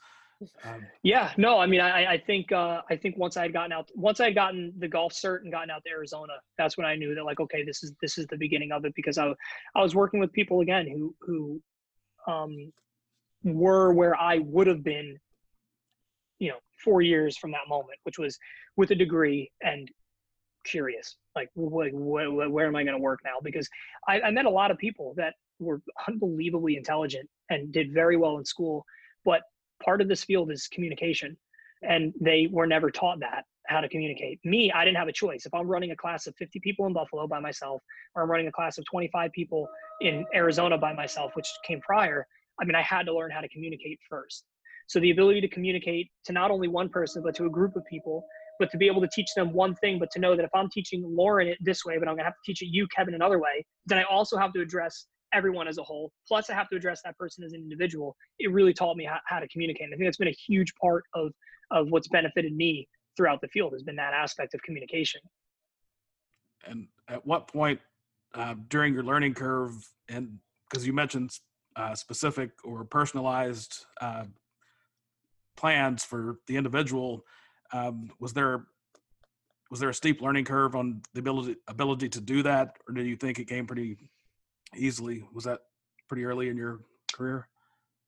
[0.65, 3.73] Um, yeah, no, I mean, I, I think, uh, I think once I had gotten
[3.73, 6.87] out, once I had gotten the golf cert and gotten out to Arizona, that's when
[6.87, 9.33] I knew that like, okay, this is, this is the beginning of it because I,
[9.75, 11.61] I was working with people again who, who,
[12.33, 12.73] um,
[13.45, 15.19] were where I would have been,
[16.39, 18.39] you know, four years from that moment, which was
[18.77, 19.91] with a degree and
[20.65, 23.37] curious, like, what, where am I going to work now?
[23.43, 23.69] Because
[24.07, 28.39] I, I met a lot of people that were unbelievably intelligent and did very well
[28.39, 28.85] in school.
[29.25, 29.43] But
[29.83, 31.37] part of this field is communication,
[31.83, 34.41] and they were never taught that how to communicate.
[34.45, 35.45] Me, I didn't have a choice.
[35.47, 37.83] If I'm running a class of 50 people in Buffalo by myself,
[38.15, 39.69] or I'm running a class of 25 people
[40.01, 42.27] in Arizona by myself, which came prior,
[42.61, 44.45] I mean, I had to learn how to communicate first.
[44.87, 47.85] So the ability to communicate to not only one person, but to a group of
[47.85, 48.25] people,
[48.59, 50.69] but to be able to teach them one thing, but to know that if I'm
[50.71, 53.39] teaching Lauren it this way, but I'm gonna have to teach it you, Kevin, another
[53.39, 56.13] way, then I also have to address everyone as a whole.
[56.27, 58.17] Plus, I have to address that person as an individual.
[58.39, 59.85] It really taught me how, how to communicate.
[59.85, 61.33] And I think that's been a huge part of
[61.71, 65.21] of what's benefited me throughout the field has been that aspect of communication.
[66.67, 67.81] And at what point
[68.35, 69.73] uh, during your learning curve,
[70.09, 70.39] and
[70.69, 71.31] because you mentioned
[71.77, 74.25] uh, specific or personalized uh,
[75.57, 77.25] plans for the individual,
[77.73, 78.67] um, was there
[79.71, 83.03] was there a steep learning curve on the ability ability to do that, or do
[83.03, 83.99] you think it came pretty
[84.77, 85.25] easily.
[85.33, 85.61] Was that
[86.09, 86.81] pretty early in your
[87.13, 87.49] career?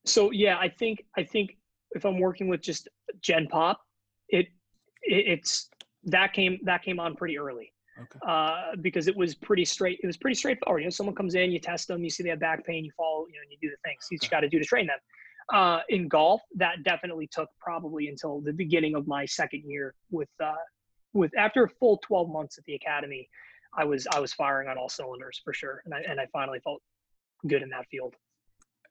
[0.05, 1.59] So yeah, I think I think
[1.93, 2.89] if I'm working with just
[3.21, 3.81] Gen Pop,
[4.29, 4.47] it,
[5.03, 5.69] it it's
[6.05, 8.19] that came that came on pretty early Okay.
[8.27, 9.99] uh, because it was pretty straight.
[10.03, 10.83] It was pretty straightforward.
[10.83, 12.93] You know, someone comes in, you test them, you see they have back pain, you
[12.97, 14.87] follow, you know, and you do the things you just got to do to train
[14.87, 14.99] them.
[15.53, 20.29] Uh, in golf, that definitely took probably until the beginning of my second year with
[20.43, 20.53] uh,
[21.13, 23.29] with after a full 12 months at the academy,
[23.77, 26.61] I was I was firing on all cylinders for sure, and I and I finally
[26.61, 26.83] felt
[27.47, 28.15] good in that field.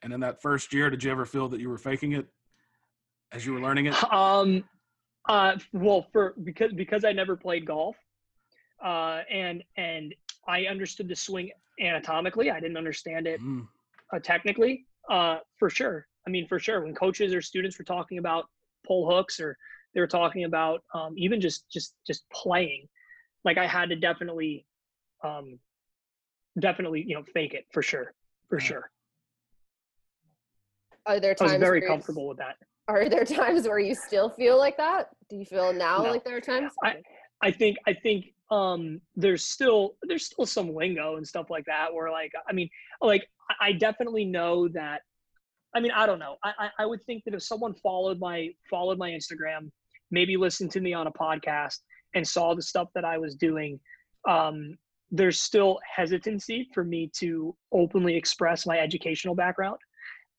[0.02, 2.26] And in that first year, did you ever feel that you were faking it
[3.32, 4.14] as you were learning it?
[4.14, 4.64] Um,
[5.28, 7.98] uh, well, for because because I never played golf,
[8.84, 10.16] uh, and and
[10.48, 12.50] I understood the swing anatomically.
[12.52, 13.68] I didn't understand it Mm,
[14.14, 14.86] uh, technically.
[15.10, 16.08] Uh, for sure.
[16.28, 16.82] I mean, for sure.
[16.82, 18.46] When coaches or students were talking about
[18.86, 19.58] pull hooks, or
[19.94, 22.88] they were talking about um, even just just just playing,
[23.44, 24.66] like I had to definitely,
[25.24, 25.60] um,
[26.60, 28.14] definitely you know fake it for sure,
[28.50, 28.90] for sure.
[31.06, 32.58] Are there times I was times very where you- comfortable with that.
[32.88, 35.10] Are there times where you still feel like that?
[35.30, 36.12] Do you feel now No.
[36.12, 36.74] like there are times?
[36.84, 37.02] I-
[37.42, 41.94] I think I think um there's still there's still some lingo and stuff like that
[41.94, 42.70] where like I mean
[43.00, 45.04] like I- I definitely know that
[45.74, 48.50] I mean I don't know I I- I would think that if someone followed my
[48.70, 49.72] followed my Instagram
[50.12, 51.78] maybe listened to me on a podcast
[52.16, 53.80] and saw the stuff that I was doing
[54.28, 54.78] um
[55.12, 59.78] there's still hesitancy for me to openly express my educational background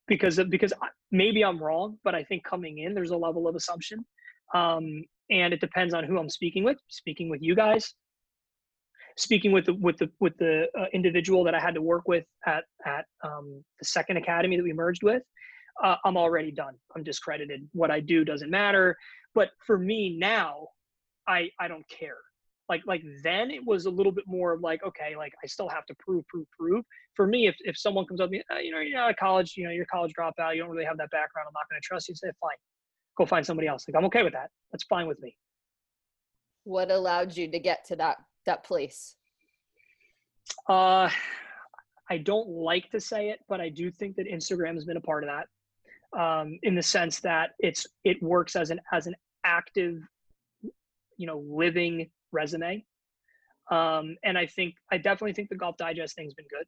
[0.07, 0.73] because because
[1.11, 4.05] maybe I'm wrong but I think coming in there's a level of assumption
[4.55, 6.79] um, and it depends on who I'm speaking with.
[6.89, 7.95] Speaking with you guys,
[9.17, 12.25] speaking with the with the with the uh, individual that I had to work with
[12.47, 15.23] at at um, the second academy that we merged with,
[15.83, 16.75] uh, I'm already done.
[16.97, 17.69] I'm discredited.
[17.73, 18.97] What I do doesn't matter.
[19.35, 20.69] But for me now,
[21.29, 22.19] I I don't care.
[22.71, 25.69] Like like then it was a little bit more of like okay like I still
[25.69, 26.85] have to prove prove prove.
[27.17, 29.17] For me, if if someone comes up to me, uh, you know you're out of
[29.17, 31.69] college, you know you're a college dropout, you don't really have that background, I'm not
[31.69, 32.15] going to trust you.
[32.15, 32.57] Say fine,
[33.19, 33.85] go find somebody else.
[33.89, 34.51] Like I'm okay with that.
[34.71, 35.37] That's fine with me.
[36.63, 39.17] What allowed you to get to that that place?
[40.69, 41.11] Uh,
[42.09, 45.01] I don't like to say it, but I do think that Instagram has been a
[45.01, 49.17] part of that, um, in the sense that it's it works as an as an
[49.45, 49.99] active,
[51.17, 52.85] you know, living resume.
[53.71, 56.67] Um, and I think I definitely think the Golf Digest thing's been good.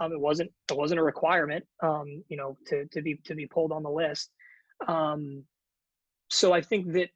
[0.00, 3.46] Um, it wasn't it wasn't a requirement, um, you know, to to be to be
[3.46, 4.30] pulled on the list.
[4.86, 5.44] Um,
[6.30, 7.10] so I think that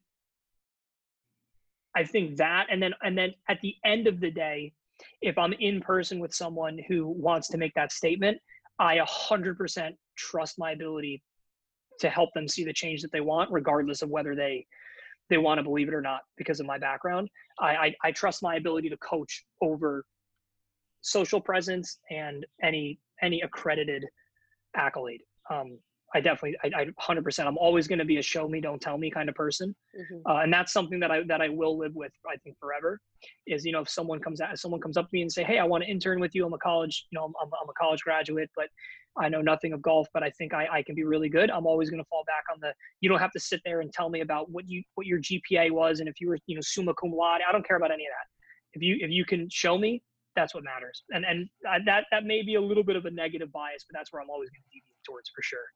[1.95, 4.73] I think that, and then and then at the end of the day,
[5.21, 8.37] if I'm in person with someone who wants to make that statement,
[8.79, 11.23] I 100% trust my ability
[11.99, 14.67] to help them see the change that they want, regardless of whether they
[15.29, 16.21] they want to believe it or not.
[16.37, 17.29] Because of my background,
[17.59, 20.05] I I, I trust my ability to coach over
[21.01, 24.05] social presence and any any accredited
[24.75, 25.21] accolade.
[25.49, 25.79] Um,
[26.15, 27.45] I definitely, I, I 100%.
[27.45, 30.21] I'm always going to be a show me, don't tell me kind of person Mhm.
[30.25, 32.11] uh, and that's something that I that I will live with.
[32.29, 32.99] I think forever
[33.45, 35.43] is you know if someone comes out, if someone comes up to me and say,
[35.43, 36.45] hey, I want to intern with you.
[36.45, 38.67] I'm a college, you know, I'm, I'm, I'm a college graduate, but
[39.19, 41.49] I know nothing of golf, but I think I, I can be really good.
[41.49, 42.71] I'm always going to fall back on the.
[43.01, 45.71] You don't have to sit there and tell me about what you what your GPA
[45.71, 47.41] was and if you were you know summa cum laude.
[47.47, 48.27] I don't care about any of that.
[48.73, 50.01] If you if you can show me,
[50.35, 51.03] that's what matters.
[51.09, 53.97] And and I, that that may be a little bit of a negative bias, but
[53.97, 55.67] that's where I'm always going to deviate towards for sure.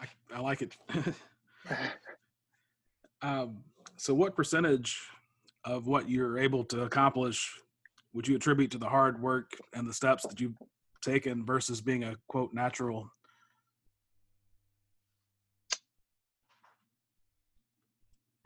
[0.00, 0.06] I,
[0.36, 0.76] I like it.
[3.22, 3.58] um,
[3.96, 4.98] so, what percentage
[5.64, 7.52] of what you're able to accomplish
[8.12, 10.56] would you attribute to the hard work and the steps that you've
[11.02, 13.10] taken versus being a quote natural?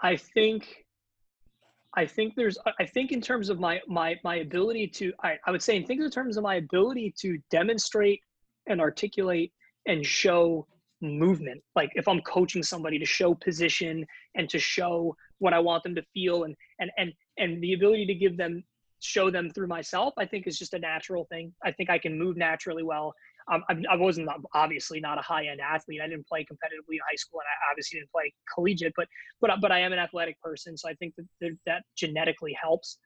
[0.03, 0.85] I think
[1.97, 5.51] I think there's I think in terms of my my my ability to I, I
[5.51, 8.21] would say in things in terms of my ability to demonstrate
[8.67, 9.53] and articulate
[9.87, 10.67] and show
[11.01, 11.63] movement.
[11.77, 15.95] Like if I'm coaching somebody to show position and to show what I want them
[15.95, 18.65] to feel and and and and the ability to give them
[19.01, 21.53] show them through myself, I think is just a natural thing.
[21.63, 23.15] I think I can move naturally well.
[23.47, 23.61] I,
[23.91, 26.01] I wasn't obviously not a high end athlete.
[26.03, 28.95] I didn't play competitively in high school, and I obviously didn't play collegiate.
[28.97, 29.07] But
[29.41, 32.99] but but I am an athletic person, so I think that that, genetically helps.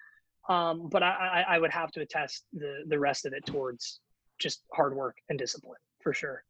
[0.48, 4.00] Um, but I I would have to attest the the rest of it towards
[4.38, 6.44] just hard work and discipline for sure,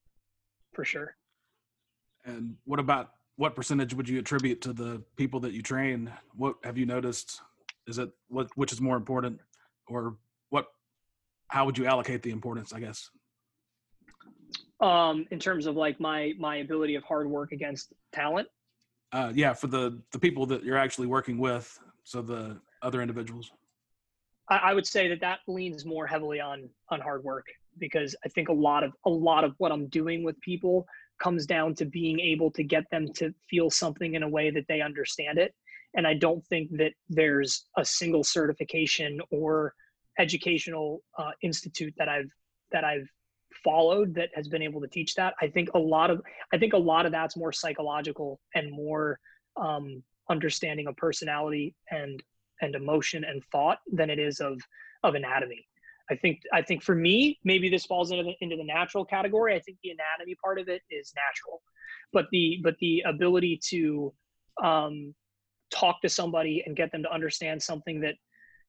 [0.74, 1.16] for sure.
[2.28, 6.12] And what about what percentage would you attribute to the people that you train?
[6.36, 7.40] What have you noticed?
[7.86, 9.40] Is it what which is more important,
[9.86, 10.16] or
[10.50, 10.66] what?
[11.48, 12.72] How would you allocate the importance?
[12.74, 13.10] I guess.
[14.80, 18.48] Um, in terms of like my my ability of hard work against talent.
[19.10, 23.50] Uh, yeah, for the the people that you're actually working with, so the other individuals.
[24.50, 27.46] I, I would say that that leans more heavily on on hard work
[27.78, 30.86] because I think a lot of a lot of what I'm doing with people
[31.18, 34.66] comes down to being able to get them to feel something in a way that
[34.68, 35.54] they understand it
[35.94, 39.74] and I don't think that there's a single certification or
[40.18, 42.30] educational uh, institute that I've
[42.72, 43.08] that I've
[43.64, 45.34] followed that has been able to teach that.
[45.40, 46.20] I think a lot of
[46.52, 49.18] I think a lot of that's more psychological and more
[49.56, 52.22] um, understanding of personality and
[52.60, 54.60] and emotion and thought than it is of
[55.02, 55.66] of anatomy.
[56.10, 59.54] I think I think for me, maybe this falls into the, into the natural category.
[59.54, 61.62] I think the anatomy part of it is natural,
[62.12, 64.12] but the but the ability to
[64.62, 65.14] um,
[65.70, 68.14] talk to somebody and get them to understand something that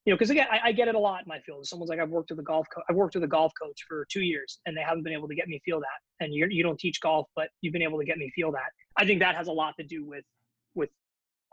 [0.06, 1.66] you know because again I, I, get it a lot in my field.
[1.66, 4.06] Someone's like i've worked with a golf coach i've worked with a golf coach for
[4.12, 6.64] two years and they haven't been able to get me feel that and you're, you
[6.64, 9.36] don't teach golf but you've been able to get me feel that i think that
[9.36, 10.24] has a lot to do with
[10.76, 10.90] with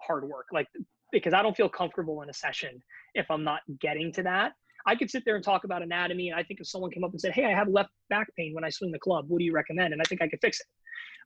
[0.00, 0.46] hard work.
[0.52, 0.66] Like
[1.12, 2.80] because i don't feel comfortable in a session
[3.14, 4.52] if i'm not getting to that
[4.86, 7.10] i could sit there and talk about anatomy and i think if someone came up
[7.10, 9.44] and said hey i have left back pain when i swing the club what do
[9.44, 9.92] you recommend?
[9.92, 10.66] And i think i could fix it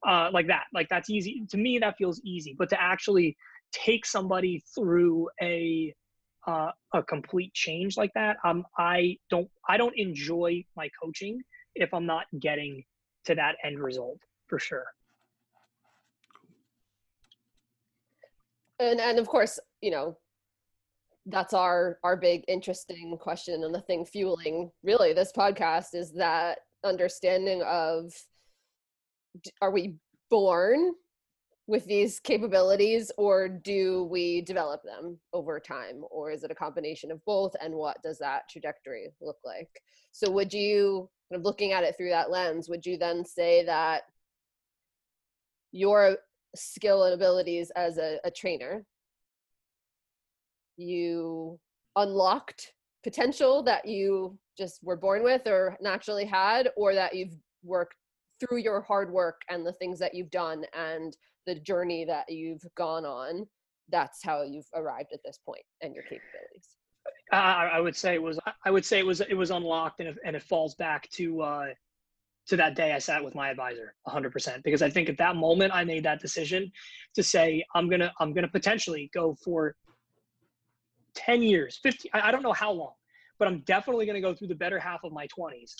[0.06, 0.64] uh, like that.
[0.72, 1.44] Like that's easy.
[1.50, 2.54] To me that feels easy.
[2.58, 3.36] But to actually
[3.72, 5.94] take somebody through a
[6.46, 11.38] uh, a complete change like that um i don't i don't enjoy my coaching
[11.74, 12.82] if i'm not getting
[13.26, 14.18] to that end result
[14.48, 14.86] for sure.
[18.80, 20.16] And and of course you know
[21.30, 26.58] that's our our big interesting question and the thing fueling really this podcast is that
[26.84, 28.12] understanding of
[29.60, 29.96] are we
[30.30, 30.92] born
[31.66, 36.02] with these capabilities or do we develop them over time?
[36.10, 39.68] Or is it a combination of both and what does that trajectory look like?
[40.10, 43.64] So would you kind of looking at it through that lens would you then say
[43.64, 44.02] that
[45.70, 46.16] your
[46.56, 48.84] skill and abilities as a, a trainer
[50.80, 51.58] you
[51.96, 57.94] unlocked potential that you just were born with or naturally had or that you've worked
[58.40, 61.16] through your hard work and the things that you've done and
[61.46, 63.46] the journey that you've gone on
[63.90, 66.76] that's how you've arrived at this point and your capabilities?
[67.32, 70.10] I, I would say it was i would say it was it was unlocked and
[70.10, 71.66] it, and it falls back to uh
[72.46, 75.72] to that day i sat with my advisor 100% because i think at that moment
[75.72, 76.70] i made that decision
[77.14, 79.74] to say i'm gonna i'm gonna potentially go for
[81.14, 82.92] 10 years 50 i don't know how long
[83.38, 85.74] but i'm definitely gonna go through the better half of my 20s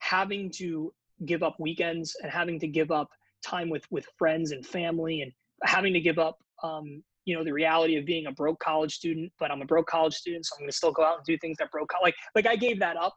[0.00, 0.92] having to
[1.26, 3.10] give up weekends and having to give up
[3.44, 5.32] time with with friends and family and
[5.64, 9.30] having to give up um, you know the reality of being a broke college student
[9.38, 11.36] but i'm a broke college student so i'm going to still go out and do
[11.38, 13.14] things that broke like like i gave that up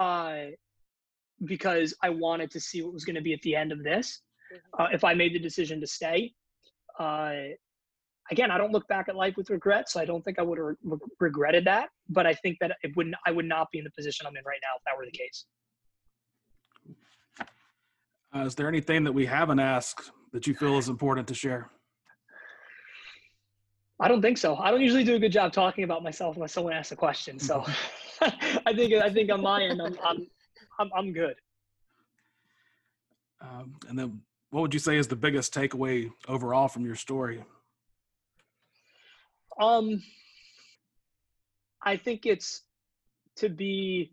[0.00, 0.46] uh,
[1.44, 4.22] because i wanted to see what was going to be at the end of this
[4.52, 4.82] mm-hmm.
[4.82, 6.32] uh, if i made the decision to stay
[6.98, 7.34] uh,
[8.30, 10.58] again i don't look back at life with regret so i don't think i would
[10.58, 13.84] have re- regretted that but i think that it wouldn't i would not be in
[13.84, 15.46] the position i'm in right now if that were the case
[18.34, 21.70] uh, is there anything that we haven't asked that you feel is important to share?
[23.98, 24.56] I don't think so.
[24.56, 27.38] I don't usually do a good job talking about myself unless someone asks a question.
[27.38, 27.64] So
[28.20, 30.26] I think I think on my end, I'm I'm
[30.78, 31.36] I'm, I'm good.
[33.40, 34.20] Um, and then,
[34.50, 37.42] what would you say is the biggest takeaway overall from your story?
[39.60, 40.02] Um,
[41.82, 42.62] I think it's
[43.36, 44.10] to be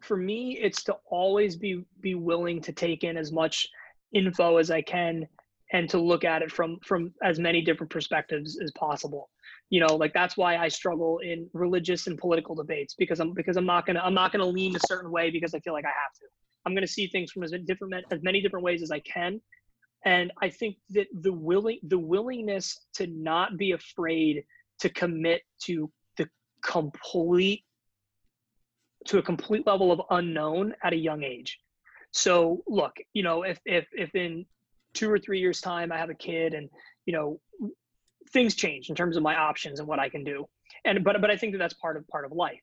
[0.00, 3.68] for me it's to always be be willing to take in as much
[4.12, 5.26] info as i can
[5.72, 9.30] and to look at it from from as many different perspectives as possible.
[9.70, 13.56] You know like that's why i struggle in religious and political debates because i'm because
[13.56, 15.88] i'm not gonna i'm not gonna lean a certain way because i feel like i
[15.88, 16.26] have to.
[16.66, 19.40] I'm gonna see things from as different as many different ways as i can.
[20.04, 24.44] And i think that the willing the willingness to not be afraid
[24.84, 26.28] to commit to the
[26.62, 27.64] complete
[29.06, 31.58] to a complete level of unknown at a young age.
[32.10, 34.44] So look, you know, if if if in
[34.92, 36.68] two or three years time I have a kid and
[37.06, 37.40] you know
[38.30, 40.46] things change in terms of my options and what I can do.
[40.84, 42.60] And but but I think that that's part of part of life.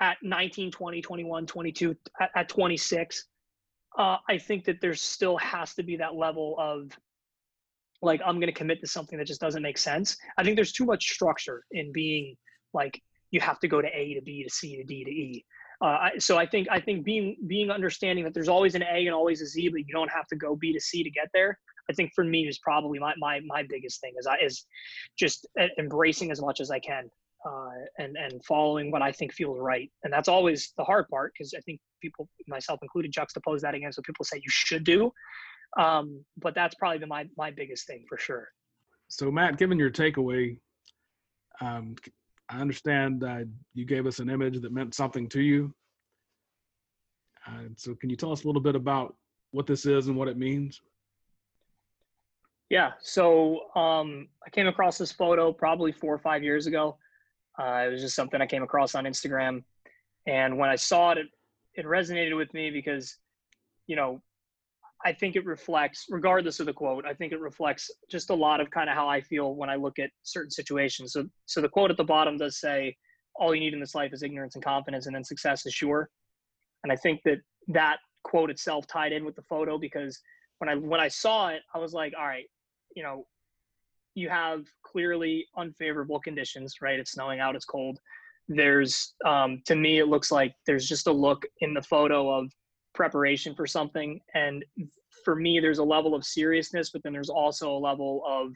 [0.00, 3.26] At 19, 20, 21, 22, at, at 26,
[3.98, 6.96] uh, I think that there still has to be that level of
[8.02, 10.16] like I'm going to commit to something that just doesn't make sense.
[10.36, 12.36] I think there's too much structure in being
[12.72, 13.00] like
[13.30, 15.44] you have to go to A to B to C to D to E.
[15.80, 19.14] Uh, so I think I think being being understanding that there's always an A and
[19.14, 21.58] always a Z, but you don't have to go B to C to get there.
[21.90, 24.66] I think for me is probably my my my biggest thing is I is
[25.18, 25.46] just
[25.78, 27.08] embracing as much as I can
[27.46, 31.32] uh, and and following what I think feels right, and that's always the hard part
[31.32, 35.12] because I think people, myself included, juxtapose that against what people say you should do.
[35.76, 38.48] Um, but that's probably been my my biggest thing for sure.
[39.08, 40.58] So Matt, given your takeaway,
[41.60, 41.94] um,
[42.48, 43.40] I understand uh,
[43.74, 45.74] you gave us an image that meant something to you.
[47.46, 49.16] Uh, so, can you tell us a little bit about
[49.52, 50.80] what this is and what it means?
[52.70, 52.92] Yeah.
[53.00, 56.98] So um, I came across this photo probably four or five years ago.
[57.58, 59.64] Uh, it was just something I came across on Instagram,
[60.26, 61.26] and when I saw it, it,
[61.74, 63.16] it resonated with me because,
[63.86, 64.22] you know,
[65.04, 68.60] I think it reflects, regardless of the quote, I think it reflects just a lot
[68.60, 71.12] of kind of how I feel when I look at certain situations.
[71.12, 72.96] So, so the quote at the bottom does say,
[73.36, 76.10] "All you need in this life is ignorance and confidence, and then success is sure."
[76.82, 77.38] And I think that
[77.68, 80.20] that quote itself tied in with the photo because
[80.58, 82.46] when I when I saw it, I was like, "All right,
[82.96, 83.26] you know,
[84.18, 86.98] you have clearly unfavorable conditions, right?
[86.98, 87.98] It's snowing out, it's cold.
[88.48, 92.50] There's, um, to me, it looks like there's just a look in the photo of
[92.98, 94.20] preparation for something.
[94.34, 94.64] And
[95.24, 98.52] for me, there's a level of seriousness, but then there's also a level of,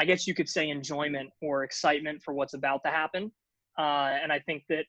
[0.00, 3.30] I guess you could say, enjoyment or excitement for what's about to happen.
[3.78, 4.86] Uh, and I think that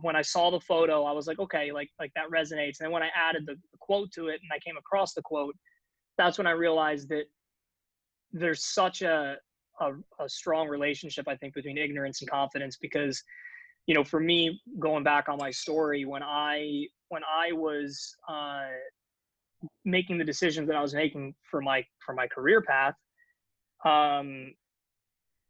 [0.00, 2.76] when I saw the photo, I was like, okay, like like that resonates.
[2.78, 5.22] And then when I added the, the quote to it and I came across the
[5.22, 5.54] quote,
[6.16, 7.26] that's when I realized that
[8.32, 9.36] there's such a,
[9.80, 13.22] a, a strong relationship I think between ignorance and confidence because
[13.86, 18.66] you know for me going back on my story when I when I was uh,
[19.84, 22.94] making the decisions that I was making for my for my career path
[23.84, 24.52] um,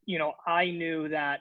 [0.06, 1.40] you know I knew that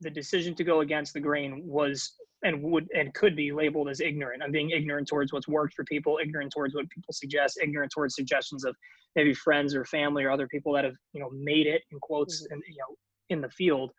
[0.00, 4.00] the decision to go against the grain was and would and could be labeled as
[4.00, 4.42] ignorant.
[4.42, 8.14] I'm being ignorant towards what's worked for people, ignorant towards what people suggest, ignorant towards
[8.14, 8.74] suggestions of
[9.14, 12.46] maybe friends or family or other people that have you know made it in quotes
[12.50, 12.96] and you know
[13.28, 13.92] in the field.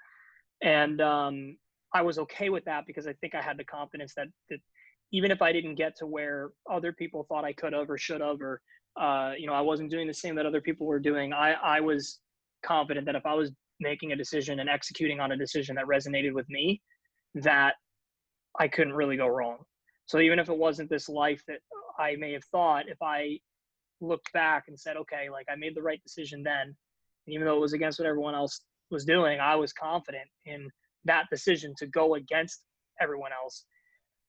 [0.63, 1.57] And um,
[1.93, 4.59] I was okay with that because I think I had the confidence that that
[5.11, 8.21] even if I didn't get to where other people thought I could have or should
[8.21, 8.61] have or
[8.99, 11.79] uh, you know I wasn't doing the same that other people were doing, I I
[11.79, 12.19] was
[12.63, 16.33] confident that if I was making a decision and executing on a decision that resonated
[16.33, 16.81] with me,
[17.35, 17.75] that
[18.59, 19.57] I couldn't really go wrong.
[20.05, 21.59] So even if it wasn't this life that
[21.97, 23.39] I may have thought, if I
[24.01, 26.75] looked back and said, okay, like I made the right decision then,
[27.27, 30.69] even though it was against what everyone else was doing, I was confident in
[31.05, 32.61] that decision to go against
[33.01, 33.65] everyone else.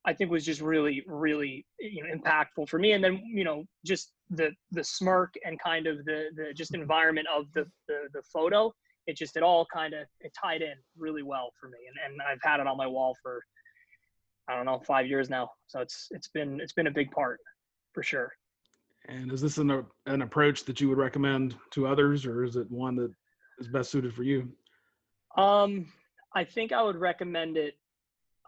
[0.05, 2.93] I think was just really, really you know impactful for me.
[2.93, 7.27] And then you know just the the smirk and kind of the the just environment
[7.35, 8.73] of the the, the photo.
[9.07, 11.79] It just it all kind of it tied in really well for me.
[11.89, 13.43] And and I've had it on my wall for
[14.49, 15.51] I don't know, five years now.
[15.67, 17.39] So it's it's been it's been a big part
[17.93, 18.33] for sure.
[19.09, 22.71] And is this an an approach that you would recommend to others, or is it
[22.71, 23.13] one that
[23.59, 24.49] is best suited for you?
[25.37, 25.87] Um,
[26.35, 27.75] I think I would recommend it.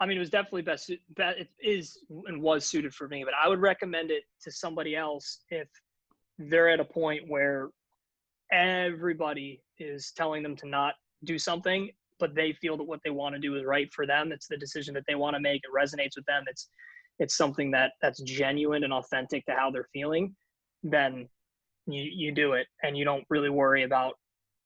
[0.01, 0.90] I mean, it was definitely best.
[0.90, 5.40] It is and was suited for me, but I would recommend it to somebody else
[5.51, 5.69] if
[6.39, 7.70] they're at a point where
[8.51, 10.94] everybody is telling them to not
[11.24, 14.32] do something but they feel that what they want to do is right for them.
[14.32, 15.62] It's the decision that they want to make.
[15.65, 16.44] It resonates with them.
[16.48, 16.69] It's
[17.19, 20.35] it's something that that's genuine and authentic to how they're feeling.
[20.82, 21.28] Then
[21.86, 24.15] you you do it, and you don't really worry about.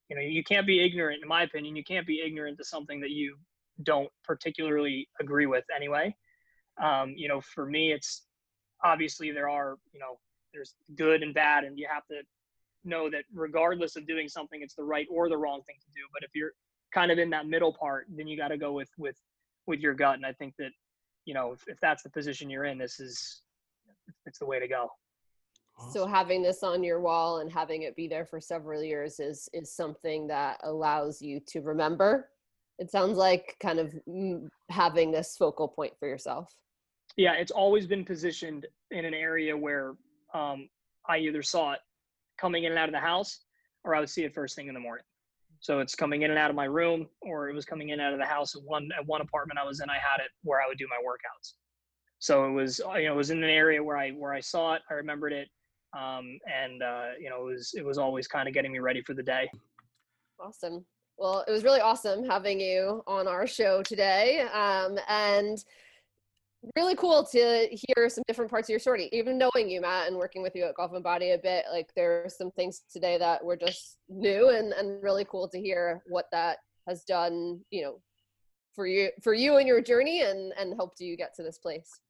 [0.09, 1.23] You know, you can't be ignorant.
[1.23, 3.37] In my opinion, you can't be ignorant to something that you
[3.83, 6.15] don't particularly agree with anyway.
[6.83, 8.23] Um, you know, for me, it's
[8.85, 10.19] obviously there are you know
[10.53, 12.23] there's good and bad, and you have to
[12.85, 16.07] know that regardless of doing something, it's the right or the wrong thing to do.
[16.13, 16.53] But if you're
[16.93, 19.17] kind of in that middle part, then you got to go with with
[19.67, 20.15] with your gut.
[20.15, 20.71] And I think that
[21.25, 23.43] you know if, if that's the position you're in, this is
[24.27, 24.89] it's the way to go.
[25.93, 29.49] So having this on your wall and having it be there for several years is
[29.53, 32.29] is something that allows you to remember.
[32.79, 33.95] It sounds like kind of
[34.71, 36.53] having this focal point for yourself.
[37.17, 39.95] Yeah, it's always been positioned in an area where
[40.35, 40.69] um,
[41.09, 41.81] I either saw it
[42.39, 43.41] coming in and out of the house,
[43.85, 45.05] or I would see it first thing in the morning.
[45.61, 48.03] So it's coming in and out of my room, or it was coming in and
[48.03, 48.55] out of the house.
[48.55, 50.87] At one at one apartment I was in, I had it where I would do
[50.89, 51.55] my workouts.
[52.21, 54.75] So it was you know it was in an area where I where I saw
[54.75, 54.83] it.
[54.91, 55.49] I remembered it,
[55.97, 59.03] um, and uh, you know it was it was always kind of getting me ready
[59.03, 59.51] for the day.
[60.41, 60.85] Awesome.
[61.17, 65.59] Well, it was really awesome having you on our show today, um, and
[66.77, 70.17] really cool to hear some different parts of your story even knowing you matt and
[70.17, 73.17] working with you at golf and body a bit like there are some things today
[73.17, 76.59] that were just new and, and really cool to hear what that
[76.89, 78.01] has done you know
[78.75, 82.01] for you for you and your journey and and helped you get to this place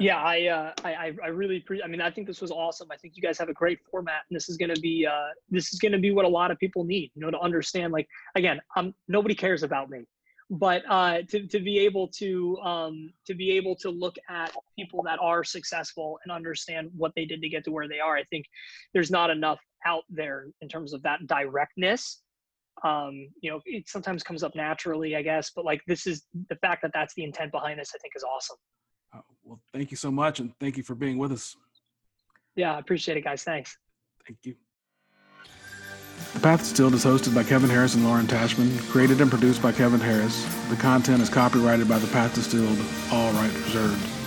[0.00, 0.22] yeah.
[0.22, 2.88] I uh i i really pre- i mean i think this was awesome.
[2.90, 5.28] I think you guys have a great format and this is going to be uh
[5.50, 7.92] this is going to be what a lot of people need you know to understand
[7.92, 10.04] like again i'm nobody cares about me
[10.50, 15.02] but uh, to, to be able to um, to be able to look at people
[15.02, 18.24] that are successful and understand what they did to get to where they are i
[18.24, 18.46] think
[18.94, 22.22] there's not enough out there in terms of that directness.
[22.84, 26.54] Um, you know it sometimes comes up naturally i guess but like this is the
[26.56, 28.56] fact that that's the intent behind this i think is awesome
[29.48, 31.56] well thank you so much and thank you for being with us
[32.54, 33.78] yeah i appreciate it guys thanks
[34.26, 34.54] thank you
[36.34, 39.70] The Path Distilled is hosted by Kevin Harris and Lauren Tashman, created and produced by
[39.70, 40.44] Kevin Harris.
[40.68, 42.78] The content is copyrighted by The Path Distilled,
[43.12, 44.17] all rights reserved.